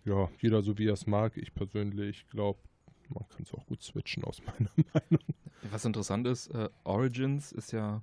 [0.05, 1.37] Ja, jeder so wie er es mag.
[1.37, 2.61] Ich persönlich glaube,
[3.09, 5.25] man kann es auch gut switchen aus meiner Meinung.
[5.71, 8.03] Was interessant ist, äh, Origins ist ja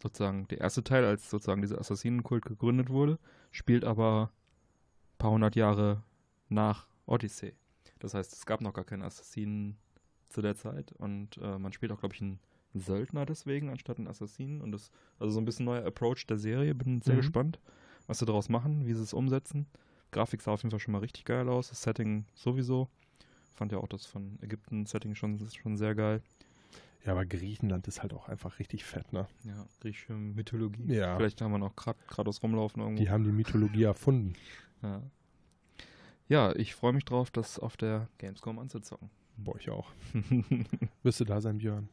[0.00, 3.18] sozusagen der erste Teil, als sozusagen dieser Assassinenkult gegründet wurde,
[3.50, 4.30] spielt aber
[5.22, 6.02] paar hundert Jahre
[6.48, 7.54] nach Odyssey.
[8.00, 9.76] Das heißt, es gab noch gar keinen Assassinen
[10.28, 12.40] zu der Zeit und äh, man spielt auch, glaube ich, einen
[12.74, 16.74] Söldner deswegen anstatt einen Assassinen und das, also so ein bisschen neuer Approach der Serie.
[16.74, 17.18] Bin sehr mhm.
[17.18, 17.60] gespannt,
[18.08, 19.66] was sie daraus machen, wie sie es umsetzen.
[20.10, 22.88] Grafik sah auf jeden Fall schon mal richtig geil aus, das Setting sowieso.
[23.54, 26.20] Fand ja auch das von Ägypten-Setting schon, schon sehr geil.
[27.04, 29.26] Ja, aber Griechenland ist halt auch einfach richtig fett, ne?
[29.44, 30.84] Ja, griechische Mythologie.
[30.92, 31.16] Ja.
[31.16, 33.02] Vielleicht haben wir noch Kratos rumlaufen irgendwo.
[33.02, 34.34] Die haben die Mythologie erfunden.
[34.82, 35.00] Ja.
[36.28, 39.10] Ja, ich freue mich drauf, das auf der Gamescom anzuzocken.
[39.36, 39.92] Boah, ich auch.
[41.04, 41.88] Wirst du da sein, Björn?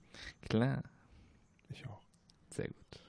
[0.50, 0.82] Klar.
[1.70, 2.02] Ich auch.
[2.50, 3.04] Sehr gut.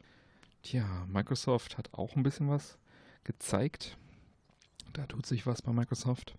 [0.63, 2.79] Tja, Microsoft hat auch ein bisschen was
[3.25, 3.97] gezeigt.
[4.93, 6.37] Da tut sich was bei Microsoft.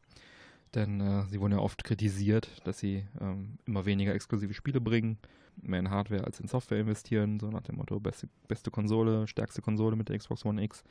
[0.76, 5.18] Denn äh, sie wurden ja oft kritisiert, dass sie ähm, immer weniger exklusive Spiele bringen,
[5.62, 9.62] mehr in Hardware als in Software investieren, so nach dem Motto beste, beste Konsole, stärkste
[9.62, 10.84] Konsole mit der Xbox One X,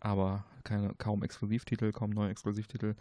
[0.00, 2.94] aber keine, kaum Exklusivtitel, kaum neue Exklusivtitel.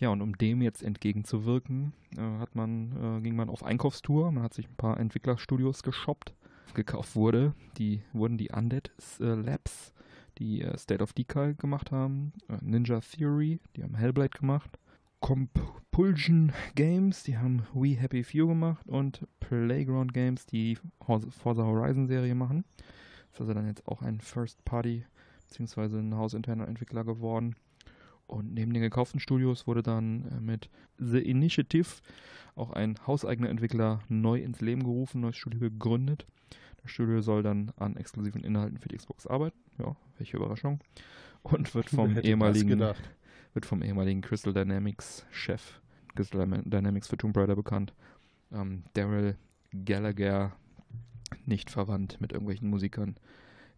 [0.00, 4.42] Ja, und um dem jetzt entgegenzuwirken, äh, hat man, äh, ging man auf Einkaufstour, man
[4.42, 6.34] hat sich ein paar Entwicklerstudios geshoppt,
[6.74, 7.54] gekauft wurde.
[7.78, 8.90] Die wurden die Undead
[9.20, 9.92] äh, Labs,
[10.38, 14.78] die äh, State of Decay gemacht haben, äh, Ninja Theory, die haben Hellblade gemacht,
[15.24, 22.34] Compulsion Games, die haben We Happy Few gemacht und Playground Games, die Forza Horizon Serie
[22.34, 22.66] machen.
[23.30, 25.06] Das ist also dann jetzt auch ein First Party
[25.48, 27.56] beziehungsweise ein hausinterner Entwickler geworden.
[28.26, 30.68] Und neben den gekauften Studios wurde dann äh, mit
[30.98, 31.88] The Initiative
[32.54, 36.26] auch ein hauseigener Entwickler neu ins Leben gerufen, neues Studio gegründet.
[36.82, 39.56] Das Studio soll dann an exklusiven Inhalten für die Xbox arbeiten.
[39.78, 40.80] Ja, welche Überraschung.
[41.42, 42.92] Und wird vom ehemaligen
[43.54, 45.80] wird vom ehemaligen Crystal Dynamics Chef,
[46.14, 47.94] Crystal Dynamics für Tomb Raider bekannt,
[48.52, 49.36] ähm, Daryl
[49.84, 50.56] Gallagher,
[51.46, 53.16] nicht verwandt mit irgendwelchen Musikern,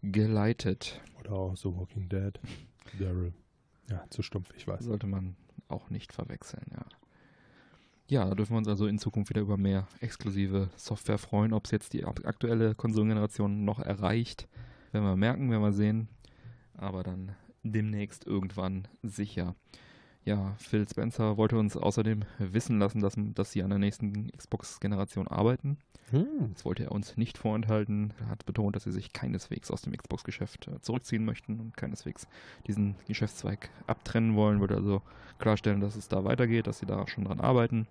[0.01, 1.01] geleitet.
[1.19, 2.39] Oder auch The Walking Dead,
[2.99, 3.33] Daryl.
[3.89, 4.83] Ja, zu stumpf, ich weiß.
[4.83, 5.35] Sollte man
[5.69, 6.85] auch nicht verwechseln, ja.
[8.09, 11.51] Ja, da dürfen wir uns also in Zukunft wieder über mehr exklusive Software freuen.
[11.51, 14.47] Ob es jetzt die aktuelle Konsolengeneration noch erreicht,
[14.93, 16.07] werden wir merken, werden wir sehen.
[16.77, 19.55] Aber dann demnächst irgendwann sicher.
[20.27, 25.27] Ja, Phil Spencer wollte uns außerdem wissen lassen, dass, dass sie an der nächsten Xbox-Generation
[25.29, 25.77] arbeiten.
[26.11, 26.51] Hm.
[26.53, 28.13] Das wollte er uns nicht vorenthalten.
[28.19, 32.27] Er hat betont, dass sie sich keineswegs aus dem Xbox-Geschäft äh, zurückziehen möchten und keineswegs
[32.65, 34.59] diesen Geschäftszweig abtrennen wollen.
[34.59, 35.01] Würde also
[35.39, 37.87] klarstellen, dass es da weitergeht, dass sie da schon dran arbeiten.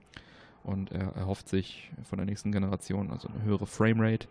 [0.63, 4.29] Und er erhofft sich von der nächsten Generation also eine höhere Framerate.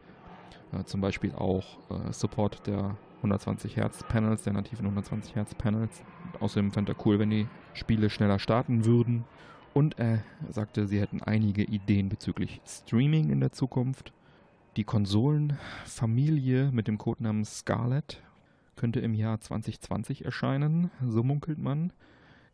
[0.74, 6.04] Äh, zum Beispiel auch äh, Support der 120 Hertz Panels, der nativen 120 Hertz Panels.
[6.40, 9.24] Außerdem fände er cool, wenn die Spiele schneller starten würden
[9.74, 14.14] und er sagte, sie hätten einige Ideen bezüglich Streaming in der Zukunft.
[14.78, 18.22] Die Konsolenfamilie mit dem Codenamen Scarlet
[18.76, 21.94] könnte im Jahr 2020 erscheinen, so munkelt man.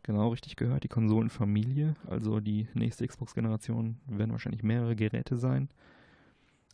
[0.04, 5.68] Genau richtig gehört, die Konsolenfamilie, also die nächste Xbox-Generation, werden wahrscheinlich mehrere Geräte sein.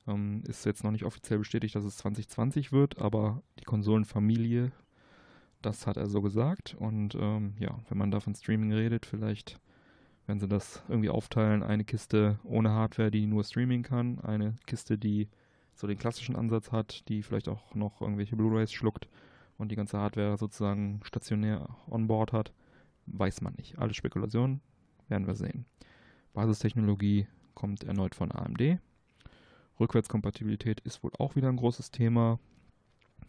[0.09, 4.73] Ähm, ist jetzt noch nicht offiziell bestätigt, dass es 2020 wird, aber die Konsolenfamilie,
[5.63, 6.77] das hat er so gesagt.
[6.79, 9.61] Und ähm, ja, wenn man da von Streaming redet, vielleicht
[10.29, 14.99] wenn sie das irgendwie aufteilen, eine Kiste ohne Hardware, die nur Streaming kann, eine Kiste,
[14.99, 15.29] die
[15.75, 19.09] so den klassischen Ansatz hat, die vielleicht auch noch irgendwelche Blu-rays schluckt
[19.57, 22.53] und die ganze Hardware sozusagen stationär on board hat,
[23.07, 23.79] weiß man nicht.
[23.79, 24.61] Alle Spekulationen
[25.09, 25.65] werden wir sehen.
[26.35, 28.79] Basistechnologie kommt erneut von AMD.
[29.81, 32.39] Rückwärtskompatibilität ist wohl auch wieder ein großes Thema.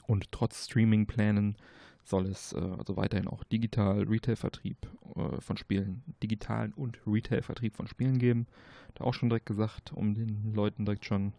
[0.08, 1.56] Und trotz Streaming-Plänen
[2.04, 4.78] soll es äh, also weiterhin auch digital Retail-Vertrieb
[5.16, 8.47] äh, von Spielen, digitalen und Retail-Vertrieb von Spielen geben.
[8.95, 11.34] Da auch schon direkt gesagt, um den Leuten direkt schon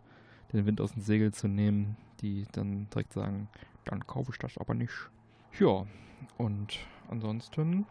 [0.52, 3.48] den Wind aus dem Segel zu nehmen, die dann direkt sagen,
[3.84, 5.10] dann kaufe ich das aber nicht.
[5.58, 5.86] Ja,
[6.38, 7.86] und ansonsten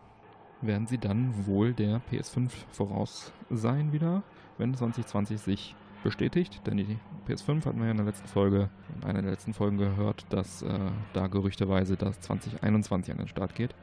[0.61, 4.23] werden sie dann wohl der PS5 voraus sein wieder,
[4.57, 6.97] wenn 2020 sich bestätigt, denn die
[7.27, 10.61] PS5 hatten wir ja in der letzten Folge, in einer der letzten Folgen gehört, dass
[10.61, 10.79] äh,
[11.13, 13.75] da gerüchteweise das 2021 an den Start geht.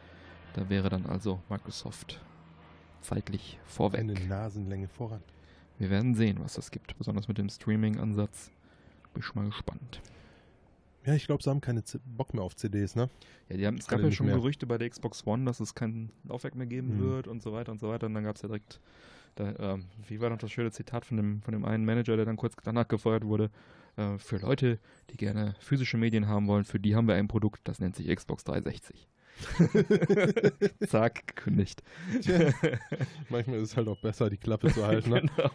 [0.55, 2.21] Da wäre dann also Microsoft
[3.03, 4.01] zeitlich vorweg.
[4.01, 5.23] Eine Nasenlänge voran.
[5.79, 8.51] Wir werden sehen, was das gibt, besonders mit dem Streaming-Ansatz.
[9.13, 10.01] Bin ich mal gespannt.
[11.05, 13.09] Ja, ich glaube, sie haben keine Z Bock mehr auf CDs, ne?
[13.49, 14.35] Ja, die haben, es gab ja schon mehr.
[14.35, 17.01] Gerüchte bei der Xbox One, dass es kein Laufwerk mehr geben mhm.
[17.01, 18.07] wird und so weiter und so weiter.
[18.07, 18.81] Und dann gab es ja direkt
[19.37, 22.25] da, ähm, wie war noch das schöne Zitat von dem, von dem einen Manager, der
[22.25, 23.51] dann kurz danach gefeuert wurde?
[23.97, 24.79] Äh, für Leute,
[25.11, 28.15] die gerne physische Medien haben wollen, für die haben wir ein Produkt, das nennt sich
[28.15, 29.09] Xbox 360.
[30.87, 31.83] Zack, gekündigt.
[32.23, 32.53] Tja,
[33.29, 35.11] manchmal ist es halt auch besser, die Klappe zu halten.
[35.11, 35.21] Ne?
[35.37, 35.51] genau.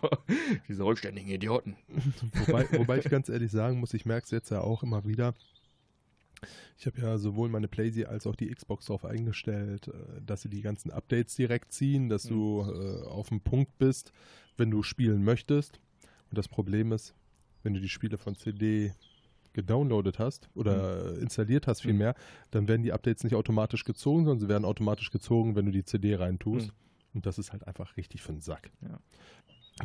[0.67, 1.77] Diese rückständigen Idioten.
[2.45, 5.33] wobei, wobei ich ganz ehrlich sagen muss, ich merke es jetzt ja auch immer wieder,
[6.77, 10.49] ich habe ja sowohl meine PlayStation als auch die Xbox darauf eingestellt, äh, dass sie
[10.49, 12.29] die ganzen Updates direkt ziehen, dass mhm.
[12.29, 14.11] du äh, auf dem Punkt bist,
[14.57, 15.79] wenn du spielen möchtest.
[16.29, 17.13] Und das Problem ist,
[17.63, 18.93] wenn du die Spiele von CD
[19.53, 21.23] gedownloadet hast oder mhm.
[21.23, 22.47] installiert hast vielmehr, mhm.
[22.51, 25.83] dann werden die Updates nicht automatisch gezogen, sondern sie werden automatisch gezogen, wenn du die
[25.83, 26.67] CD reintust.
[26.67, 26.73] Mhm.
[27.13, 28.71] Und das ist halt einfach richtig für den Sack.
[28.81, 28.99] Ja.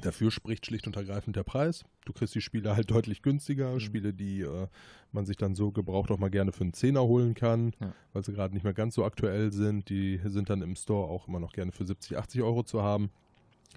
[0.01, 1.85] Dafür spricht schlicht und ergreifend der Preis.
[2.05, 3.75] Du kriegst die Spiele halt deutlich günstiger.
[3.75, 3.81] Mhm.
[3.81, 4.67] Spiele, die äh,
[5.13, 7.93] man sich dann so gebraucht auch mal gerne für einen Zehner holen kann, ja.
[8.13, 9.89] weil sie gerade nicht mehr ganz so aktuell sind.
[9.89, 13.11] Die sind dann im Store auch immer noch gerne für 70, 80 Euro zu haben.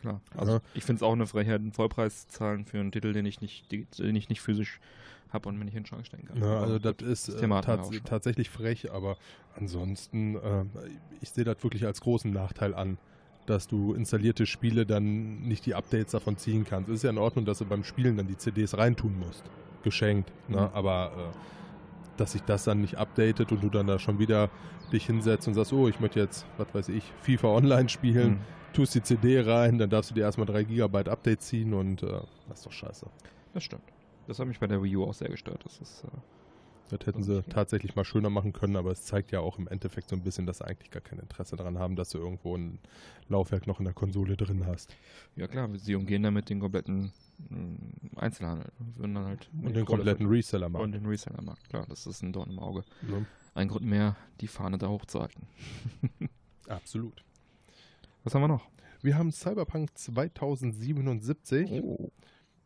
[0.01, 0.21] Klar.
[0.35, 0.61] Also ja.
[0.73, 3.41] ich finde es auch eine Frechheit, einen Vollpreis zu zahlen für einen Titel, den ich
[3.41, 4.79] nicht, den ich nicht physisch
[5.29, 6.41] habe und mir nicht in den Schrank stellen kann.
[6.41, 9.17] Ja, also das ist äh, tats tatsächlich frech, aber
[9.55, 10.65] ansonsten, äh,
[11.21, 12.97] ich sehe das wirklich als großen Nachteil an
[13.49, 16.89] dass du installierte Spiele dann nicht die Updates davon ziehen kannst.
[16.89, 19.43] Es ist ja in Ordnung, dass du beim Spielen dann die CDs reintun musst.
[19.83, 20.31] Geschenkt.
[20.47, 20.57] Ne?
[20.57, 20.69] Mhm.
[20.73, 24.49] Aber äh, dass sich das dann nicht updatet und du dann da schon wieder
[24.91, 28.73] dich hinsetzt und sagst, oh, ich möchte jetzt, was weiß ich, FIFA Online spielen, mhm.
[28.73, 32.07] tust die CD rein, dann darfst du dir erstmal 3 GB Update ziehen und äh,
[32.47, 33.05] das ist doch scheiße.
[33.53, 33.83] Das stimmt.
[34.27, 35.61] Das hat mich bei der Wii U auch sehr gestört.
[35.63, 36.07] Das ist äh,
[36.89, 40.09] das hätten sie tatsächlich mal schöner machen können, aber es zeigt ja auch im Endeffekt
[40.09, 42.79] so ein bisschen, dass sie eigentlich gar kein Interesse daran haben, dass du irgendwo ein
[43.27, 44.95] Laufwerk noch in der Konsole drin hast.
[45.35, 47.11] Ja klar, sie umgehen damit den kompletten
[47.51, 48.71] äh, Einzelhandel.
[48.95, 50.83] Würden dann halt und den kompletten Reseller-Markt.
[50.83, 52.83] Und den Reseller-Markt, klar, das ist ein Dorn im Auge.
[53.09, 53.21] Ja.
[53.53, 55.47] Ein Grund mehr, die Fahne da hochzuhalten.
[56.67, 57.23] Absolut.
[58.23, 58.67] Was haben wir noch?
[59.01, 61.81] Wir haben Cyberpunk 2077.
[61.83, 62.11] Oh.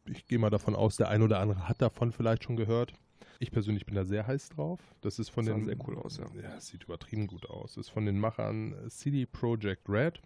[0.05, 2.93] Ich gehe mal davon aus, der ein oder andere hat davon vielleicht schon gehört.
[3.39, 4.79] Ich persönlich bin da sehr heiß drauf.
[5.01, 5.65] Das ist von das den.
[5.65, 6.25] sehr cool aus, ja.
[6.41, 7.75] Ja, sieht übertrieben gut aus.
[7.75, 10.21] Das ist von den Machern CD Projekt Red.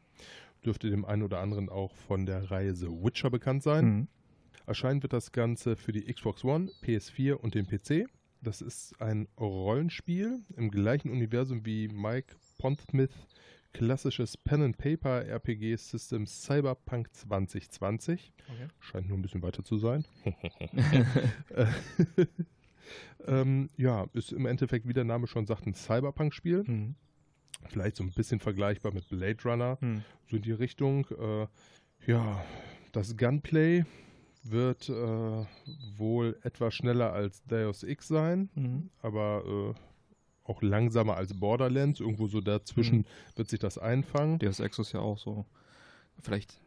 [0.65, 3.85] Dürfte dem einen oder anderen auch von der Reihe The Witcher bekannt sein.
[3.85, 4.07] Mhm.
[4.65, 8.09] Erscheinen wird das Ganze für die Xbox One, PS4 und den PC.
[8.41, 13.11] Das ist ein Rollenspiel im gleichen Universum wie Mike Pondsmith
[13.77, 18.33] klassisches Pen-and-Paper-RPG-System Cyberpunk 2020.
[18.47, 18.67] Okay.
[18.79, 20.03] Scheint nur ein bisschen weiter zu sein.
[23.25, 26.63] Äh, ähm, ja, ist im Endeffekt, wie der Name schon sagt, ein Cyberpunk-Spiel.
[26.65, 26.95] Mhm.
[27.69, 30.03] Vielleicht so ein bisschen vergleichbar mit Blade Runner, Mhm.
[30.29, 31.07] so in die Richtung.
[31.19, 31.47] Äh,
[32.05, 32.43] ja,
[32.91, 33.83] das Gunplay
[34.43, 35.45] wird äh,
[35.97, 38.89] wohl etwas schneller als Deus Ex sein, Mhm.
[39.01, 39.43] aber
[39.75, 39.79] äh,
[40.49, 41.99] auch langsamer als Borderlands.
[41.99, 43.05] Irgendwo so dazwischen Mhm.
[43.35, 44.39] wird sich das einfangen.
[44.39, 45.45] Deus Ex ist ja auch so
[46.19, 46.59] vielleicht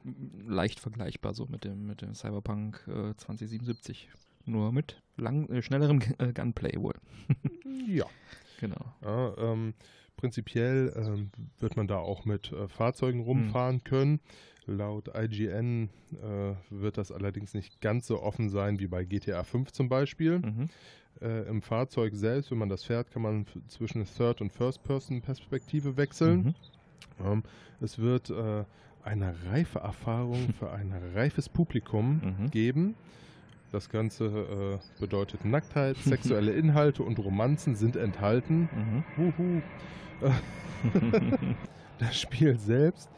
[0.46, 4.08] leicht vergleichbar so mit dem, mit dem Cyberpunk äh, 2077.
[4.47, 6.95] Nur mit lang, äh, schnellerem äh, Gunplay wohl.
[7.86, 8.07] Ja.
[8.61, 8.95] Genau.
[9.03, 9.74] Ja, ähm,
[10.16, 14.20] prinzipiell ähm, wird man da auch mit äh, Fahrzeugen rumfahren können.
[14.66, 15.88] Laut IGN
[16.22, 20.38] äh, wird das allerdings nicht ganz so offen sein wie bei GTA 5 zum Beispiel.
[20.41, 20.68] Mhm.
[21.20, 26.55] Äh, Im Fahrzeug selbst, wenn man das fährt, kann man zwischen Third- und First-Person-Perspektive wechseln.
[27.18, 27.24] Mhm.
[27.26, 27.43] Ähm,
[27.80, 28.64] es wird äh,
[29.03, 32.51] eine reife Erfahrung für ein reifes Publikum Mhm.
[32.51, 32.95] geben.
[33.72, 38.68] Das Ganze äh, bedeutet Nacktheit, sexuelle Inhalte und Romanzen sind enthalten.
[39.16, 39.62] Mhm.
[41.98, 43.10] Das Spiel selbst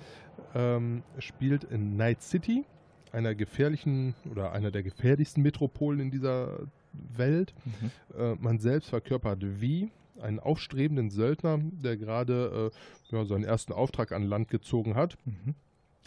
[0.57, 2.65] ähm, spielt in Night City,
[3.13, 7.55] einer gefährlichen oder einer der gefährlichsten Metropolen in dieser Welt.
[7.65, 7.91] Mhm.
[8.19, 12.73] Äh, man selbst verkörpert wie einen aufstrebenden Söldner, der gerade
[13.11, 15.17] äh, ja, seinen ersten Auftrag an Land gezogen hat.
[15.25, 15.55] Mhm.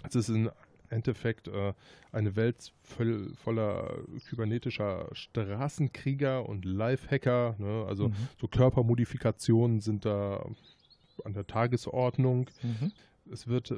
[0.08, 0.52] Es ist im
[0.90, 1.74] Endeffekt äh,
[2.12, 3.98] eine Welt voll, voller
[4.30, 7.56] kybernetischer Straßenkrieger und Lifehacker.
[7.58, 7.86] Ne?
[7.88, 8.16] Also Mhm.
[8.40, 10.46] so Körpermodifikationen sind da
[11.24, 12.50] an der Tagesordnung.
[12.62, 12.92] Mhm.
[13.32, 13.76] Es wird äh,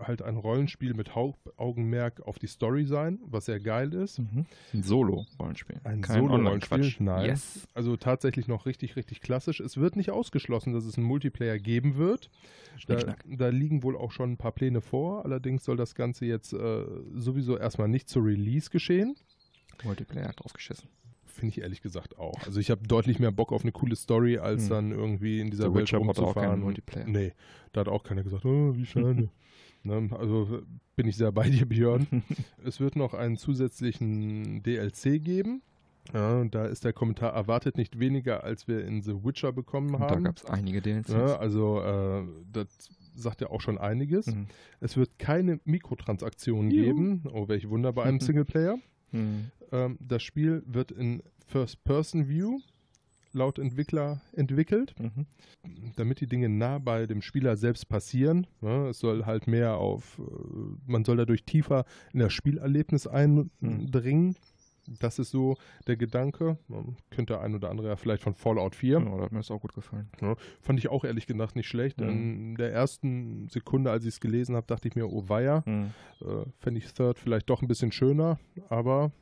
[0.00, 4.18] halt ein Rollenspiel mit Hauptaugenmerk auf die Story sein, was sehr geil ist.
[4.18, 4.46] Mhm.
[4.72, 5.80] Ein Solo-Rollenspiel.
[5.84, 6.94] Ein Solo-Rollenspiel?
[6.98, 7.26] Nein.
[7.26, 7.66] Yes.
[7.74, 9.60] Also tatsächlich noch richtig, richtig klassisch.
[9.60, 12.30] Es wird nicht ausgeschlossen, dass es einen Multiplayer geben wird.
[12.86, 15.24] Da, da liegen wohl auch schon ein paar Pläne vor.
[15.24, 16.84] Allerdings soll das Ganze jetzt äh,
[17.14, 19.16] sowieso erstmal nicht zur Release geschehen.
[19.84, 20.88] Multiplayer hat draufgeschissen.
[21.34, 22.34] Finde ich ehrlich gesagt auch.
[22.46, 24.70] Also ich habe deutlich mehr Bock auf eine coole Story, als Hm.
[24.70, 26.50] dann irgendwie in dieser The Welt Witcher auch rumzufahren.
[26.50, 27.06] keinen Multiplayer.
[27.06, 27.32] Nee,
[27.72, 29.28] da hat auch keiner gesagt, oh, wie schade.
[29.82, 30.62] ne, also
[30.96, 32.06] bin ich sehr bei dir, Björn.
[32.64, 35.60] es wird noch einen zusätzlichen DLC geben.
[36.12, 39.94] Ja, und da ist der Kommentar erwartet nicht weniger, als wir in The Witcher bekommen
[39.94, 40.24] Und da haben.
[40.24, 41.08] gab es einige DLCs.
[41.12, 42.22] Ja, also äh,
[42.52, 42.68] das
[43.16, 44.26] sagt ja auch schon einiges.
[44.26, 44.46] Mhm.
[44.80, 46.84] Es wird keine Mikrotransaktionen Juhu.
[46.84, 47.22] geben.
[47.32, 48.76] Oh, welch Wunder bei einem Singleplayer.
[49.14, 49.50] Mhm.
[49.72, 52.58] Ähm, das Spiel wird in First-Person-View
[53.32, 55.26] laut Entwickler entwickelt, Mhm.
[55.96, 58.46] damit die Dinge nah bei dem Spieler selbst passieren.
[58.62, 60.22] Ja, es soll halt mehr auf, äh,
[60.86, 64.36] man soll dadurch tiefer in das Spielerlebnis eindringen.
[65.00, 65.56] Das ist so
[65.86, 66.58] der Gedanke.
[66.68, 68.98] Man könnte ein oder andere ja vielleicht von Fallout 4.
[69.00, 70.08] Ja, da hat mir das auch gut gefallen.
[70.60, 72.00] Fand ich auch ehrlich gesagt nicht schlecht.
[72.00, 72.08] Mhm.
[72.08, 75.90] In der ersten Sekunde, als ich es gelesen habe, dachte ich mir, oh weia, Mhm.
[76.20, 79.12] äh, fände ich Third vielleicht doch ein bisschen schöner, aber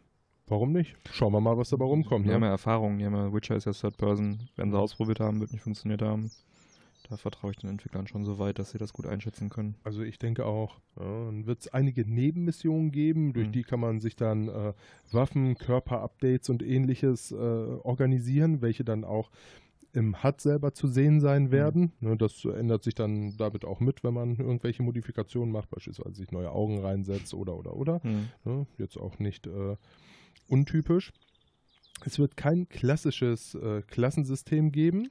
[0.47, 0.97] warum nicht?
[1.13, 2.25] Schauen wir mal, was dabei rumkommt.
[2.25, 2.35] Die Ne?
[2.35, 5.41] haben ja Erfahrung, die haben ja Witcher ist ja Third Person, werden sie ausprobiert haben,
[5.41, 6.31] wird nicht funktioniert haben.
[7.13, 9.75] Da vertraue ich den Entwicklern schon so weit, dass sie das gut einschätzen können.
[9.85, 10.81] Also ich denke auch.
[10.99, 13.53] Ja, dann wird es einige Nebenmissionen geben, durch Mhm.
[13.53, 14.73] die kann man sich dann äh,
[15.11, 19.31] Waffen, Körperupdates und ähnliches äh, organisieren, welche dann auch
[19.93, 21.93] im HUD selber zu sehen sein werden.
[22.01, 26.33] Ne, das ändert sich dann damit auch mit, wenn man irgendwelche Modifikationen macht, beispielsweise sich
[26.33, 28.01] neue Augen reinsetzt oder oder oder.
[28.05, 28.29] Mhm.
[28.45, 29.77] Ne, jetzt auch nicht äh,
[30.49, 31.13] untypisch.
[32.07, 35.11] Es wird kein klassisches äh, Klassensystem geben,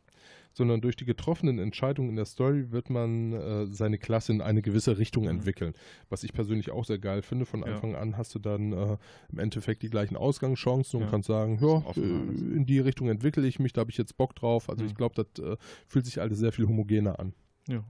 [0.54, 4.62] sondern durch die getroffenen Entscheidungen in der Story wird man äh, seine Klasse in eine
[4.62, 5.30] gewisse Richtung Mhm.
[5.30, 5.74] entwickeln.
[6.10, 7.46] Was ich persönlich auch sehr geil finde.
[7.46, 7.68] Von Ja.
[7.68, 8.98] Anfang an hast du dann äh,
[9.32, 11.12] im Endeffekt die gleichen Ausgangschancen und Ja.
[11.12, 14.36] kannst sagen, ja, äh, in die Richtung entwickle ich mich, da habe ich jetzt Bock
[14.36, 14.70] drauf.
[14.70, 14.90] Also Mhm.
[14.90, 15.56] ich glaube, das äh,
[15.88, 17.34] fühlt sich alles sehr viel homogener an.
[17.68, 17.84] Ja.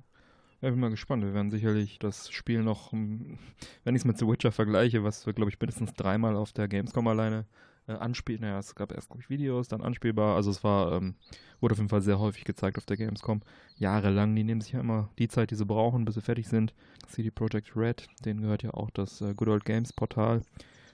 [0.62, 1.24] Ja, bin mal gespannt.
[1.24, 3.40] Wir werden sicherlich das Spiel noch, hm,
[3.84, 6.68] wenn ich es mit The Witcher vergleiche, was wir, glaube ich, mindestens dreimal auf der
[6.68, 7.48] Gamescom alleine
[7.96, 8.42] äh, anspielen.
[8.42, 10.36] Naja, es gab erst, ich, Videos, dann anspielbar.
[10.36, 11.16] Also es war, ähm,
[11.60, 13.42] wurde auf jeden Fall sehr häufig gezeigt auf der Gamescom.
[13.78, 16.74] Jahrelang, die nehmen sich ja immer die Zeit, die sie brauchen, bis sie fertig sind.
[17.08, 20.42] CD Projekt Red, denen gehört ja auch das äh, Good Old Games Portal.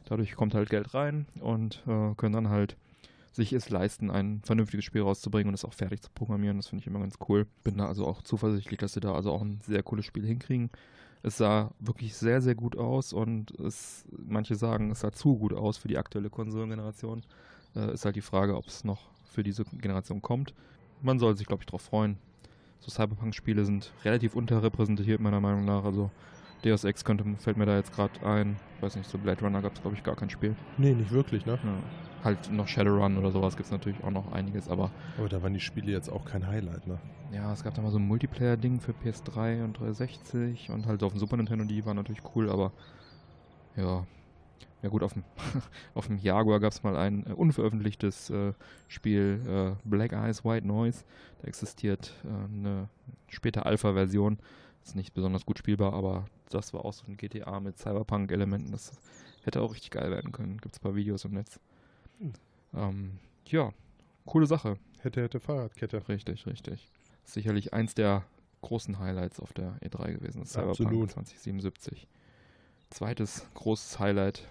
[0.06, 2.78] Dadurch kommt halt Geld rein und äh, können dann halt
[3.38, 6.58] sich es leisten, ein vernünftiges Spiel rauszubringen und es auch fertig zu programmieren.
[6.58, 7.46] Das finde ich immer ganz cool.
[7.64, 10.70] Bin da also auch zuversichtlich, dass sie da also auch ein sehr cooles Spiel hinkriegen.
[11.24, 15.54] Es sah wirklich sehr, sehr gut aus und es, manche sagen, es sah zu gut
[15.54, 17.24] aus für die aktuelle Konsolengeneration.
[17.76, 20.54] Äh, ist halt die Frage, ob es noch für diese Generation kommt.
[21.02, 22.18] Man soll sich, glaube ich, darauf freuen.
[22.80, 25.84] So Cyberpunk-Spiele sind relativ unterrepräsentiert, meiner Meinung nach.
[25.84, 26.12] Also
[26.64, 28.58] Deus Ex könnte, fällt mir da jetzt gerade ein.
[28.82, 30.56] Weiß nicht, so Blade Runner gab es, glaube ich, gar kein Spiel.
[30.78, 31.60] Nee, nicht wirklich, ne?
[31.64, 32.24] Ja.
[32.24, 35.54] Halt noch Shadowrun oder sowas gibt es natürlich auch noch einiges, aber Aber da waren
[35.54, 37.00] die Spiele jetzt auch kein Highlight, ne?
[37.32, 41.12] ja, es gab da mal so ein Multiplayer-Ding für PS3 und 360 und halt auf
[41.12, 42.72] dem Super Nintendo, die waren natürlich cool, aber
[43.76, 44.06] ja.
[44.84, 45.24] Ja gut, auf dem,
[45.96, 48.54] auf dem Jaguar gab es mal ein äh, unveröffentlichtes äh,
[48.88, 51.04] Spiel, äh, Black Eyes White Noise.
[51.42, 52.90] Da existiert äh, eine
[53.28, 54.38] späte Alpha-Version.
[54.84, 58.72] Ist nicht besonders gut spielbar, aber das war auch so ein GTA mit Cyberpunk-Elementen.
[58.72, 58.92] Das
[59.44, 60.58] hätte auch richtig geil werden können.
[60.60, 61.60] Gibt es ein paar Videos im Netz.
[62.20, 62.34] Hm.
[62.74, 63.72] Ähm, ja,
[64.26, 64.78] coole Sache.
[65.00, 66.08] Hätte, hätte Fahrradkette.
[66.10, 66.90] Richtig, richtig.
[67.24, 68.24] Sicherlich eins der
[68.62, 70.42] großen Highlights auf der E3 gewesen.
[70.42, 71.12] Das Cyberpunk Absolut.
[71.12, 72.08] 2077.
[72.90, 74.48] Zweites großes Highlight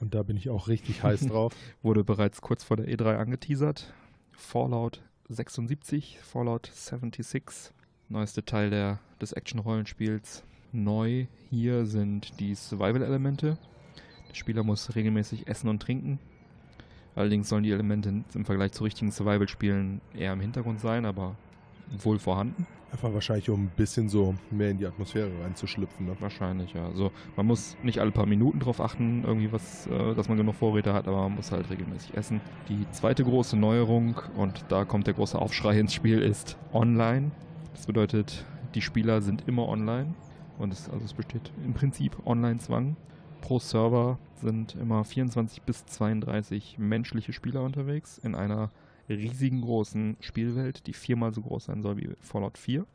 [0.00, 1.54] Und da bin ich auch richtig heiß drauf.
[1.82, 3.92] wurde bereits kurz vor der E3 angeteasert.
[4.32, 7.72] Fallout 76, Fallout 76,
[8.08, 10.44] neueste Teil der, des Action-Rollenspiels.
[10.76, 13.58] Neu hier sind die Survival-Elemente.
[14.28, 16.18] Der Spieler muss regelmäßig essen und trinken.
[17.14, 21.34] Allerdings sollen die Elemente im Vergleich zu richtigen Survival-Spielen eher im Hintergrund sein, aber
[22.02, 22.66] wohl vorhanden.
[22.92, 26.06] Einfach wahrscheinlich, um ein bisschen so mehr in die Atmosphäre reinzuschlüpfen.
[26.06, 26.16] Ne?
[26.20, 26.86] Wahrscheinlich, ja.
[26.86, 30.54] Also man muss nicht alle paar Minuten drauf achten, irgendwie was, äh, dass man genug
[30.56, 32.40] Vorräte hat, aber man muss halt regelmäßig essen.
[32.68, 37.30] Die zweite große Neuerung, und da kommt der große Aufschrei ins Spiel, ist online.
[37.74, 40.14] Das bedeutet, die Spieler sind immer online.
[40.56, 42.96] Und es, also es besteht im Prinzip Online-Zwang.
[43.40, 48.72] Pro Server sind immer 24 bis 32 menschliche Spieler unterwegs in einer
[49.08, 52.86] riesigen großen Spielwelt, die viermal so groß sein soll wie Fallout 4.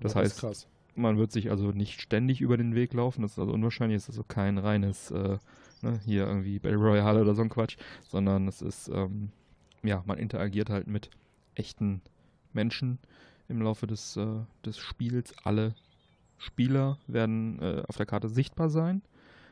[0.00, 0.46] Das Ja, heißt,
[0.94, 3.22] man wird sich also nicht ständig über den Weg laufen.
[3.22, 3.96] Das ist also unwahrscheinlich.
[3.96, 5.38] Es ist also kein reines, äh,
[5.82, 7.76] ne, hier irgendwie Battle Royale oder so ein Quatsch,
[8.08, 9.30] sondern es ist, ähm,
[9.82, 11.10] ja, man interagiert halt mit
[11.54, 12.02] echten
[12.52, 12.98] Menschen
[13.48, 14.26] im Laufe des, äh,
[14.64, 15.34] des Spiels.
[15.44, 15.74] Alle
[16.38, 19.02] Spieler werden äh, auf der Karte sichtbar sein.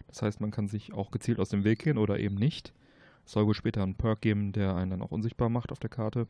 [0.06, 2.72] Das heißt, man kann sich auch gezielt aus dem Weg gehen oder eben nicht.
[3.24, 5.90] Es soll wohl später einen Perk geben, der einen dann auch unsichtbar macht auf der
[5.90, 6.28] Karte,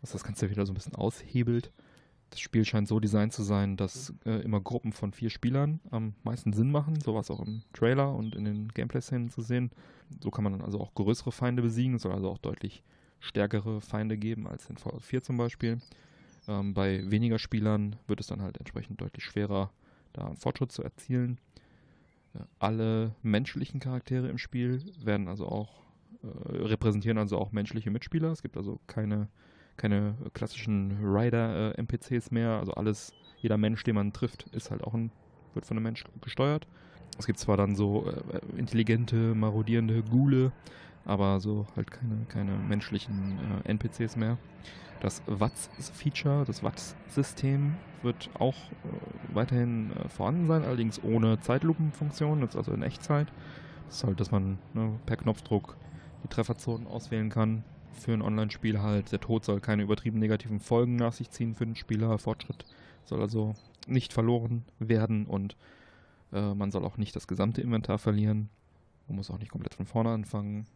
[0.00, 1.72] was das Ganze wieder so ein bisschen aushebelt.
[2.30, 6.14] Das Spiel scheint so designt zu sein, dass äh, immer Gruppen von vier Spielern am
[6.24, 7.00] meisten Sinn machen.
[7.00, 9.70] So war es auch im Trailer und in den Gameplay-Szenen zu sehen.
[10.22, 11.94] So kann man dann also auch größere Feinde besiegen.
[11.94, 12.82] Es soll also auch deutlich
[13.20, 15.78] stärkere Feinde geben als in Fallout 4 zum Beispiel.
[16.48, 19.70] Ähm, bei weniger Spielern wird es dann halt entsprechend deutlich schwerer,
[20.14, 21.38] da einen Fortschritt zu erzielen.
[22.34, 25.82] Äh, alle menschlichen Charaktere im Spiel werden also auch
[26.22, 28.32] äh, repräsentieren also auch menschliche Mitspieler.
[28.32, 29.28] Es gibt also keine
[29.76, 32.50] keine klassischen Rider-NPCs mehr.
[32.50, 35.10] Also alles, jeder Mensch, den man trifft, ist halt auch ein,
[35.54, 36.66] wird von einem Mensch gesteuert.
[37.18, 40.52] Es gibt zwar dann so äh, intelligente, marodierende Ghule,
[41.04, 44.38] aber so halt keine, keine menschlichen äh, NPCs mehr.
[45.00, 52.56] Das WATS-Feature, das WATS-System wird auch äh, weiterhin äh, vorhanden sein, allerdings ohne Zeitlupenfunktion, jetzt
[52.56, 53.32] also in Echtzeit.
[53.86, 55.76] Das ist halt, dass man ne, per Knopfdruck
[56.22, 59.12] die Trefferzonen auswählen kann für ein Online-Spiel halt.
[59.12, 62.18] Der Tod soll keine übertrieben negativen Folgen nach sich ziehen für den Spieler.
[62.18, 62.64] Fortschritt
[63.04, 63.54] soll also
[63.86, 65.56] nicht verloren werden und
[66.32, 68.48] äh, man soll auch nicht das gesamte Inventar verlieren.
[69.08, 70.66] Man muss auch nicht komplett von vorne anfangen.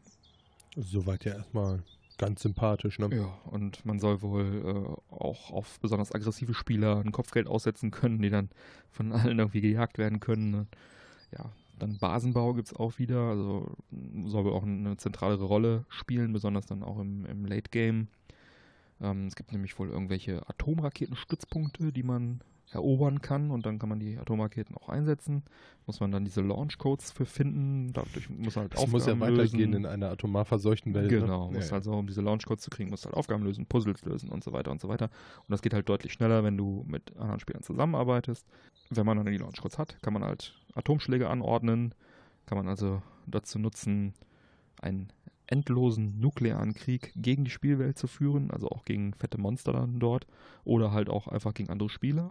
[0.81, 1.83] Soweit ja erstmal
[2.18, 3.09] ganz sympathisch, ne?
[3.12, 8.20] Ja, und man soll wohl äh, auch auf besonders aggressive Spieler ein Kopfgeld aussetzen können,
[8.20, 8.51] die dann
[8.91, 10.68] von allen irgendwie gejagt werden können.
[11.33, 13.76] Ja, dann Basenbau gibt es auch wieder, also
[14.26, 18.09] soll wohl auch eine zentralere Rolle spielen, besonders dann auch im, im Late Game.
[19.01, 22.41] Ähm, es gibt nämlich wohl irgendwelche Atomraketenstützpunkte, die man
[22.71, 25.43] erobern kann und dann kann man die Atomraketen auch einsetzen.
[25.87, 27.93] Muss man dann diese Launch-Codes für finden.
[27.93, 29.85] Dadurch muss man halt Es muss ja Aufgaben weitergehen lösen.
[29.85, 31.09] in einer atomar verseuchten Welt.
[31.09, 31.57] Genau, ne?
[31.57, 34.45] musst ja, also, um diese Launchcodes zu kriegen, musst halt Aufgaben lösen, Puzzles lösen und
[34.45, 35.07] so weiter und so weiter.
[35.07, 38.47] Und das geht halt deutlich schneller, wenn du mit anderen Spielern zusammenarbeitest.
[38.91, 41.95] Wenn man dann die Launchcodes hat, kann man halt Atomschläge anordnen,
[42.47, 44.14] kann man also dazu nutzen,
[44.81, 45.12] einen
[45.47, 50.27] endlosen nuklearen Krieg gegen die Spielwelt zu führen, also auch gegen fette Monster dann dort
[50.64, 52.31] oder halt auch einfach gegen andere Spieler.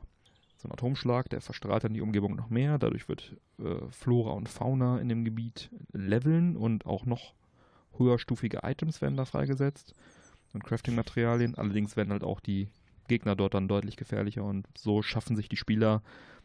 [0.58, 2.80] So ein Atomschlag, der verstrahlt dann die Umgebung noch mehr.
[2.80, 7.36] Dadurch wird äh, Flora und Fauna in dem Gebiet leveln und auch noch
[7.98, 9.94] höherstufige Items werden da freigesetzt
[10.54, 11.56] und Crafting-Materialien.
[11.56, 12.70] Allerdings werden halt auch die
[13.08, 16.02] Gegner dort dann deutlich gefährlicher und so schaffen sich die Spieler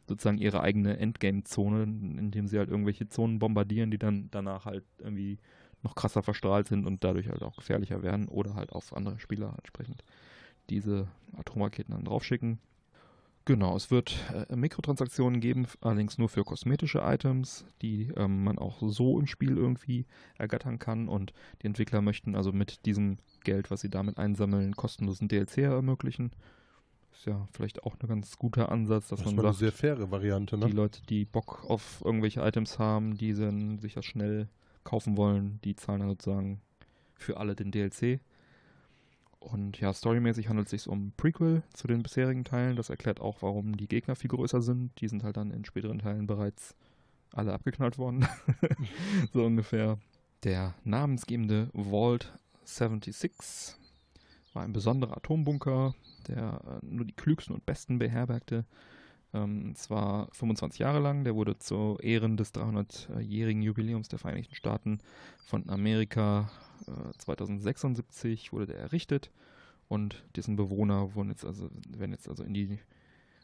[0.08, 5.38] sozusagen ihre eigene Endgame-Zone, indem sie halt irgendwelche Zonen bombardieren, die dann danach halt irgendwie
[5.82, 9.54] noch krasser verstrahlt sind und dadurch halt auch gefährlicher werden oder halt auf andere Spieler
[9.58, 10.04] entsprechend
[10.70, 12.58] diese Atomraketen dann draufschicken.
[13.45, 14.16] Genau, es wird
[14.49, 19.57] äh, Mikrotransaktionen geben, allerdings nur für kosmetische Items, die ähm, man auch so im Spiel
[19.57, 20.07] irgendwie
[20.38, 21.09] ergattern kann.
[21.09, 26.30] Und die Entwickler möchten also mit diesem Geld, was sie damit einsammeln, kostenlosen DLC ermöglichen.
[27.12, 29.72] Ist ja vielleicht auch ein ganz guter Ansatz, dass Das man war eine sagt, sehr
[29.72, 30.66] faire Variante, ne?
[30.66, 34.49] die Leute, die Bock auf irgendwelche Items haben, die sich das schnell
[34.84, 36.61] kaufen wollen, die zahlen dann sozusagen
[37.16, 38.20] für alle den DLC.
[39.51, 42.76] Und ja, storymäßig handelt es sich um Prequel zu den bisherigen Teilen.
[42.76, 44.93] Das erklärt auch, warum die Gegner viel größer sind.
[45.01, 46.74] Die sind halt dann in späteren Teilen bereits
[47.32, 48.26] alle abgeknallt worden.
[49.32, 49.99] so ungefähr.
[50.45, 52.32] Der namensgebende Vault
[52.64, 53.76] 76
[54.53, 55.95] war ein besonderer Atombunker,
[56.28, 58.64] der äh, nur die klügsten und besten beherbergte.
[59.35, 61.24] Ähm, und zwar 25 Jahre lang.
[61.24, 64.99] Der wurde zu Ehren des 300-jährigen Jubiläums der Vereinigten Staaten
[65.47, 66.51] von Amerika
[66.87, 69.30] äh, 2076 wurde der errichtet
[69.89, 72.78] und dessen Bewohner wurden jetzt also, werden jetzt also in die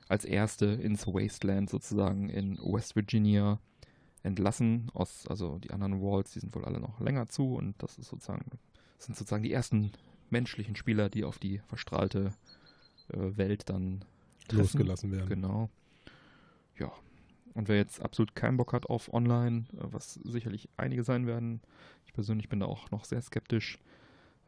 [0.08, 3.60] als erste ins Wasteland sozusagen in West Virginia
[4.22, 4.90] entlassen.
[4.94, 8.08] Aus, also die anderen Walls, die sind wohl alle noch länger zu und das ist
[8.08, 8.46] sozusagen,
[8.96, 9.92] das sind sozusagen die ersten
[10.30, 12.32] menschlichen Spieler, die auf die verstrahlte
[13.12, 14.04] äh, Welt dann
[14.48, 14.62] treffen.
[14.62, 15.28] Losgelassen werden.
[15.28, 15.68] Genau.
[16.78, 16.92] Ja.
[17.54, 21.60] Und wer jetzt absolut keinen Bock hat auf Online, äh, was sicherlich einige sein werden,
[22.06, 23.78] ich persönlich bin da auch noch sehr skeptisch,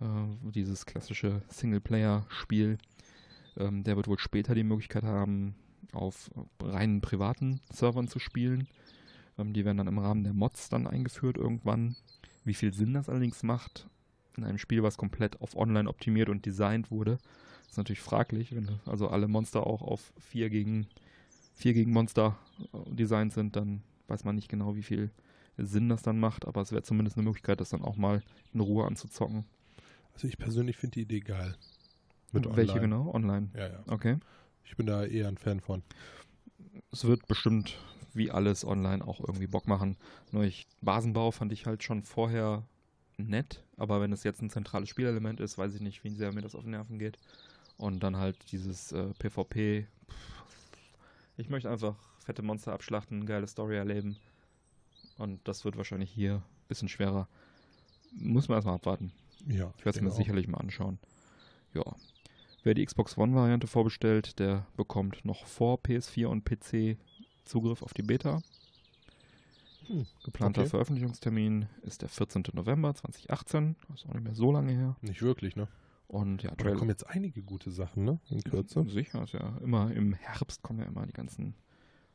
[0.00, 2.78] äh, dieses klassische Singleplayer-Spiel,
[3.56, 5.54] ähm, der wird wohl später die Möglichkeit haben,
[5.92, 6.30] auf
[6.62, 8.68] reinen privaten Servern zu spielen.
[9.38, 11.96] Ähm, die werden dann im Rahmen der Mods dann eingeführt irgendwann.
[12.44, 13.88] Wie viel Sinn das allerdings macht,
[14.36, 17.18] in einem Spiel, was komplett auf Online optimiert und designt wurde,
[17.68, 20.86] ist natürlich fraglich, wenn also alle Monster auch auf 4 gegen
[21.60, 22.38] 4 gegen Monster
[22.72, 25.10] äh, designt sind, dann weiß man nicht genau, wie viel
[25.58, 28.22] Sinn das dann macht, aber es wäre zumindest eine Möglichkeit, das dann auch mal
[28.54, 29.44] in Ruhe anzuzocken.
[30.14, 31.54] Also ich persönlich finde die Idee geil.
[32.32, 32.80] Mit Welche online.
[32.80, 33.14] genau?
[33.14, 33.48] Online.
[33.54, 33.82] Ja, ja.
[33.88, 34.16] Okay.
[34.64, 35.82] Ich bin da eher ein Fan von.
[36.92, 37.76] Es wird bestimmt
[38.14, 39.96] wie alles online auch irgendwie Bock machen.
[40.32, 42.64] Nur ich, Basenbau fand ich halt schon vorher
[43.18, 46.42] nett, aber wenn es jetzt ein zentrales Spielelement ist, weiß ich nicht, wie sehr mir
[46.42, 47.18] das auf den Nerven geht.
[47.76, 49.86] Und dann halt dieses äh, PvP.
[50.08, 50.50] pff,
[51.40, 54.16] Ich möchte einfach fette Monster abschlachten, geile Story erleben.
[55.16, 57.28] Und das wird wahrscheinlich hier ein bisschen schwerer.
[58.12, 59.10] Muss man erstmal abwarten.
[59.46, 59.72] Ja.
[59.78, 60.16] Ich werde es mir auch.
[60.16, 60.98] sicherlich mal anschauen.
[61.72, 61.82] Ja.
[62.62, 66.98] Wer die Xbox One-Variante vorbestellt, der bekommt noch vor PS4 und PC
[67.46, 68.42] Zugriff auf die Beta.
[69.86, 70.70] Hm, Geplanter okay.
[70.70, 72.44] Veröffentlichungstermin ist der 14.
[72.52, 73.76] November 2018.
[73.88, 74.96] Das ist auch nicht mehr so lange her.
[75.00, 75.68] Nicht wirklich, ne?
[76.10, 78.18] Und ja, da kommen jetzt einige gute Sachen, ne?
[78.30, 78.84] In Kürze.
[78.88, 81.54] Sicher, ist ja immer im Herbst kommen ja immer die ganzen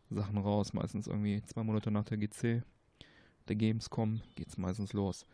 [0.09, 0.73] Sachen raus.
[0.73, 2.61] Meistens irgendwie zwei Monate nach der GC,
[3.47, 5.25] der Gamescom, geht's meistens los.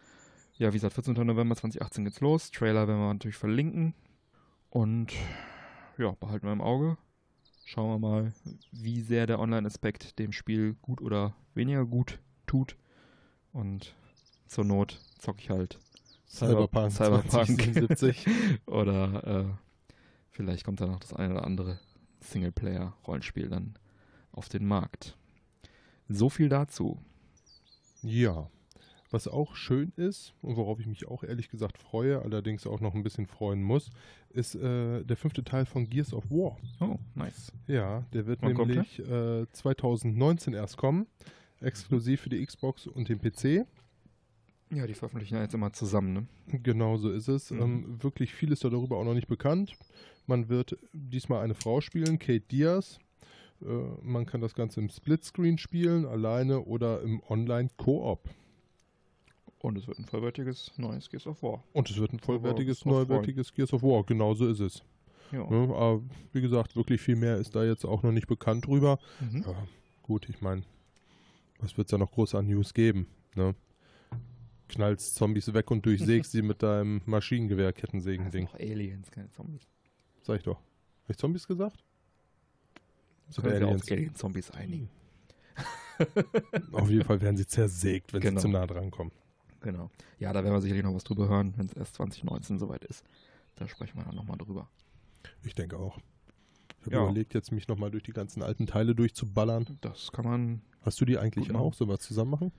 [0.59, 1.15] Ja, wie gesagt, 14.
[1.25, 2.51] November 2018 geht's los.
[2.51, 3.95] Trailer werden wir natürlich verlinken.
[4.69, 5.11] Und
[5.97, 6.99] ja, behalten wir im Auge.
[7.65, 8.33] Schauen wir mal,
[8.71, 12.77] wie sehr der Online-Aspekt dem Spiel gut oder weniger gut tut.
[13.53, 13.95] Und
[14.45, 15.79] zur Not zocke ich halt
[16.31, 17.29] Cyberpunk, Cyberpunk.
[17.29, 18.25] 2077.
[18.65, 19.45] oder äh,
[20.29, 21.79] vielleicht kommt da noch das eine oder andere
[22.21, 23.73] Singleplayer-Rollenspiel dann
[24.31, 25.17] auf den Markt.
[26.07, 26.99] So viel dazu.
[28.01, 28.49] Ja.
[29.11, 32.95] Was auch schön ist und worauf ich mich auch ehrlich gesagt freue, allerdings auch noch
[32.95, 33.89] ein bisschen freuen muss,
[34.29, 36.57] ist äh, der fünfte Teil von Gears of War.
[36.79, 37.51] Oh, nice.
[37.67, 41.07] Ja, der wird Wann kommt nämlich äh, 2019 erst kommen,
[41.59, 43.67] exklusiv für die Xbox und den PC.
[44.73, 46.59] Ja, die veröffentlichen ja jetzt immer zusammen, ne?
[46.63, 47.51] Genau so ist es.
[47.51, 47.61] Mhm.
[47.61, 49.73] Ähm, wirklich viel ist da darüber auch noch nicht bekannt.
[50.27, 52.99] Man wird diesmal eine Frau spielen, Kate Diaz.
[53.61, 53.65] Äh,
[54.01, 58.29] man kann das Ganze im Splitscreen spielen, alleine oder im Online-Koop.
[59.59, 61.63] Und es wird ein vollwertiges neues Gears of War.
[61.73, 64.03] Und es wird ein vollwertiges, neuwertiges Gears of War.
[64.05, 64.83] Genau so ist es.
[65.31, 65.45] Ja.
[65.49, 65.73] Ne?
[65.75, 66.01] Aber
[66.33, 68.99] wie gesagt, wirklich viel mehr ist da jetzt auch noch nicht bekannt drüber.
[69.19, 69.43] Mhm.
[69.45, 69.67] Ja,
[70.01, 70.63] gut, ich meine,
[71.59, 73.07] was wird es da noch groß an News geben?
[73.35, 73.53] Ne?
[74.71, 78.47] Knallst Zombies weg und durchsägst sie mit deinem Das Maschinengewehr-Kettensägen-Ding.
[78.47, 79.67] sind auch Aliens, keine Zombies.
[80.21, 80.57] Sag ich doch.
[80.57, 81.83] Habe ich Zombies gesagt?
[83.27, 83.83] Das Oder können wir Aliens?
[83.83, 84.89] auf Alien-Zombies einigen.
[86.71, 88.39] Auf jeden Fall werden sie zersägt, wenn Genau.
[88.39, 89.11] sie zu nah dran kommen.
[89.61, 89.91] Genau.
[90.19, 93.05] Ja, da werden wir sicherlich noch was drüber hören, wenn es erst 2019 soweit ist.
[93.55, 94.67] Da sprechen wir dann nochmal drüber.
[95.43, 95.99] Ich denke auch.
[96.79, 97.03] Ich habe Ja.
[97.03, 99.77] überlegt, jetzt mich nochmal durch die ganzen alten Teile durchzuballern.
[99.81, 100.61] Das kann man.
[100.81, 101.75] Hast du die eigentlich auch?
[101.75, 102.51] Sollen wir zusammen machen?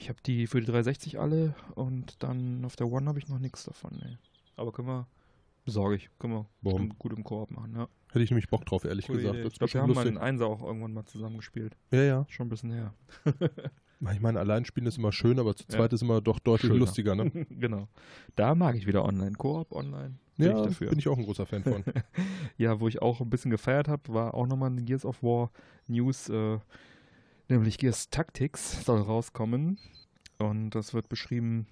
[0.00, 3.38] Ich habe die für die 360 alle und dann auf der One habe ich noch
[3.38, 3.90] nichts davon.
[4.02, 4.16] Nee.
[4.56, 5.06] Aber können wir.
[5.66, 6.08] Besorge ich.
[6.18, 7.86] Können wir gut im Koop machen, ja.
[8.10, 9.38] Hätte ich nämlich Bock drauf, ehrlich Coole gesagt.
[9.44, 10.14] Ich glaube, wir haben mal lustig.
[10.14, 11.76] den Einser auch irgendwann mal zusammengespielt.
[11.92, 12.26] Ja, ja.
[12.28, 12.94] Schon ein bisschen her.
[14.14, 15.76] Ich meine, allein spielen ist immer schön, aber zu Ja.
[15.76, 16.80] zweit ist immer doch deutlich Schöner.
[16.80, 17.30] lustiger, ne?
[17.50, 17.86] genau.
[18.34, 19.32] Da mag ich wieder online.
[19.32, 20.14] Koop, online.
[20.38, 20.88] Bin ja, ich dafür.
[20.88, 21.84] bin ich auch ein großer Fan von.
[22.56, 25.50] Ja, wo ich auch ein bisschen gefeiert habe, war auch nochmal eine Gears of War
[25.86, 26.58] News, äh,
[27.50, 29.78] nämlich Gears Tactics soll rauskommen.
[30.38, 31.66] Und das wird beschrieben,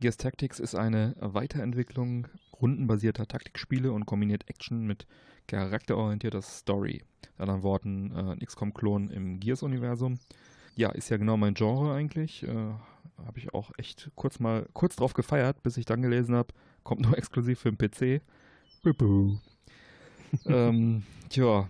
[0.00, 2.28] Gears Tactics ist eine Weiterentwicklung
[2.60, 5.06] rundenbasierter Taktikspiele und kombiniert Action mit
[5.46, 7.02] charakterorientierter Story.
[7.36, 10.18] In anderen Worten, äh, ein XCOM-Klon im Gears-Universum.
[10.74, 12.42] Ja, ist ja genau mein Genre eigentlich.
[12.42, 12.48] Äh,
[13.24, 16.52] habe ich auch echt kurz mal kurz drauf gefeiert, bis ich dann gelesen habe,
[16.82, 18.22] kommt nur exklusiv für den PC.
[20.44, 21.68] Ähm, tja,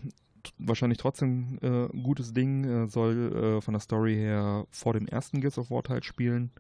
[0.59, 2.65] wahrscheinlich trotzdem äh, ein gutes Ding.
[2.65, 6.51] Äh, soll äh, von der Story her vor dem ersten Gears of War Teil spielen.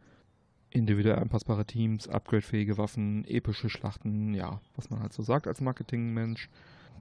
[0.70, 6.50] Individuell anpassbare Teams, upgradefähige Waffen, epische Schlachten, ja, was man halt so sagt als Marketingmensch.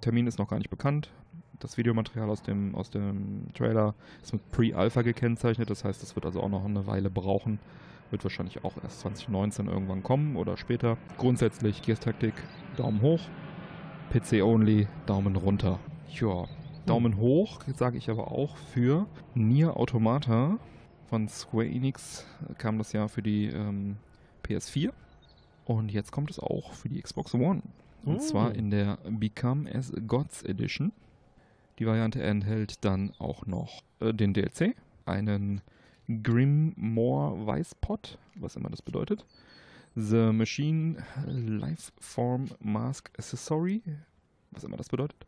[0.01, 1.11] Termin ist noch gar nicht bekannt.
[1.59, 6.25] Das Videomaterial aus dem, aus dem Trailer ist mit Pre-Alpha gekennzeichnet, das heißt, es wird
[6.25, 7.59] also auch noch eine Weile brauchen.
[8.11, 10.97] Wird wahrscheinlich auch erst 2019 irgendwann kommen oder später.
[11.17, 12.35] Grundsätzlich Gears Taktik,
[12.77, 13.21] Daumen hoch.
[14.11, 15.79] PC only, Daumen runter.
[16.09, 16.45] Ja,
[16.85, 20.59] Daumen hoch sage ich aber auch für Nier Automata
[21.07, 22.25] von Square Enix
[22.57, 23.97] kam das ja für die ähm,
[24.43, 24.91] PS4
[25.65, 27.63] und jetzt kommt es auch für die Xbox One.
[28.03, 28.19] Und oh.
[28.19, 30.91] zwar in der Become as Gods Edition.
[31.79, 34.75] Die Variante enthält dann auch noch äh, den DLC,
[35.05, 35.61] einen
[36.07, 39.25] Grimmore Weißpot, was immer das bedeutet,
[39.95, 43.81] The Machine Lifeform Mask Accessory,
[44.51, 45.25] was immer das bedeutet,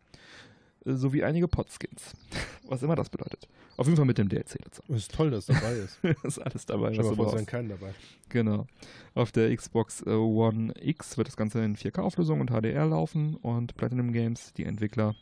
[0.96, 2.16] sowie einige Podskins,
[2.68, 3.48] was immer das bedeutet.
[3.76, 4.82] Auf jeden Fall mit dem DLC dazu.
[4.90, 6.00] Es ist toll, dass dabei ist.
[6.24, 6.92] ist alles dabei.
[6.92, 7.46] Ich du brauchst.
[7.48, 7.94] keinen dabei.
[8.30, 8.66] Genau.
[9.14, 13.76] Auf der Xbox äh, One X wird das Ganze in 4K-Auflösung und HDR laufen und
[13.78, 15.16] Platinum Games, die Entwickler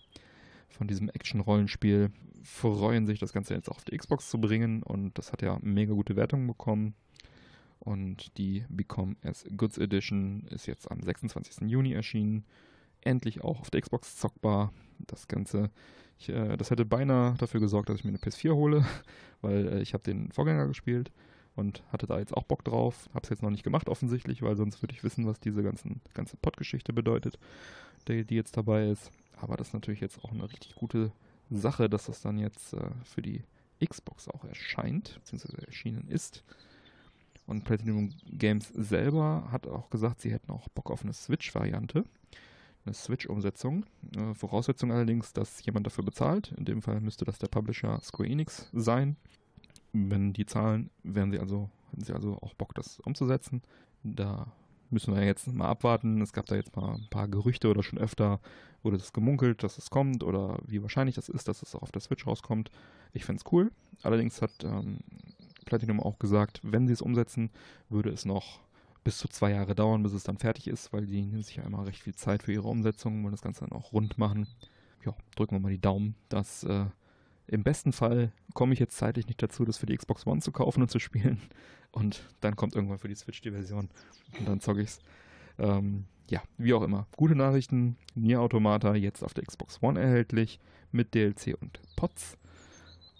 [0.69, 2.11] von diesem Action-Rollenspiel,
[2.43, 5.57] freuen sich, das Ganze jetzt auch auf die Xbox zu bringen und das hat ja
[5.61, 6.93] mega gute Wertungen bekommen.
[7.79, 11.69] Und die Become as Goods Edition ist jetzt am 26.
[11.69, 12.45] Juni erschienen
[13.01, 14.73] endlich auch auf der Xbox zockbar.
[14.99, 15.69] Das Ganze,
[16.17, 18.85] ich, äh, das hätte beinahe dafür gesorgt, dass ich mir eine PS4 hole,
[19.41, 21.11] weil äh, ich habe den Vorgänger gespielt
[21.55, 23.09] und hatte da jetzt auch Bock drauf.
[23.13, 26.01] Habe es jetzt noch nicht gemacht offensichtlich, weil sonst würde ich wissen, was diese ganzen,
[26.13, 27.39] ganze Pod-Geschichte bedeutet,
[28.07, 29.11] die, die jetzt dabei ist.
[29.37, 31.11] Aber das ist natürlich jetzt auch eine richtig gute
[31.49, 33.43] Sache, dass das dann jetzt äh, für die
[33.83, 36.43] Xbox auch erscheint, beziehungsweise erschienen ist.
[37.45, 42.05] Und Platinum Games selber hat auch gesagt, sie hätten auch Bock auf eine Switch-Variante
[42.85, 43.85] eine Switch-Umsetzung.
[44.15, 46.53] Äh, Voraussetzung allerdings, dass jemand dafür bezahlt.
[46.57, 49.17] In dem Fall müsste das der Publisher Square Enix sein.
[49.93, 53.61] Wenn die zahlen, wären sie also, hätten sie also auch Bock, das umzusetzen.
[54.03, 54.51] Da
[54.89, 56.21] müssen wir jetzt mal abwarten.
[56.21, 58.39] Es gab da jetzt mal ein paar Gerüchte oder schon öfter
[58.83, 61.91] wurde es gemunkelt, dass es kommt oder wie wahrscheinlich das ist, dass es auch auf
[61.91, 62.69] der Switch rauskommt.
[63.13, 63.71] Ich fände es cool.
[64.03, 64.99] Allerdings hat ähm,
[65.65, 67.49] Platinum auch gesagt, wenn sie es umsetzen,
[67.89, 68.59] würde es noch
[69.05, 71.63] bis zu zwei Jahre dauern, bis es dann fertig ist, weil die nehmen sich ja
[71.63, 74.47] immer recht viel Zeit für ihre Umsetzung, wollen das Ganze dann auch rund machen.
[75.05, 76.87] Ja, drücken wir mal die Daumen, dass äh,
[77.47, 80.51] im besten Fall komme ich jetzt zeitlich nicht dazu, das für die Xbox One zu
[80.51, 81.39] kaufen und zu spielen.
[81.91, 83.89] Und dann kommt irgendwann für die Switch die Version
[84.37, 84.99] und dann zocke ich's.
[85.59, 87.07] Ähm, ja, wie auch immer.
[87.15, 87.97] Gute Nachrichten.
[88.15, 90.59] Nier Automata jetzt auf der Xbox One erhältlich
[90.91, 92.37] mit DLC und Pots.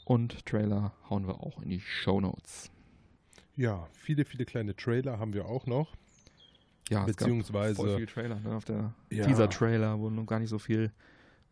[0.04, 2.72] Und Trailer hauen wir auch in die Show Notes.
[3.56, 5.96] Ja, viele, viele kleine Trailer haben wir auch noch.
[6.90, 7.72] Ja, beziehungsweise.
[7.72, 8.56] Es gab voll viele Trailer, ne?
[8.56, 9.26] Auf der ja.
[9.26, 10.92] Teaser-Trailer, wo noch gar nicht so viel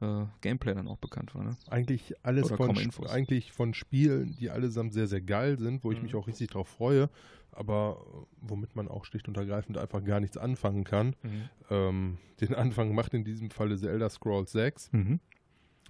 [0.01, 1.57] äh, Gameplay dann auch bekannt war, ne?
[1.69, 2.77] Eigentlich alles von,
[3.07, 5.95] eigentlich von Spielen, die allesamt sehr, sehr geil sind, wo mhm.
[5.95, 7.09] ich mich auch richtig drauf freue,
[7.51, 8.05] aber
[8.41, 11.15] womit man auch schlicht und ergreifend einfach gar nichts anfangen kann.
[11.23, 11.49] Mhm.
[11.69, 14.91] Ähm, den Anfang macht in diesem Falle Zelda Scrolls 6.
[14.91, 15.19] Mhm.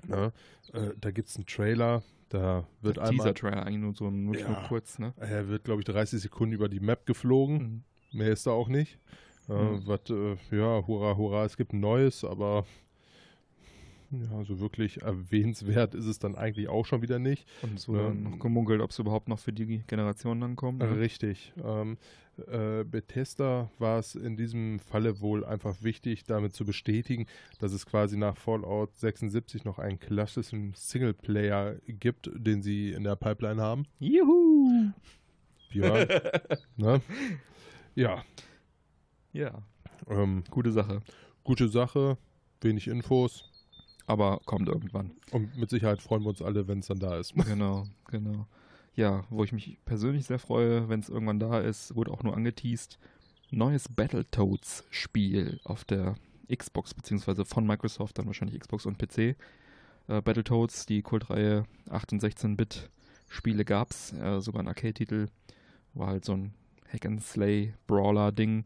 [0.05, 0.31] Na,
[0.73, 2.03] äh, da gibt es einen Trailer,
[2.33, 3.27] da wird der einmal.
[3.27, 5.13] Teaser-Trailer eigentlich nur so nur ja, kurz, ne?
[5.17, 7.83] Er wird, glaube ich, 30 Sekunden über die Map geflogen.
[8.11, 8.17] Mhm.
[8.17, 8.97] Mehr ist da auch nicht.
[9.49, 9.83] Äh, mhm.
[9.85, 12.65] was, äh, ja, hurra, hurra, es gibt ein neues, aber
[14.09, 17.47] ja, so wirklich erwähnenswert ist es dann eigentlich auch schon wieder nicht.
[17.61, 20.79] Und es wurde ähm, noch gemunkelt, ob es überhaupt noch für die Generation dann kommt.
[20.79, 20.97] Ne?
[20.97, 21.53] Richtig.
[21.63, 21.97] Ähm,
[22.47, 27.27] äh, Bethesda war es in diesem Falle wohl einfach wichtig, damit zu bestätigen,
[27.59, 33.15] dass es quasi nach Fallout 76 noch einen klassischen Singleplayer gibt, den sie in der
[33.15, 33.85] Pipeline haben.
[33.99, 34.91] Juhu!
[35.71, 36.05] Ja.
[36.77, 37.01] ne?
[37.95, 38.23] Ja.
[39.31, 39.63] Ja.
[40.09, 41.01] Ähm, gute Sache.
[41.43, 42.17] Gute Sache,
[42.61, 43.49] wenig Infos
[44.05, 45.11] aber kommt irgendwann.
[45.31, 47.33] Und mit Sicherheit freuen wir uns alle, wenn es dann da ist.
[47.35, 48.47] Genau, genau.
[48.95, 52.35] Ja, wo ich mich persönlich sehr freue, wenn es irgendwann da ist, wurde auch nur
[52.35, 52.99] angeteased.
[53.49, 56.15] Neues Battletoads-Spiel auf der
[56.55, 59.35] Xbox, beziehungsweise von Microsoft, dann wahrscheinlich Xbox und PC.
[60.07, 65.27] Äh, Battletoads, die Kultreihe 8 und 16-Bit-Spiele gab's, äh, sogar ein Arcade-Titel.
[65.95, 66.53] War halt so ein
[66.91, 68.65] Hack-and-Slay-Brawler-Ding,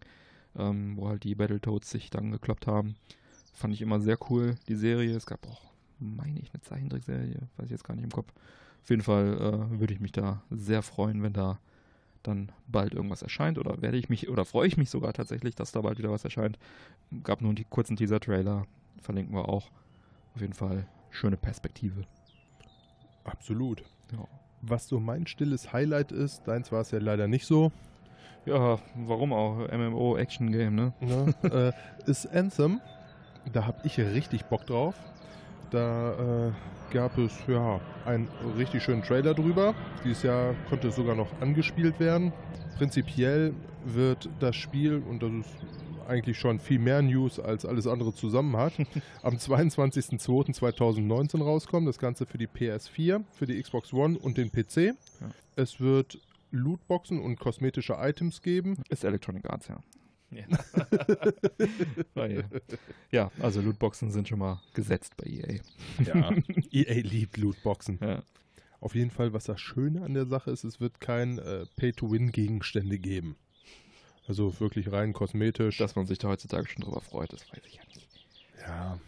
[0.58, 2.96] ähm, wo halt die Battletoads sich dann gekloppt haben.
[3.54, 5.16] Fand ich immer sehr cool, die Serie.
[5.16, 5.62] Es gab auch,
[6.00, 8.34] meine ich, eine Zeichentrickserie, weiß ich jetzt gar nicht im Kopf.
[8.88, 11.60] Auf jeden Fall äh, würde ich mich da sehr freuen, wenn da
[12.24, 15.74] dann bald irgendwas erscheint oder werde ich mich oder freue ich mich sogar tatsächlich, dass
[15.74, 16.58] da bald wieder was erscheint.
[17.26, 18.66] Gab nur die kurzen Teaser-Trailer,
[19.02, 19.70] verlinken wir auch.
[20.36, 22.06] Auf jeden Fall schöne Perspektive.
[23.26, 23.84] Absolut.
[24.14, 24.26] Ja.
[24.62, 27.74] Was so mein stilles Highlight ist, deins war es ja leider nicht so,
[28.46, 29.68] Ja, warum auch?
[29.70, 30.94] MMO Action Game, ne?
[31.02, 31.36] ne,
[32.08, 32.80] äh, ist Anthem.
[33.52, 34.96] Da habe ich richtig Bock drauf.
[35.72, 36.52] Da äh,
[36.94, 39.74] gab es ja einen richtig schönen Trailer drüber.
[40.04, 42.32] Dieses Jahr konnte es sogar noch angespielt werden.
[42.78, 43.54] Prinzipiell
[43.86, 45.50] wird das Spiel, und das ist
[46.08, 48.74] eigentlich schon viel mehr News als alles andere zusammen hat,
[49.24, 51.86] am 22.02.2019 rauskommen.
[51.86, 54.78] Das Ganze für die PS4, für die Xbox One und den PC.
[54.78, 54.94] Ja.
[55.56, 56.20] Es wird
[56.52, 58.78] Lootboxen und kosmetische Items geben.
[58.90, 59.80] Ist Electronic Arts, ja.
[60.32, 60.46] Ja.
[63.12, 65.60] ja, also Lootboxen sind schon mal gesetzt bei EA.
[66.04, 66.32] Ja,
[66.72, 68.00] EA liebt Lootboxen.
[68.02, 68.24] Ja.
[68.80, 73.00] Auf jeden Fall, was das Schöne an der Sache ist, es wird kein äh, Pay-to-Win-Gegenstände
[73.00, 73.38] geben.
[74.28, 75.78] Also wirklich rein kosmetisch.
[75.78, 78.08] Dass man sich da heutzutage schon drüber freut, das weiß ich ja nicht.
[78.62, 79.00] ja,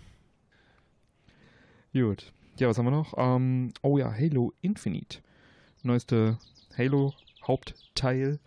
[1.93, 2.31] Gut.
[2.57, 3.13] Ja, was haben wir noch?
[3.17, 5.19] Ähm, oh ja, Halo Infinite.
[5.83, 6.37] Neueste
[6.77, 8.39] Halo-Hauptteil.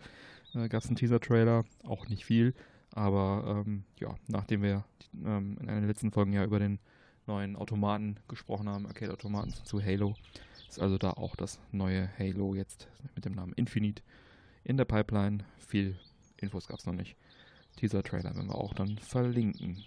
[0.55, 2.53] Äh, Gab es einen Teaser-Trailer, auch nicht viel.
[2.91, 4.83] Aber ähm, ja, nachdem wir
[5.25, 6.79] ähm, in einer der letzten Folgen ja über den
[7.25, 10.15] neuen Automaten gesprochen haben, Arcade-Automaten zu Halo,
[10.69, 14.03] ist also da auch das neue Halo jetzt mit dem Namen Infinite
[14.63, 15.43] in der Pipeline.
[15.57, 15.97] Viel
[16.37, 17.15] Infos gab es noch nicht.
[17.77, 19.83] Teaser-Trailer werden wir auch dann verlinken.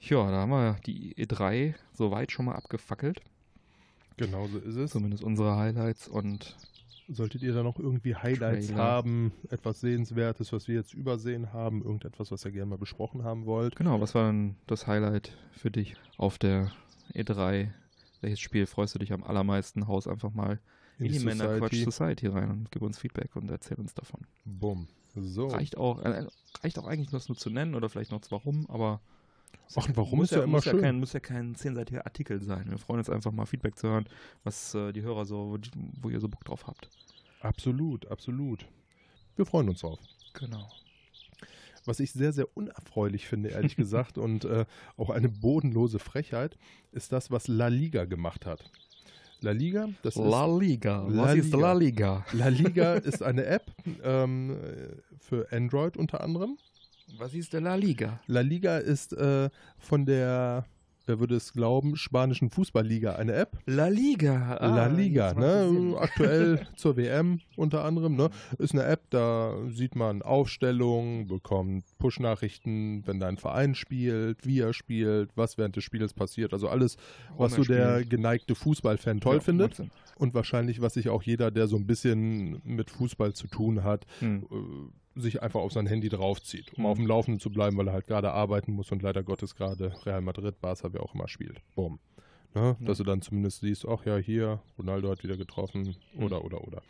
[0.00, 3.20] Ja, da haben wir die E3 soweit schon mal abgefackelt.
[4.16, 4.90] genau so ist es.
[4.90, 6.56] Zumindest unsere Highlights und
[7.08, 8.82] Solltet ihr da noch irgendwie Highlights Trailer.
[8.82, 13.46] haben, etwas Sehenswertes, was wir jetzt übersehen haben, irgendetwas, was ihr gerne mal besprochen haben
[13.46, 13.76] wollt?
[13.76, 16.72] genau, was war denn das Highlight für dich auf der
[17.14, 17.68] E3?
[18.20, 19.86] Welches Spiel freust du dich am allermeisten?
[19.86, 20.58] Haus einfach mal
[20.98, 24.20] in die Männerquatsch Society rein und gib uns Feedback und erzähl uns davon.
[24.44, 24.88] Bumm.
[25.14, 25.46] So.
[25.46, 26.26] Reicht auch, äh,
[26.62, 29.00] reicht auch eigentlich das nur zu nennen oder vielleicht noch das Warum, aber
[29.74, 30.76] Ach, warum muss ist ja immer muss schön.
[30.76, 32.70] Ja kein, muss ja kein zehnseitiger Artikel sein.
[32.70, 34.06] Wir freuen uns einfach mal Feedback zu hören,
[34.44, 36.88] was äh, die Hörer so, wo, die, wo ihr so Bock drauf habt.
[37.40, 38.66] Absolut, absolut.
[39.36, 39.98] Wir freuen uns drauf.
[40.34, 40.68] Genau.
[41.84, 44.64] Was ich sehr, sehr unerfreulich finde, ehrlich gesagt, und äh,
[44.96, 46.56] auch eine bodenlose Frechheit,
[46.92, 48.70] ist das, was La Liga gemacht hat.
[49.40, 51.06] La Liga, das La ist Liga.
[51.08, 51.58] La Was ist Liga.
[51.58, 52.26] La Liga?
[52.32, 53.70] La Liga ist eine App
[54.02, 54.56] ähm,
[55.18, 56.56] für Android unter anderem.
[57.14, 58.20] Was ist der La Liga?
[58.26, 59.48] La Liga ist äh,
[59.78, 60.66] von der,
[61.06, 63.58] wer würde es glauben, spanischen Fußballliga eine App.
[63.66, 64.56] La Liga.
[64.56, 65.96] Ah, La Liga, ne?
[66.00, 68.30] Aktuell zur WM unter anderem, ne?
[68.58, 74.72] ist eine App, da sieht man Aufstellungen, bekommt Push-Nachrichten, wenn dein Verein spielt, wie er
[74.72, 76.96] spielt, was während des Spiels passiert, also alles,
[77.38, 79.90] was so er der geneigte Fußballfan toll Ja, findet macht Sinn.
[80.16, 84.06] Und wahrscheinlich, was sich auch jeder, der so ein bisschen mit Fußball zu tun hat,
[84.20, 84.46] Hm.
[85.14, 86.86] äh, sich einfach auf sein Handy draufzieht, um Mhm.
[86.86, 89.94] auf dem Laufenden zu bleiben, weil er halt gerade arbeiten muss und leider Gottes gerade
[90.04, 91.62] Real Madrid, Barca, wer auch immer spielt.
[91.74, 91.98] Bumm.
[92.54, 92.76] Ne?
[92.80, 92.86] Ja.
[92.86, 96.22] Dass du dann zumindest siehst, ach ja, hier, Ronaldo hat wieder getroffen, Mhm.
[96.22, 96.82] oder, oder, oder.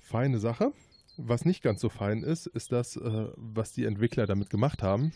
[0.00, 0.72] Feine Sache.
[1.16, 5.12] Was nicht ganz so fein ist, ist das, äh, was die Entwickler damit gemacht haben.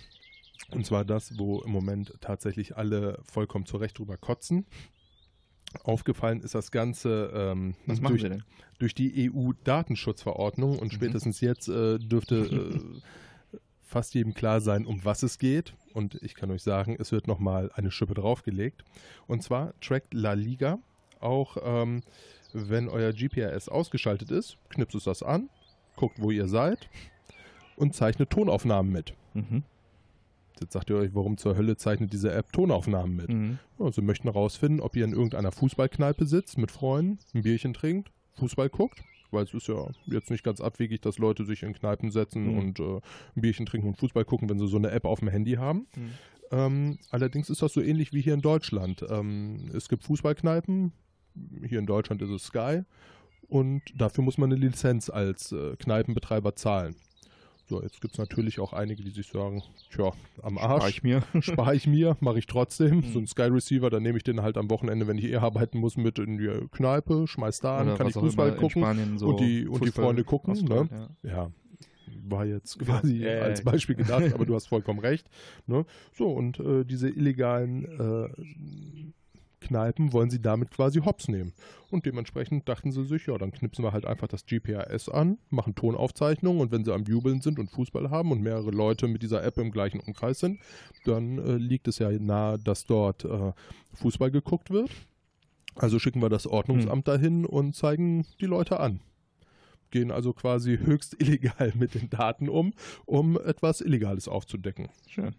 [0.70, 4.66] Und zwar das, wo im Moment tatsächlich alle vollkommen zu Recht drüber kotzen.
[5.82, 7.74] Aufgefallen ist das Ganze ähm,
[8.08, 8.22] durch,
[8.78, 10.96] durch die EU-Datenschutzverordnung und Mhm.
[10.96, 15.74] spätestens jetzt äh, dürfte äh, fast jedem klar sein, um was es geht.
[15.92, 18.84] Und ich kann euch sagen, es wird nochmal eine Schippe draufgelegt.
[19.26, 20.78] Und zwar trackt La Liga
[21.20, 22.02] auch, ähm,
[22.52, 25.48] wenn euer GPS ausgeschaltet ist, knipst es das an,
[25.96, 26.88] guckt, wo ihr seid
[27.76, 29.14] und zeichnet Tonaufnahmen mit.
[29.34, 29.62] Mhm.
[30.60, 33.28] Jetzt sagt ihr euch, warum zur Hölle zeichnet diese App Tonaufnahmen mit?
[33.28, 33.58] Mhm.
[33.78, 38.10] Ja, sie möchten herausfinden, ob ihr in irgendeiner Fußballkneipe sitzt mit Freunden, ein Bierchen trinkt,
[38.34, 39.02] Fußball guckt.
[39.30, 42.58] Weil es ist ja jetzt nicht ganz abwegig, dass Leute sich in Kneipen setzen Mhm.
[42.58, 43.00] und äh,
[43.34, 45.86] ein Bierchen trinken und Fußball gucken, wenn sie so eine App auf dem Handy haben.
[45.96, 46.10] Mhm.
[46.52, 49.04] Ähm, allerdings ist das so ähnlich wie hier in Deutschland.
[49.10, 50.92] Ähm, es gibt Fußballkneipen,
[51.66, 52.82] hier in Deutschland ist es Sky
[53.48, 56.94] und dafür muss man eine Lizenz als äh, Kneipenbetreiber zahlen.
[57.66, 60.12] So, jetzt gibt es natürlich auch einige, die sich sagen, tja,
[60.42, 61.22] am Arsch ich mir.
[61.40, 62.96] spare ich mir, mache ich trotzdem.
[62.98, 63.12] Mhm.
[63.12, 65.78] So ein Sky Receiver, dann nehme ich den halt am Wochenende, wenn ich eh arbeiten
[65.78, 68.82] muss, mit in die Kneipe, schmeiß da an, Oder kann ich Fußball gucken.
[68.82, 70.88] Spanien so und die- und die Freunde gucken, ne?
[71.22, 71.30] Ja.
[71.30, 71.50] Ja,
[72.26, 73.62] war jetzt quasi Ja, als.
[73.64, 75.26] Beispiel gedacht, aber du hast vollkommen recht.
[75.66, 75.86] Ne?
[76.12, 78.28] So, und äh, diese illegalen äh,
[79.64, 81.52] Kneipen wollen sie damit quasi hops nehmen.
[81.90, 85.74] Und dementsprechend dachten sie sich, ja, dann knipsen wir halt einfach das GPS an, machen
[85.74, 89.44] Tonaufzeichnungen und wenn sie am Jubeln sind und Fußball haben und mehrere Leute mit dieser
[89.44, 90.60] App im gleichen Umkreis sind,
[91.04, 93.52] dann äh, liegt es ja nahe, dass dort äh,
[93.94, 94.90] Fußball geguckt wird.
[95.76, 99.00] Also schicken wir das Ordnungsamt dahin und zeigen die Leute an.
[99.90, 102.72] gehen also quasi höchst illegal mit den Daten um,
[103.06, 104.88] um etwas Illegales aufzudecken.
[105.08, 105.34] Schön.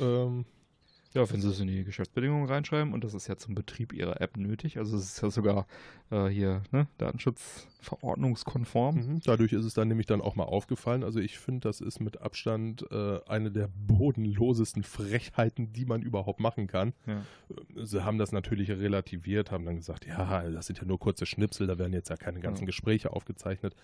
[0.00, 0.44] Ähm,
[1.12, 4.20] Ja, wenn sie es in die Geschäftsbedingungen reinschreiben und das ist ja zum Betrieb ihrer
[4.20, 5.66] App nötig, also es ist ja sogar
[6.10, 8.94] äh, hier ne, Datenschutzverordnungskonform.
[8.94, 9.20] Mhm.
[9.24, 11.02] Dadurch ist es dann nämlich dann auch mal aufgefallen.
[11.02, 16.38] Also ich finde, das ist mit Abstand äh, eine der bodenlosesten Frechheiten, die man überhaupt
[16.38, 16.92] machen kann.
[17.06, 17.24] Ja.
[17.84, 21.66] Sie haben das natürlich relativiert, haben dann gesagt, ja, das sind ja nur kurze Schnipsel,
[21.66, 22.66] da werden jetzt ja keine ganzen Ja.
[22.66, 23.74] Gespräche aufgezeichnet.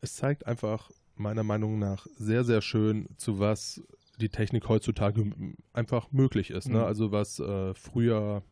[0.00, 3.82] Es zeigt einfach meiner Meinung nach sehr, sehr schön, zu was
[4.22, 5.30] die Technik heutzutage
[5.72, 6.68] einfach möglich ist.
[6.68, 6.78] Ne?
[6.78, 6.84] Mhm.
[6.84, 8.42] Also was äh, früher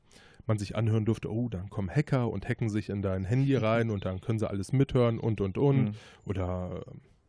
[0.47, 3.90] man sich anhören durfte, oh, dann kommen Hacker und hacken sich in dein Handy rein
[3.90, 5.84] und dann können sie alles mithören und und und.
[5.84, 5.94] Mhm.
[6.24, 6.84] Oder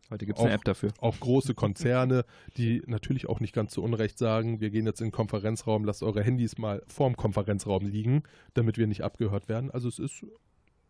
[0.10, 0.92] Heute gibt es eine App dafür.
[1.00, 2.26] auch große Konzerne,
[2.58, 6.04] die natürlich auch nicht ganz zu Unrecht sagen, wir gehen jetzt in den Konferenzraum, lasst
[6.04, 8.24] eure Handys mal vorm Konferenzraum liegen,
[8.54, 9.72] damit wir nicht abgehört werden.
[9.72, 10.26] Also es ist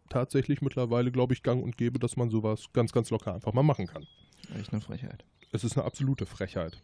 [0.10, 3.64] tatsächlich mittlerweile, glaube ich, gang und gäbe, dass man sowas ganz, ganz locker einfach mal
[3.64, 4.07] machen kann.
[4.60, 5.23] Echt eine Frechheit.
[5.52, 6.82] Es ist eine absolute Frechheit.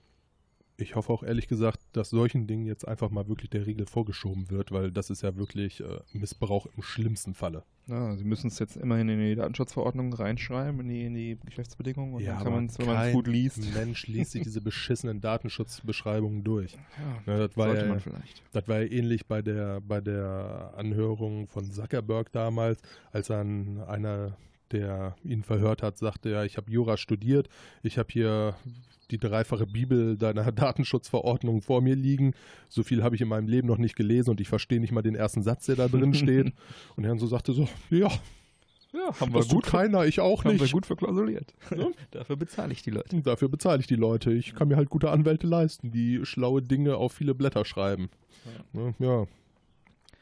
[0.80, 4.52] Ich hoffe auch ehrlich gesagt, dass solchen Dingen jetzt einfach mal wirklich der Riegel vorgeschoben
[4.52, 7.64] wird, weil das ist ja wirklich äh, Missbrauch im schlimmsten Falle.
[7.88, 12.14] Ja, sie müssen es jetzt immerhin in die Datenschutzverordnung reinschreiben, in die, in die Geschäftsbedingungen
[12.14, 13.74] und dann kann man es, wenn man es gut liest.
[13.74, 16.74] Mensch liest sich diese beschissenen Datenschutzbeschreibungen durch.
[16.74, 18.44] Ja, Ja, das war sollte ja, man vielleicht.
[18.52, 22.82] Das war ja ähnlich bei der, bei der Anhörung von Zuckerberg damals,
[23.12, 24.38] als dann einer,
[24.72, 27.48] der ihn verhört hat, sagte, ja, ich habe Jura studiert,
[27.84, 28.56] ich habe hier
[29.12, 32.34] die dreifache Bibel deiner Datenschutzverordnung vor mir liegen.
[32.70, 35.02] So viel habe ich in meinem Leben noch nicht gelesen und ich verstehe nicht mal
[35.02, 36.52] den ersten Satz, der da drin steht.
[36.96, 38.10] Und er dann so sagte so, ja,
[38.94, 40.74] Ja, haben wir das tut gut, ver- keiner, ich auch haben wir nicht.
[40.74, 41.54] gut verklausuliert.
[41.78, 41.88] Ja.
[42.12, 43.16] Dafür bezahle ich die Leute.
[43.16, 44.32] Und Dafür bezahle ich die Leute.
[44.34, 48.10] Ich kann mir halt gute Anwälte leisten, die schlaue Dinge auf viele Blätter schreiben.
[48.74, 49.26] Ne, Ja.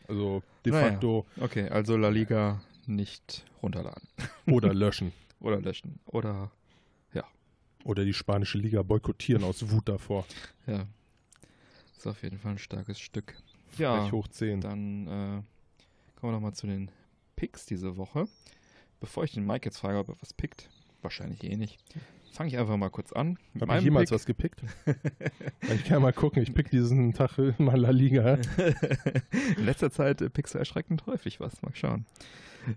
[0.07, 0.87] Also de Naja.
[0.91, 4.07] facto Okay, also La Liga nicht runterladen.
[4.47, 5.13] oder löschen.
[5.39, 5.99] Oder löschen.
[6.05, 6.51] Oder,
[7.85, 10.25] Oder die spanische Liga boykottieren aus Wut davor.
[10.67, 10.87] ja.
[11.95, 13.35] Ist auf jeden Fall ein starkes Stück.
[13.77, 14.61] Ja, Frech hoch 10.
[14.61, 15.09] dann äh,
[16.15, 16.89] kommen wir nochmal zu den
[17.35, 18.27] Picks diese Woche.
[18.99, 20.69] Bevor ich den Mike jetzt frage, ob er was pickt,
[21.03, 21.77] wahrscheinlich eh nicht,
[22.31, 23.37] fange ich einfach mal kurz an.
[23.59, 24.15] Habe ich jemals Pick.
[24.15, 24.63] was gepickt?
[25.61, 26.41] ich kann mal gucken.
[26.41, 28.39] Ich pick diesen Tag mal La Liga.
[29.57, 31.61] In letzter Zeit äh, pickst du erschreckend häufig was.
[31.61, 32.07] Mal schauen.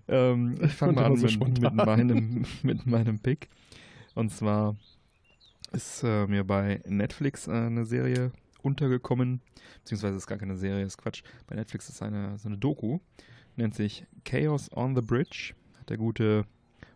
[0.07, 3.49] Ähm, ich fange mal an so mit, mit, meinem, mit meinem Pick.
[4.15, 4.75] Und zwar
[5.71, 9.41] ist äh, mir bei Netflix äh, eine Serie untergekommen,
[9.79, 11.23] beziehungsweise ist gar keine Serie, ist Quatsch.
[11.47, 12.99] Bei Netflix ist eine so eine Doku,
[13.55, 15.53] nennt sich Chaos on the Bridge.
[15.79, 16.45] Hat der gute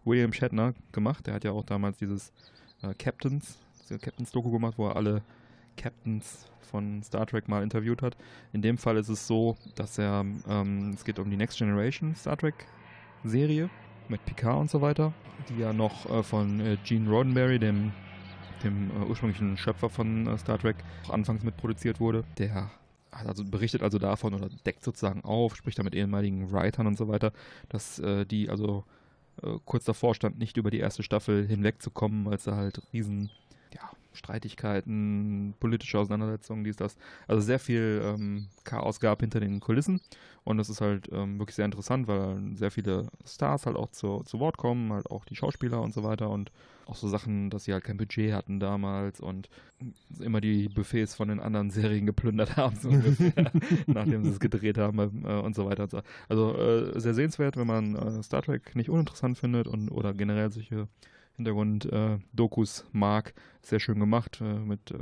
[0.06, 1.28] William Shatner gemacht.
[1.28, 2.32] Der hat ja auch damals dieses
[2.82, 5.22] äh, Captains, diese Captains-Doku gemacht, wo er alle
[5.78, 8.18] Captains von Star Trek mal interviewt hat.
[8.52, 12.16] In dem Fall ist es so, dass er, ähm, es geht um die Next Generation
[12.16, 12.66] Star Trek
[13.24, 13.70] Serie
[14.10, 15.14] mit Picard und so weiter,
[15.50, 17.92] die ja noch äh, von äh, Gene Roddenberry, dem,
[18.64, 20.78] dem äh, ursprünglichen Schöpfer von äh, Star Trek,
[21.10, 22.24] anfangs mitproduziert wurde.
[22.38, 22.70] Der
[23.12, 27.08] also berichtet also davon oder deckt sozusagen auf, spricht da mit ehemaligen Writern und so
[27.08, 27.32] weiter,
[27.70, 28.84] dass äh, die also
[29.42, 33.30] äh, kurz davor stand, nicht über die erste Staffel hinwegzukommen, es da halt riesen
[34.14, 36.98] Streitigkeiten, politische Auseinandersetzungen, dies, das.
[37.28, 40.02] Also sehr viel ähm, Chaos gab hinter den Kulissen.
[40.44, 44.24] Und das ist halt ähm, wirklich sehr interessant, weil sehr viele Stars halt auch zu,
[44.26, 46.30] zu Wort kommen, halt auch die Schauspieler und so weiter.
[46.30, 46.52] Und
[46.86, 49.50] auch so Sachen, dass sie halt kein Budget hatten damals und
[50.20, 53.52] immer die Buffets von den anderen Serien geplündert haben, so ungefähr,
[53.88, 55.84] nachdem sie es gedreht haben äh, und so weiter.
[55.84, 56.02] Und so.
[56.28, 60.52] Also äh, sehr sehenswert, wenn man äh, Star Trek nicht uninteressant findet und oder generell
[60.52, 60.88] solche
[61.38, 63.34] Hintergrund-Dokus mag.
[63.62, 64.98] Sehr schön gemacht äh, mit äh,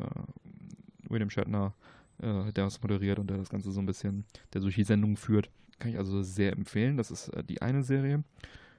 [1.09, 1.73] William Shatner,
[2.19, 5.17] äh, der das moderiert und der das Ganze so ein bisschen, der durch die Sendung
[5.17, 5.49] führt.
[5.79, 6.97] Kann ich also sehr empfehlen.
[6.97, 8.23] Das ist äh, die eine Serie.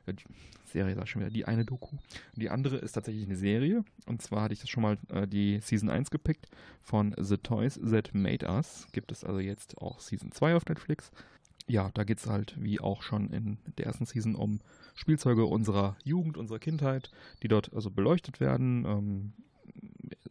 [0.06, 0.24] Äh, die
[0.64, 1.96] Serie sag ich schon wieder, die eine Doku.
[2.36, 3.84] Die andere ist tatsächlich eine Serie.
[4.06, 6.48] Und zwar hatte ich das schon mal äh, die Season 1 gepickt
[6.80, 8.86] von The Toys That Made Us.
[8.92, 11.10] Gibt es also jetzt auch Season 2 auf Netflix.
[11.68, 14.60] Ja, da geht es halt, wie auch schon in der ersten Season, um
[14.94, 17.10] Spielzeuge unserer Jugend, unserer Kindheit,
[17.42, 18.84] die dort also beleuchtet werden.
[18.84, 19.32] Ähm,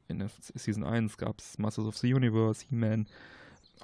[0.07, 3.07] in der Season 1 gab es Masters of the Universe, He-Man,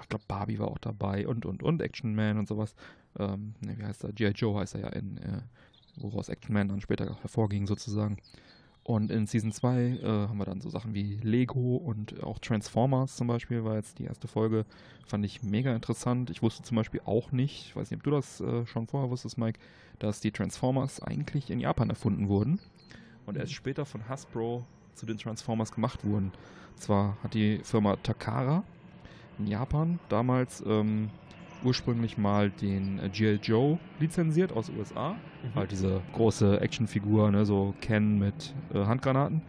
[0.02, 2.76] ich glaube Barbie war auch dabei und und und Action Man und sowas.
[3.18, 4.14] Ähm, ne, wie heißt er?
[4.14, 4.32] G.I.
[4.32, 5.42] Joe heißt er ja in, äh,
[5.96, 8.18] woraus Action Man dann später hervorging sozusagen.
[8.88, 13.18] Und in Season 2 äh, haben wir dann so Sachen wie Lego und auch Transformers
[13.18, 14.66] zum Beispiel, war jetzt die erste Folge.
[15.06, 16.30] Fand ich mega interessant.
[16.30, 19.10] Ich wusste zum Beispiel auch nicht, ich weiß nicht, ob du das äh, schon vorher
[19.10, 19.60] wusstest, Mike,
[20.00, 22.62] dass die Transformers eigentlich in Japan erfunden wurden
[23.26, 24.64] und erst später von Hasbro
[24.96, 26.32] zu den Transformers gemacht wurden.
[26.72, 28.64] Und zwar hat die Firma Takara
[29.38, 31.10] in Japan damals ähm,
[31.64, 33.40] ursprünglich mal den äh, G.I.
[33.42, 35.14] Joe lizenziert aus USA.
[35.14, 35.56] Mhm.
[35.56, 39.42] Halt diese große Actionfigur, ne, so Ken mit äh, Handgranaten.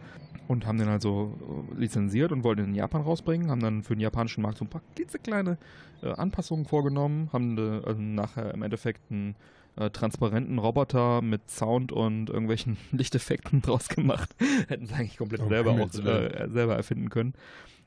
[0.47, 1.37] Und haben den also
[1.75, 3.51] äh, lizenziert und wollten ihn in Japan rausbringen.
[3.51, 5.57] Haben dann für den japanischen Markt so ein paar klitzekleine
[6.01, 7.29] äh, Anpassungen vorgenommen.
[7.31, 9.35] Haben äh, also nachher im Endeffekt einen
[9.75, 14.35] äh, transparenten Roboter mit Sound und irgendwelchen Lichteffekten draus gemacht.
[14.67, 17.33] Hätten sie eigentlich komplett Um selber auch selber erfinden können.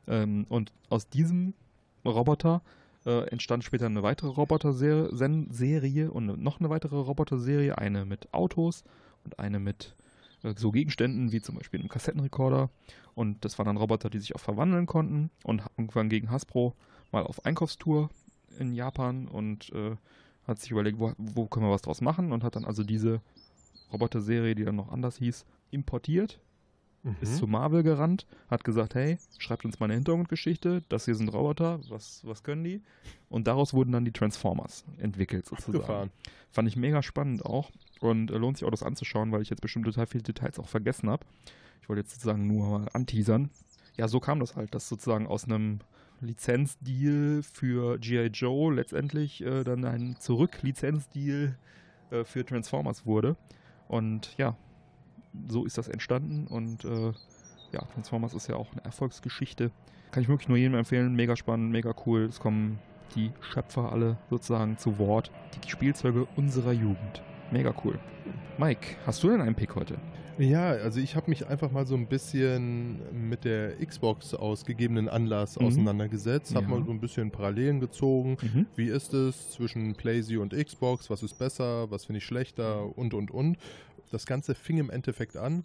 [0.06, 1.54] Ähm, und aus diesem
[2.04, 2.62] Roboter
[3.06, 8.84] äh, entstand später eine weitere Roboter-Serie und noch eine weitere Roboter-Serie, eine mit Autos
[9.24, 9.96] und eine mit
[10.42, 12.70] äh, so Gegenständen wie zum Beispiel einem Kassettenrekorder.
[13.14, 15.30] Und das waren dann Roboter, die sich auch verwandeln konnten.
[15.44, 16.74] Und irgendwann gegen Hasbro
[17.10, 18.10] mal auf Einkaufstour
[18.58, 19.96] in Japan und äh,
[20.46, 23.20] hat sich überlegt, wo, wo können wir was draus machen und hat dann also diese
[23.92, 26.40] Roboter-Serie, die dann noch anders hieß, importiert
[27.02, 27.16] Mhm.
[27.20, 31.28] ist zu Marvel gerannt, hat gesagt, hey, schreibt uns mal eine Hintergrundgeschichte, das hier sind
[31.28, 32.80] Roboter, was, was können die?
[33.28, 35.76] Und daraus wurden dann die Transformers entwickelt sozusagen.
[35.78, 36.10] Abgefahren.
[36.50, 37.70] Fand ich mega spannend auch
[38.00, 40.68] und äh, lohnt sich auch das anzuschauen, weil ich jetzt bestimmt total viele Details auch
[40.68, 41.24] vergessen habe.
[41.80, 43.50] Ich wollte jetzt sozusagen nur mal anteasern.
[43.96, 45.80] Ja, so kam das halt, dass sozusagen aus einem
[46.20, 48.28] Lizenzdeal für G.I.
[48.28, 51.58] Joe letztendlich äh, dann ein Zurück-Lizenzdeal
[52.10, 53.36] äh, für Transformers wurde.
[53.88, 54.56] Und ja,
[55.48, 57.12] so ist das entstanden und äh,
[57.72, 59.70] ja, Transformers ist ja auch eine Erfolgsgeschichte.
[60.10, 61.14] Kann ich wirklich nur jedem empfehlen.
[61.14, 62.24] Mega spannend, mega cool.
[62.24, 62.78] Es kommen
[63.14, 65.30] die Schöpfer alle sozusagen zu Wort.
[65.64, 67.22] Die Spielzeuge unserer Jugend.
[67.50, 67.98] Mega cool.
[68.58, 69.96] Mike, hast du denn einen Pick heute?
[70.38, 75.08] Ja, also ich habe mich einfach mal so ein bisschen mit der Xbox aus gegebenen
[75.08, 75.66] Anlass Mhm.
[75.66, 76.70] auseinandergesetzt, habe Ja.
[76.70, 78.38] mal so ein bisschen Parallelen gezogen.
[78.40, 78.66] Mhm.
[78.74, 81.10] Wie ist es zwischen PlayStation und Xbox?
[81.10, 81.90] Was ist besser?
[81.90, 82.96] Was finde ich schlechter?
[82.98, 83.56] Und, und, und.
[84.12, 85.64] Das Ganze fing im Endeffekt an.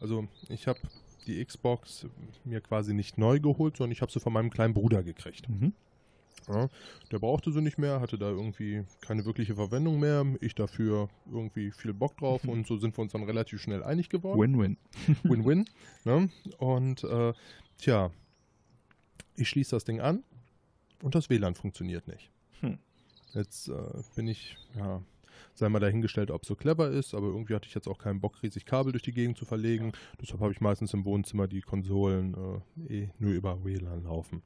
[0.00, 0.78] Also ich habe
[1.26, 2.06] die Xbox
[2.44, 5.48] mir quasi nicht neu geholt, sondern ich habe sie von meinem kleinen Bruder gekriegt.
[5.48, 5.72] Mhm.
[6.48, 6.68] Ja,
[7.10, 10.24] der brauchte sie nicht mehr, hatte da irgendwie keine wirkliche Verwendung mehr.
[10.40, 14.08] Ich dafür irgendwie viel Bock drauf und so sind wir uns dann relativ schnell einig
[14.08, 14.40] geworden.
[14.40, 14.78] Win-win.
[15.24, 15.66] Win-win.
[16.04, 16.30] ne?
[16.56, 17.34] Und äh,
[17.76, 18.10] tja,
[19.34, 20.22] ich schließe das Ding an
[21.02, 22.30] und das WLAN funktioniert nicht.
[22.60, 22.78] Hm.
[23.34, 23.74] Jetzt äh,
[24.14, 25.02] bin ich, ja,
[25.58, 28.20] sei mal dahingestellt, ob es so clever ist, aber irgendwie hatte ich jetzt auch keinen
[28.20, 29.92] Bock, riesig Kabel durch die Gegend zu verlegen.
[30.20, 32.34] Deshalb habe ich meistens im Wohnzimmer die Konsolen
[32.88, 34.42] äh, eh nur über WLAN laufen.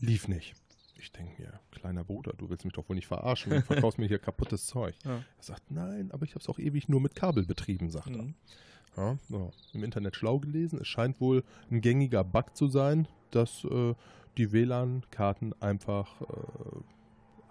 [0.00, 0.54] Lief nicht.
[0.98, 4.06] Ich denke mir, kleiner Bruder, du willst mich doch wohl nicht verarschen, du verkaufst mir
[4.06, 4.94] hier kaputtes Zeug.
[5.04, 5.16] Ja.
[5.16, 8.22] Er sagt, nein, aber ich habe es auch ewig nur mit Kabel betrieben, sagt er.
[8.22, 8.34] Mhm.
[8.96, 9.50] Ja, so.
[9.72, 10.78] Im Internet schlau gelesen.
[10.80, 13.94] Es scheint wohl ein gängiger Bug zu sein, dass äh,
[14.36, 16.26] die WLAN-Karten einfach äh,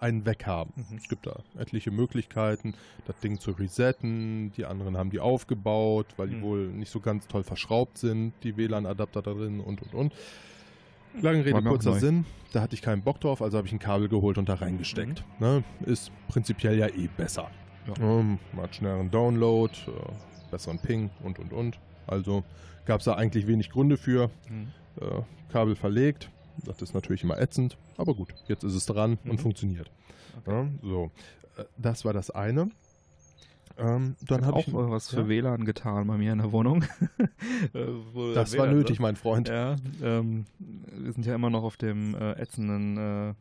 [0.00, 0.72] einen weg haben.
[0.76, 0.96] Mhm.
[0.96, 2.74] Es gibt da etliche Möglichkeiten,
[3.06, 4.52] das Ding zu resetten.
[4.56, 6.42] Die anderen haben die aufgebaut, weil die Mhm.
[6.42, 10.12] wohl nicht so ganz toll verschraubt sind, die WLAN-Adapter da drin und und und.
[11.20, 11.94] Lange Rede, kurzer.
[11.94, 12.24] Sinn.
[12.52, 15.24] Da hatte ich keinen Bock drauf, also habe ich ein Kabel geholt und da reingesteckt.
[15.38, 15.62] Ne?
[15.86, 17.50] Ist prinzipiell ja eh besser.
[17.86, 17.94] Ja.
[18.02, 21.78] Ähm, man hat schnelleren Download, äh, besseren Ping und und und.
[22.06, 22.42] Also
[22.84, 24.28] gab es da eigentlich wenig Gründe für.
[24.48, 24.68] Mhm.
[25.00, 25.22] Äh,
[25.52, 26.30] Kabel verlegt.
[26.64, 29.30] Das ist natürlich immer ätzend, aber gut, jetzt ist es dran Mhm.
[29.32, 29.90] und funktioniert.
[30.38, 30.50] Okay.
[30.52, 31.10] Ja, so,
[31.56, 32.70] Äh, das war das eine.
[33.76, 35.28] Ähm, dann Hab habe auch ich äh, was für ja?
[35.28, 36.84] WLAN getan bei mir in der Wohnung.
[37.74, 39.48] Äh, Das das war WLAN nötig, mein Freund.
[39.48, 42.96] Ja, ähm, wir sind ja immer noch auf dem äh, ätzenden
[43.30, 43.34] äh,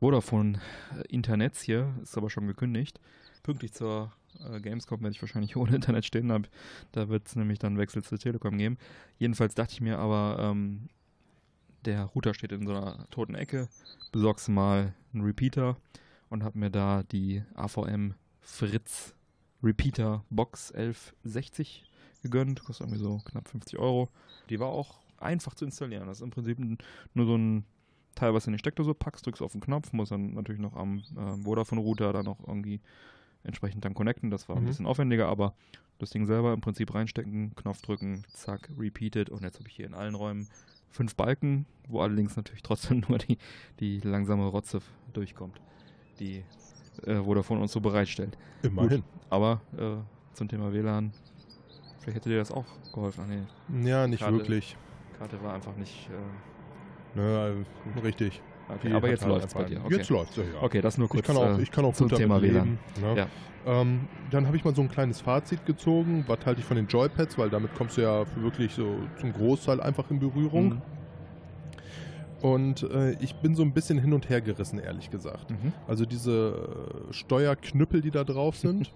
[0.00, 3.00] Vodafone-Internets hier, ist aber schon gekündigt.
[3.42, 4.12] Pünktlich zur
[4.48, 6.48] äh, Gamescom werde ich wahrscheinlich ohne Internet stehen, hab,
[6.92, 8.78] da wird es nämlich dann Wechsel zur Telekom geben.
[9.18, 10.88] Jedenfalls dachte ich mir aber, ähm,
[11.84, 13.68] der Router steht in so einer toten Ecke,
[14.12, 15.76] besorgst mal einen Repeater
[16.28, 19.14] und hab mir da die AVM Fritz
[19.62, 21.84] Repeater Box 1160
[22.22, 24.08] gegönnt, kostet irgendwie so knapp 50 Euro.
[24.48, 26.06] Die war auch einfach zu installieren.
[26.06, 26.58] Das ist im Prinzip
[27.14, 27.64] nur so ein
[28.14, 30.74] Teil, was du in die Steckdose packst, drückst auf den Knopf, muss dann natürlich noch
[30.76, 32.80] am äh, Vodafone-Router dann noch irgendwie
[33.44, 34.30] entsprechend dann connecten.
[34.30, 34.66] Das war ein Mhm.
[34.66, 35.54] bisschen aufwendiger, aber
[35.98, 39.86] das Ding selber im Prinzip reinstecken, Knopf drücken, zack, repeated und jetzt habe ich hier
[39.86, 40.48] in allen Räumen
[40.90, 43.38] fünf Balken, wo allerdings natürlich trotzdem nur die,
[43.80, 44.80] die langsame Rotze
[45.12, 45.60] durchkommt,
[46.18, 46.44] die
[47.06, 48.36] äh, Vodafone uns so bereitstellt.
[48.62, 49.02] Immerhin.
[49.30, 49.96] Aber äh,
[50.34, 51.12] zum Thema WLAN,
[52.00, 53.24] vielleicht hätte dir das auch geholfen.
[53.24, 54.36] Ah, nee, Ja, nicht Karte.
[54.36, 54.76] wirklich.
[55.18, 56.08] Karte war einfach nicht.
[56.10, 57.64] Äh, Ne,
[57.96, 58.40] äh, richtig.
[58.74, 58.92] Okay.
[58.92, 59.84] Aber jetzt halt läuft es bei dir.
[59.84, 59.96] Okay.
[59.96, 60.62] Jetzt läuft's ja, ja.
[60.62, 62.78] Okay, das nur kurz Ich kann auch, äh, ich kann auch zum gut Thema WLAN.
[63.00, 63.16] Ne?
[63.16, 63.26] Ja.
[63.66, 66.24] Ähm, dann habe ich mal so ein kleines Fazit gezogen.
[66.26, 67.36] Was halte ich von den Joypads?
[67.38, 70.68] Weil damit kommst du ja wirklich so zum Großteil einfach in Berührung.
[70.68, 70.82] Mhm.
[72.40, 75.50] Und äh, ich bin so ein bisschen hin und her gerissen, ehrlich gesagt.
[75.50, 75.72] Mhm.
[75.86, 78.92] Also diese äh, Steuerknüppel, die da drauf sind.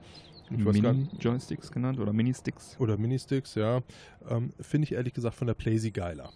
[0.50, 2.76] Mini-Joysticks genannt oder Mini-Sticks.
[2.78, 3.80] Oder Ministicks, ja.
[4.28, 6.30] Ähm, Finde ich ehrlich gesagt von der Playsee geiler.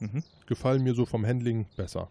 [0.00, 0.22] Mhm.
[0.46, 2.08] Gefallen mir so vom Handling besser.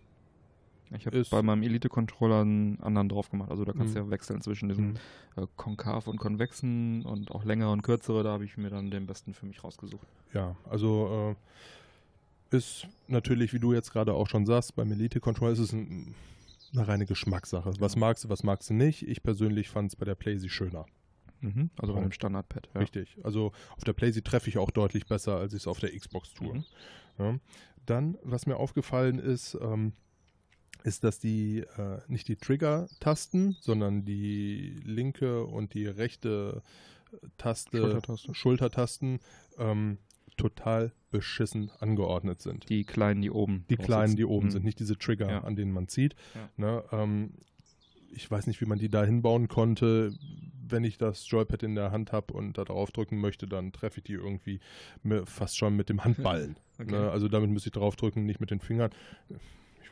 [0.91, 3.49] Ich habe bei meinem Elite-Controller einen anderen drauf gemacht.
[3.49, 4.05] Also da kannst du Mhm.
[4.05, 4.97] ja wechseln zwischen diesen Mhm.
[5.43, 8.23] äh, konkav und konvexen und auch längere und kürzere.
[8.23, 10.05] Da habe ich mir dann den besten für mich rausgesucht.
[10.33, 11.35] Ja, also
[12.51, 16.13] äh, ist natürlich, wie du jetzt gerade auch schon sagst, beim Elite-Controller ist es ein,
[16.73, 17.73] eine reine Geschmackssache.
[17.79, 17.99] Was Ja.
[17.99, 19.07] magst du, was magst du nicht?
[19.07, 20.85] Ich persönlich fand es bei der Playsee schöner.
[21.41, 21.69] Mhm.
[21.77, 22.05] Also bei Ja.
[22.07, 22.69] dem Standard-Pad.
[22.73, 22.79] Ja.
[22.81, 23.17] Richtig.
[23.23, 26.33] Also auf der Playsee treffe ich auch deutlich besser, als ich es auf der Xbox
[26.33, 26.53] tue.
[26.53, 26.63] Mhm.
[27.17, 27.39] Ja.
[27.85, 29.93] Dann, was mir aufgefallen ist, ähm,
[30.85, 36.61] ist, dass die äh, nicht die Trigger-Tasten, sondern die linke und die rechte
[37.11, 38.35] äh, Taste, Schultertaste.
[38.35, 39.19] Schultertasten,
[39.57, 39.97] ähm,
[40.37, 42.69] total beschissen angeordnet sind.
[42.69, 43.65] Die kleinen, die oben.
[43.69, 44.17] Die kleinen, sitzen.
[44.17, 44.51] die oben Mhm.
[44.51, 45.43] sind, nicht diese Trigger, Ja.
[45.43, 46.15] an denen man zieht.
[46.35, 46.49] Ja.
[46.57, 47.33] Ne, ähm,
[48.11, 50.13] ich weiß nicht, wie man die da hinbauen konnte.
[50.67, 53.99] Wenn ich das Joypad in der Hand habe und da drauf drücken möchte, dann treffe
[53.99, 54.59] ich die irgendwie
[55.25, 56.57] fast schon mit dem Handballen.
[56.77, 56.91] Okay.
[56.91, 58.91] Ne, also damit müsste ich drauf drücken, nicht mit den Fingern.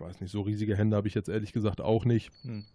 [0.03, 2.31] Weiß nicht, so riesige Hände habe ich jetzt ehrlich gesagt auch nicht.
[2.45, 2.65] Mhm.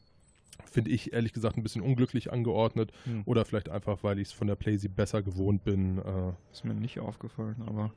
[0.64, 2.90] Finde ich ehrlich gesagt ein bisschen unglücklich angeordnet.
[3.06, 3.22] Mhm.
[3.26, 5.98] Oder vielleicht einfach, weil ich es von der Playsee besser gewohnt bin.
[5.98, 7.92] Äh, Ist mir nicht aufgefallen, aber,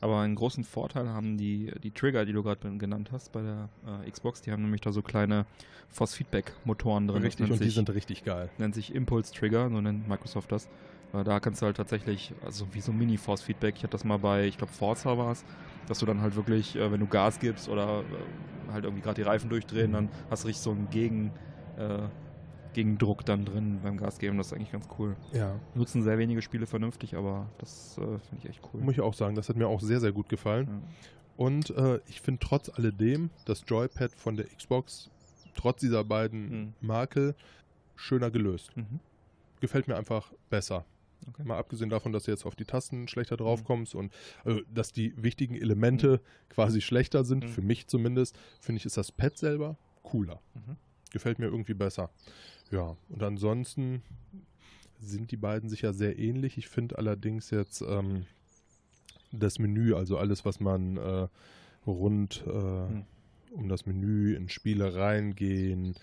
[0.00, 3.68] aber einen großen Vorteil haben die, die Trigger, die du gerade genannt hast bei der
[4.04, 4.42] äh, Xbox.
[4.42, 5.46] Die haben nämlich da so kleine
[5.88, 7.22] Force-Feedback-Motoren drin.
[7.22, 8.50] Richtig, und die sich- sind richtig geil.
[8.58, 10.68] nennt sich Impulse-Trigger, so nennt Microsoft das.
[11.12, 14.46] Weil da kannst du halt tatsächlich, also wie so Mini-Force-Feedback, ich hatte das mal bei,
[14.46, 15.44] ich glaube, Forza war es,
[15.88, 19.16] dass du dann halt wirklich, äh, wenn du Gas gibst oder äh, halt irgendwie gerade
[19.16, 21.32] die Reifen durchdrehen, dann hast du richtig so einen Gegen,
[21.76, 21.98] äh,
[22.72, 24.38] Gegendruck dann drin beim Gas geben.
[24.38, 25.16] Das ist eigentlich ganz cool.
[25.32, 25.58] Ja.
[25.74, 28.80] Nutzen sehr wenige Spiele vernünftig, aber das äh, finde ich echt cool.
[28.80, 30.68] Muss ich auch sagen, das hat mir auch sehr, sehr gut gefallen.
[30.68, 30.80] ja.
[31.36, 35.10] Und äh, ich finde trotz alledem das Joypad von der Xbox,
[35.54, 36.72] trotz dieser beiden Mhm.
[36.82, 37.34] Makel,
[37.96, 38.76] schöner gelöst.
[38.76, 39.00] Mhm.
[39.60, 40.84] Gefällt mir einfach besser.
[41.28, 41.44] Okay.
[41.44, 43.38] Mal abgesehen davon, dass du jetzt auf die Tasten schlechter Mhm.
[43.38, 44.12] draufkommst und
[44.44, 47.48] also, dass die wichtigen Elemente quasi schlechter sind, Mhm.
[47.48, 50.40] für mich zumindest, finde ich, ist das Pad selber cooler.
[50.54, 50.76] Mhm.
[51.12, 52.10] Gefällt mir irgendwie besser.
[52.70, 54.02] Ja, und ansonsten
[54.98, 56.56] sind die beiden sicher sehr ähnlich.
[56.58, 58.26] Ich finde allerdings jetzt ähm,
[59.32, 61.28] das Menü, also alles, was man äh,
[61.86, 63.04] rund äh, Hm.
[63.52, 65.94] um das Menü in Spiele reingehen,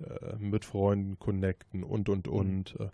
[0.00, 2.88] äh, mit Freunden connecten und und und, äh,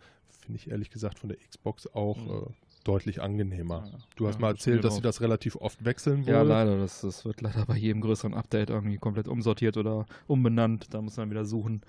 [0.44, 2.30] finde ich ehrlich gesagt von der Xbox auch Hm.
[2.30, 2.52] äh,
[2.84, 3.88] deutlich angenehmer.
[3.90, 6.34] Ja, Du hast ja, mal das erzählt, dass sie das relativ oft wechseln wollen.
[6.36, 6.78] Ja, leider.
[6.78, 10.92] Das, das wird leider bei jedem größeren Update irgendwie komplett umsortiert oder umbenannt.
[10.92, 11.80] Da muss man wieder suchen.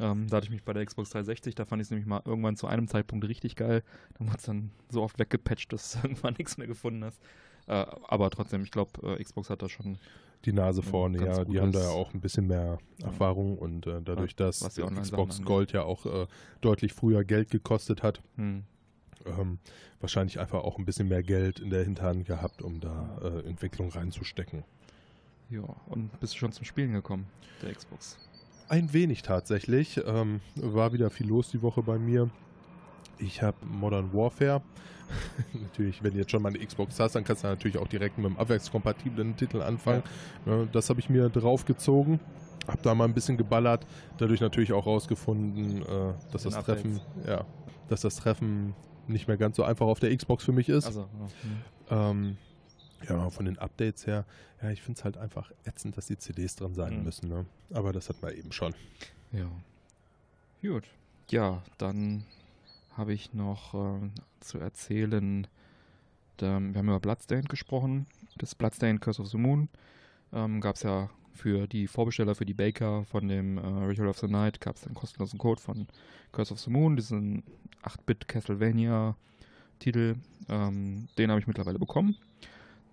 [0.00, 2.22] Ähm, da hatte ich mich bei der Xbox 360, da fand ich es nämlich mal
[2.24, 3.84] irgendwann zu einem Zeitpunkt richtig geil.
[4.18, 7.20] Dann wurde es dann so oft weggepatcht, dass du irgendwann nichts mehr gefunden hast.
[7.68, 9.98] Äh, aber trotzdem, ich glaube, äh, Xbox hat da schon,
[10.44, 11.44] Die Nase Ja, vorne, ja.
[11.44, 12.78] Die haben da ja auch ein bisschen mehr.
[13.02, 15.42] Erfahrung und äh, dadurch, dass die Xbox.
[15.42, 16.26] Gold ja auch äh,
[16.60, 18.64] deutlich früher Geld gekostet hat, hm,
[19.26, 19.58] ähm,
[20.00, 23.90] wahrscheinlich einfach auch ein bisschen mehr Geld in der Hinterhand gehabt, um da äh, Entwicklung
[23.90, 24.64] reinzustecken.
[25.50, 25.62] ja.
[25.86, 27.26] Und bist du schon zum Spielen gekommen,
[27.62, 28.18] der Xbox?
[28.68, 30.00] Ein wenig tatsächlich.
[30.06, 32.30] Ähm, war wieder viel los die Woche bei mir.
[33.18, 34.62] Ich habe Modern Warfare.
[35.52, 38.16] natürlich, wenn du jetzt schon mal eine Xbox hast, dann kannst du natürlich auch direkt
[38.18, 40.02] mit einem abwärtskompatiblen Titel anfangen.
[40.46, 42.18] Ja, das habe ich mir draufgezogen.
[42.66, 43.86] Hab da mal ein bisschen geballert.
[44.18, 47.44] Dadurch natürlich auch rausgefunden, äh, dass Den das Treffen, ja,
[47.88, 48.74] dass das Treffen
[49.08, 50.86] nicht mehr ganz so einfach auf der Xbox für mich ist.
[50.86, 51.06] Also, ja,
[51.42, 51.56] hm.
[52.30, 52.36] Ähm,
[53.08, 54.24] ja, von den Updates her,
[54.62, 57.04] ja, ich finde es halt einfach ätzend, dass die CDs drin sein Mhm.
[57.04, 57.28] müssen.
[57.28, 57.46] Ne?
[57.74, 58.74] Aber das hat man eben schon.
[59.32, 59.46] Ja.
[60.62, 60.84] Gut.
[61.30, 62.24] Ja, dann
[62.96, 65.46] habe ich noch ähm, zu erzählen,
[66.36, 68.06] da, wir haben über Bloodstained gesprochen.
[68.38, 69.68] Das Bloodstained Curse of the Moon
[70.32, 74.18] ähm, gab es ja für die Vorbesteller, für die Baker von dem äh, Ritual of
[74.18, 75.86] the Night, gab es einen kostenlosen Code von
[76.32, 77.42] Curse of the Moon, diesen
[77.82, 80.16] 8-Bit Castlevania-Titel.
[80.48, 82.16] Ähm, den habe ich mittlerweile bekommen.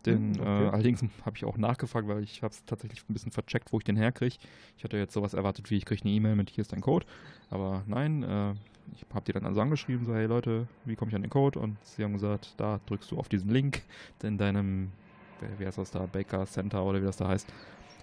[0.05, 0.65] Den, Hm, okay.
[0.65, 3.80] äh, allerdings habe ich auch nachgefragt, weil ich habe es tatsächlich ein bisschen vercheckt, wo
[3.80, 4.38] ich den herkriege.
[4.77, 7.05] Ich hatte jetzt sowas erwartet, wie ich kriege eine E-Mail mit hier ist dein Code.
[7.49, 8.53] Aber nein, äh,
[8.95, 11.60] ich habe die dann also angeschrieben, so hey Leute, wie komme ich an den Code?
[11.60, 13.82] Und sie haben gesagt, da drückst du auf diesen Link
[14.24, 14.91] in deinem,
[15.40, 17.52] wer- wie heißt das da, Baker Center oder wie das da heißt.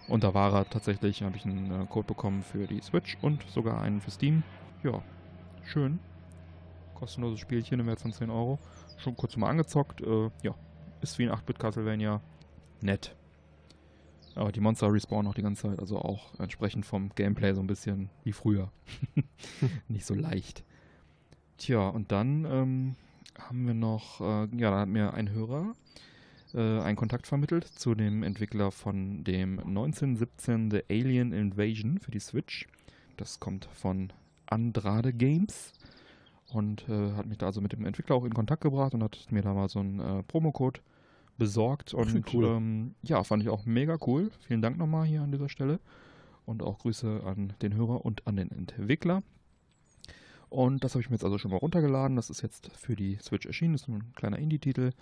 [0.08, 3.42] Und da war er tatsächlich, habe ich einen äh, Code bekommen für die Switch und
[3.50, 4.42] sogar einen für Steam.
[4.84, 5.02] Ja,
[5.64, 5.98] schön.
[6.94, 8.58] Kostenloses Spielchen im Wert von 10 Euro.
[8.98, 10.00] Schon kurz mal angezockt.
[10.00, 10.54] Äh, ja,
[11.00, 12.20] ist wie ein 8-Bit Castlevania.
[12.80, 13.16] Nett.
[14.36, 17.66] Aber die Monster respawnen auch die ganze Zeit, also auch entsprechend vom Gameplay so ein
[17.66, 18.70] bisschen wie früher.
[19.88, 20.62] Nicht so leicht.
[21.58, 22.96] Tja, und dann ähm,
[23.38, 25.74] haben wir noch, äh, ja, da hat mir ein Hörer
[26.54, 32.20] äh, einen Kontakt vermittelt zu dem Entwickler von dem 1917 The Alien Invasion für die
[32.20, 32.66] Switch.
[33.16, 34.12] Das kommt von
[34.46, 35.72] Andrade Games
[36.52, 39.26] und äh, hat mich da also mit dem Entwickler auch in Kontakt gebracht und hat
[39.30, 40.80] mir da mal so einen äh, Promocode
[41.38, 42.44] besorgt und cool.
[42.44, 44.30] ähm, ja, fand ich auch mega cool.
[44.46, 45.80] Vielen Dank nochmal hier an dieser Stelle.
[46.46, 49.22] Und auch Grüße an den Hörer und an den Entwickler.
[50.48, 52.16] Und das habe ich mir jetzt also schon mal runtergeladen.
[52.16, 53.72] Das ist jetzt für die Switch erschienen.
[53.72, 54.92] Das ist ein kleiner Indie-Titel,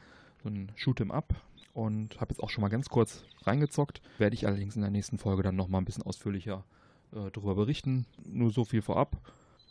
[0.43, 1.35] so ein Shoot'em Up.
[1.73, 4.01] Und habe jetzt auch schon mal ganz kurz reingezockt.
[4.19, 6.65] Werde ich allerdings in der nächsten Folge dann nochmal ein bisschen ausführlicher
[7.13, 8.07] äh, darüber berichten.
[8.25, 9.17] Nur so viel vorab.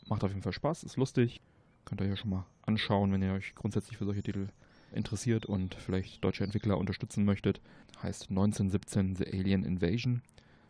[0.07, 1.41] Macht auf jeden Fall Spaß, ist lustig.
[1.85, 4.49] Könnt ihr ja schon mal anschauen, wenn ihr euch grundsätzlich für solche Titel
[4.91, 7.61] interessiert und vielleicht deutsche Entwickler unterstützen möchtet.
[8.01, 10.21] Heißt 1917 The Alien Invasion.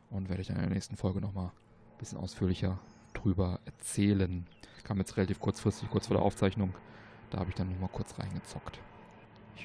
[0.10, 2.80] Und werde ich dann in der nächsten Folge nochmal ein bisschen ausführlicher
[3.14, 4.46] drüber erzählen.
[4.84, 6.74] Kam jetzt relativ kurzfristig, kurz vor der Aufzeichnung.
[7.30, 8.80] Da habe ich dann nochmal kurz reingezockt.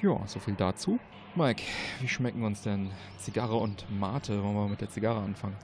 [0.01, 0.99] Ja, so viel dazu.
[1.35, 1.61] Mike,
[1.99, 2.89] wie schmecken uns denn
[3.19, 4.41] Zigarre und Mate?
[4.43, 5.55] Wollen wir mit der Zigarre anfangen?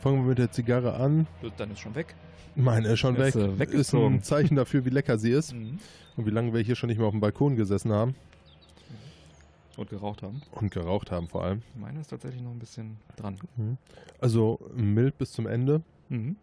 [0.00, 1.26] Fangen wir mit der Zigarre an.
[1.56, 2.14] Dann ist schon weg.
[2.54, 3.34] Meine ist schon Ist, weg.
[3.34, 4.22] äh, ist ein weggezogen.
[4.22, 5.80] Zeichen dafür, wie lecker sie ist und
[6.16, 8.14] wie lange wir hier schon nicht mehr auf dem Balkon gesessen haben
[9.76, 10.42] Und geraucht haben.
[10.52, 11.62] und geraucht haben vor allem.
[11.76, 13.38] Meine ist tatsächlich noch ein bisschen dran.
[14.20, 16.36] Also mild bis zum Ende, Mhm.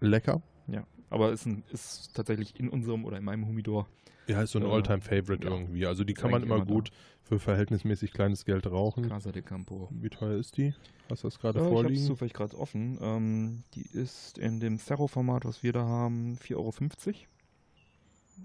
[0.00, 0.42] Lecker.
[0.66, 3.86] Ja, aber ist, ein, ist tatsächlich in unserem oder in meinem Humidor.
[4.26, 5.52] Ja, ist so ein Äh, Alltime-Favorite ja.
[5.52, 5.86] irgendwie.
[5.86, 6.72] Also die Ist kann man immer immer da.
[6.72, 6.90] gut
[7.22, 9.08] für verhältnismäßig kleines Geld rauchen.
[9.08, 9.88] Casa de Campo.
[9.92, 10.74] Wie teuer ist die?
[11.08, 12.06] Hast du das gerade Äh, ich habe es vorliegen?
[12.06, 12.98] zufällig gerade offen.
[13.00, 16.72] Ähm, die ist in dem Ferro-Format, was wir da haben, 4,50 Euro.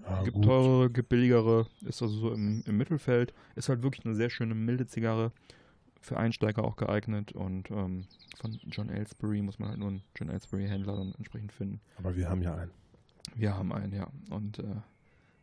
[0.04, 0.44] Ja, gibt gut.
[0.44, 1.66] teurere, gibt billigere.
[1.82, 3.32] Ist also so im, im Mittelfeld.
[3.54, 5.32] Ist halt wirklich eine sehr schöne, milde Zigarre.
[6.06, 7.32] Für Einsteiger auch geeignet.
[7.32, 8.04] Und ähm,
[8.40, 11.80] von John Aylesbury muss man halt nur einen John Aylesbury-Händler dann entsprechend finden.
[11.98, 12.70] Aber wir haben ja einen.
[13.34, 14.06] Wir haben einen, ja.
[14.30, 14.62] Und äh,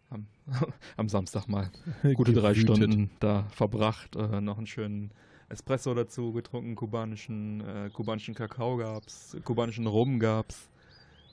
[0.09, 0.27] haben
[0.95, 1.69] am Samstag mal
[2.15, 2.53] gute drei.
[2.55, 4.15] Stunden da verbracht.
[4.15, 5.11] Äh, noch einen schönen
[5.49, 10.69] Espresso dazu getrunken, kubanischen, äh, kubanischen Kakao gab's, kubanischen Rum gab's.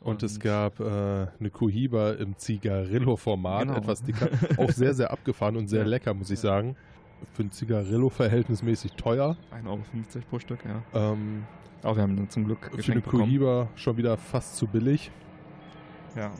[0.00, 0.84] Und es gab äh,
[1.38, 3.76] eine Cohiba im Zigarillo-Format, Genau.
[3.78, 4.28] etwas dicker.
[4.56, 6.74] Auch sehr, sehr abgefahren und sehr lecker, muss ich sagen.
[7.32, 9.36] Für ein Zigarillo verhältnismäßig teuer.
[9.52, 9.80] 1,50 Euro
[10.28, 10.82] pro Stück, ja.
[11.12, 11.44] Ähm,
[11.82, 13.02] Aber wir haben dann zum Glück für eine.
[13.02, 15.10] Cohiba schon wieder fast zu billig.
[16.16, 16.30] Ja,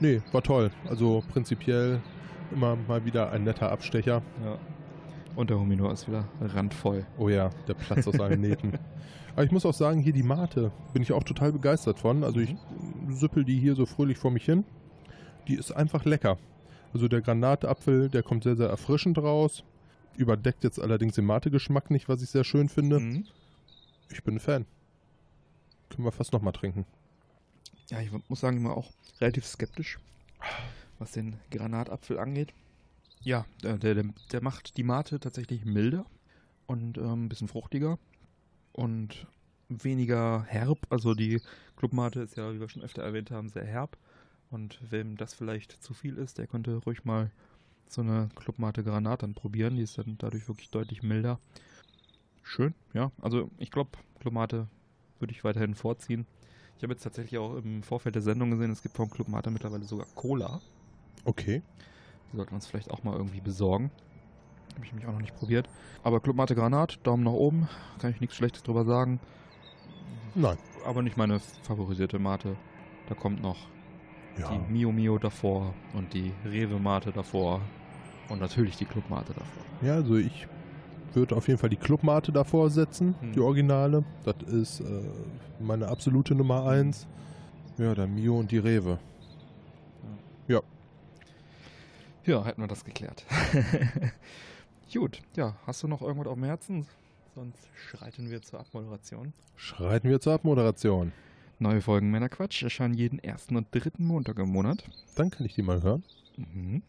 [0.00, 0.72] Nee, war toll.
[0.88, 2.00] Also prinzipiell
[2.50, 4.22] immer mal wieder ein netter Abstecher.
[4.44, 4.58] ja.
[5.36, 7.06] Und der Humidor ist wieder randvoll.
[7.16, 8.72] Oh ja, der Platz aus allen Nähten.
[9.34, 12.22] Aber ich muss auch sagen, hier die Mate bin ich auch total begeistert von.
[12.22, 12.54] Also ich
[13.08, 14.64] süppel die hier so fröhlich vor mich hin.
[15.48, 16.36] Die ist einfach lecker.
[16.92, 19.64] Also der Granatapfel, der kommt sehr, sehr erfrischend raus.
[20.16, 23.00] Überdeckt jetzt allerdings den Mate-Geschmack nicht, was ich sehr schön finde.
[23.00, 23.26] Mhm.
[24.10, 24.66] Ich bin ein Fan.
[25.90, 26.86] Können wir fast nochmal trinken.
[27.88, 29.98] Ja, ich muss sagen, immer auch relativ skeptisch,
[30.98, 32.54] was den Granatapfel angeht.
[33.20, 36.06] Ja, der, der, der macht die Mate tatsächlich milder
[36.66, 37.98] und ähm, ein bisschen fruchtiger
[38.72, 39.26] und
[39.68, 40.78] weniger herb.
[40.90, 41.40] Also die
[41.76, 43.96] Clubmate ist ja, wie wir schon öfter erwähnt haben, sehr herb.
[44.50, 47.30] Und wem das vielleicht zu viel ist, der könnte ruhig mal
[47.88, 49.76] so eine Clubmate Granat dann probieren.
[49.76, 51.38] Die ist dann dadurch wirklich deutlich milder.
[52.42, 53.12] Schön, ja.
[53.20, 53.90] Also ich glaube,
[54.20, 54.68] Clubmate
[55.18, 56.26] würde ich weiterhin vorziehen.
[56.76, 59.50] Ich habe jetzt tatsächlich auch im Vorfeld der Sendung gesehen, es gibt vom Club Mate
[59.50, 60.60] mittlerweile sogar Cola.
[61.24, 61.62] Okay.
[62.32, 63.90] Die sollten wir uns vielleicht auch mal irgendwie besorgen.
[64.74, 65.68] Habe ich mich auch noch nicht probiert.
[66.02, 67.68] Aber Club Mate Granat, Daumen nach oben.
[68.00, 69.20] Kann ich nichts Schlechtes drüber sagen.
[70.34, 70.58] Nein.
[70.84, 72.56] Aber nicht meine favorisierte Mate.
[73.08, 73.58] Da kommt noch
[74.38, 74.50] Ja.
[74.50, 77.60] die Mio Mio davor und die Rewe Mate davor.
[78.28, 79.62] Und natürlich die Club Mate davor.
[79.82, 80.46] Ja, also ich
[81.12, 83.32] würde auf jeden Fall die Clubmate davor setzen, Hm.
[83.32, 84.04] die Originale.
[84.24, 84.84] Das ist äh,
[85.60, 87.06] meine absolute Nummer eins.
[87.76, 88.98] Ja, der Mio und die Rewe.
[92.24, 93.24] Ja, hätten wir das geklärt.
[94.94, 96.86] Gut, ja, hast du noch irgendwas auf dem Herzen?
[97.34, 99.32] Sonst schreiten wir zur Abmoderation.
[99.56, 101.12] Schreiten wir zur Abmoderation.
[101.62, 104.82] Neue Folgen Männerquatsch erscheinen jeden ersten und dritten Montag im Monat.
[105.14, 106.02] Dann kann ich die mal hören.
[106.36, 106.82] Mhm.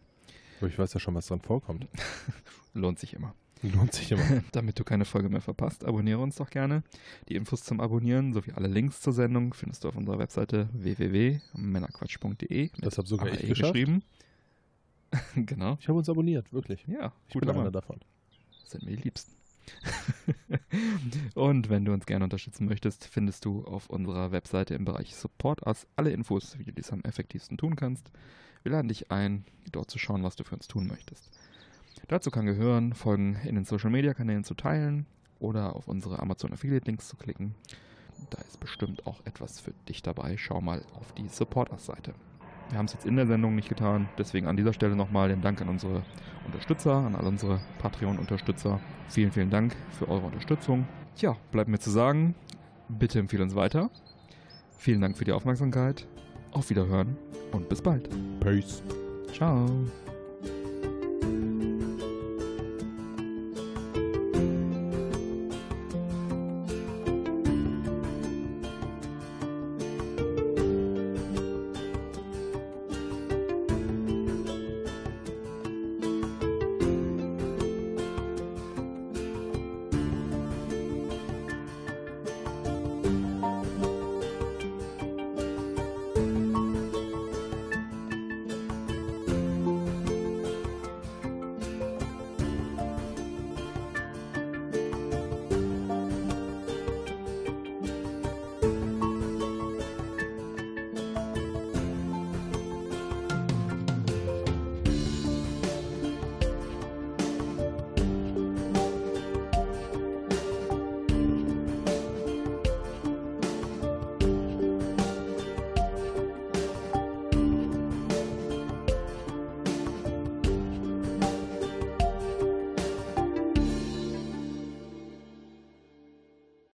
[0.60, 1.86] Aber ich weiß ja schon, was dran vorkommt.
[2.74, 3.36] Lohnt sich immer.
[3.62, 4.24] Lohnt sich immer.
[4.52, 6.82] Damit du keine Folge mehr verpasst, abonniere uns doch gerne.
[7.30, 12.72] Die Infos zum Abonnieren sowie alle Links zur Sendung findest du auf unserer Webseite www.männerquatsch.de.
[12.80, 13.74] Das hab sogar ich AE geschafft.
[13.74, 14.02] geschrieben.
[15.36, 15.78] genau.
[15.80, 16.84] Ich habe uns abonniert, wirklich.
[16.88, 18.00] Ja, Ich bin einer davon.
[18.64, 19.34] Das sind mir die Liebsten.
[21.36, 25.66] Und wenn du uns gerne unterstützen möchtest, findest du auf unserer Webseite im Bereich Support
[25.66, 28.12] Us alle Infos, wie du dies am effektivsten tun kannst.
[28.64, 31.30] Wir laden dich ein, dort zu schauen, was du für uns tun möchtest.
[32.08, 35.06] Dazu kann gehören, Folgen in den Social Media Kanälen zu teilen
[35.40, 37.56] oder auf unsere Amazon Affiliate Links zu klicken.
[38.30, 40.38] Da ist bestimmt auch etwas für dich dabei.
[40.38, 42.14] Schau mal auf die Support Us Seite.
[42.70, 45.42] Wir haben es jetzt in der Sendung nicht getan, deswegen an dieser Stelle nochmal den
[45.42, 46.04] Dank an unsere
[46.46, 48.80] Unterstützer, an all unsere Patreon-Unterstützer.
[49.10, 50.88] Vielen, vielen Dank für eure Unterstützung.
[51.18, 52.36] Ja, bleibt mir zu sagen,
[52.90, 53.90] bitte empfehle uns weiter.
[54.78, 56.08] Vielen Dank für die Aufmerksamkeit.
[56.52, 57.16] Auf Wiederhören
[57.52, 58.10] und bis bald.
[58.40, 58.84] Peace.
[59.32, 59.68] Ciao.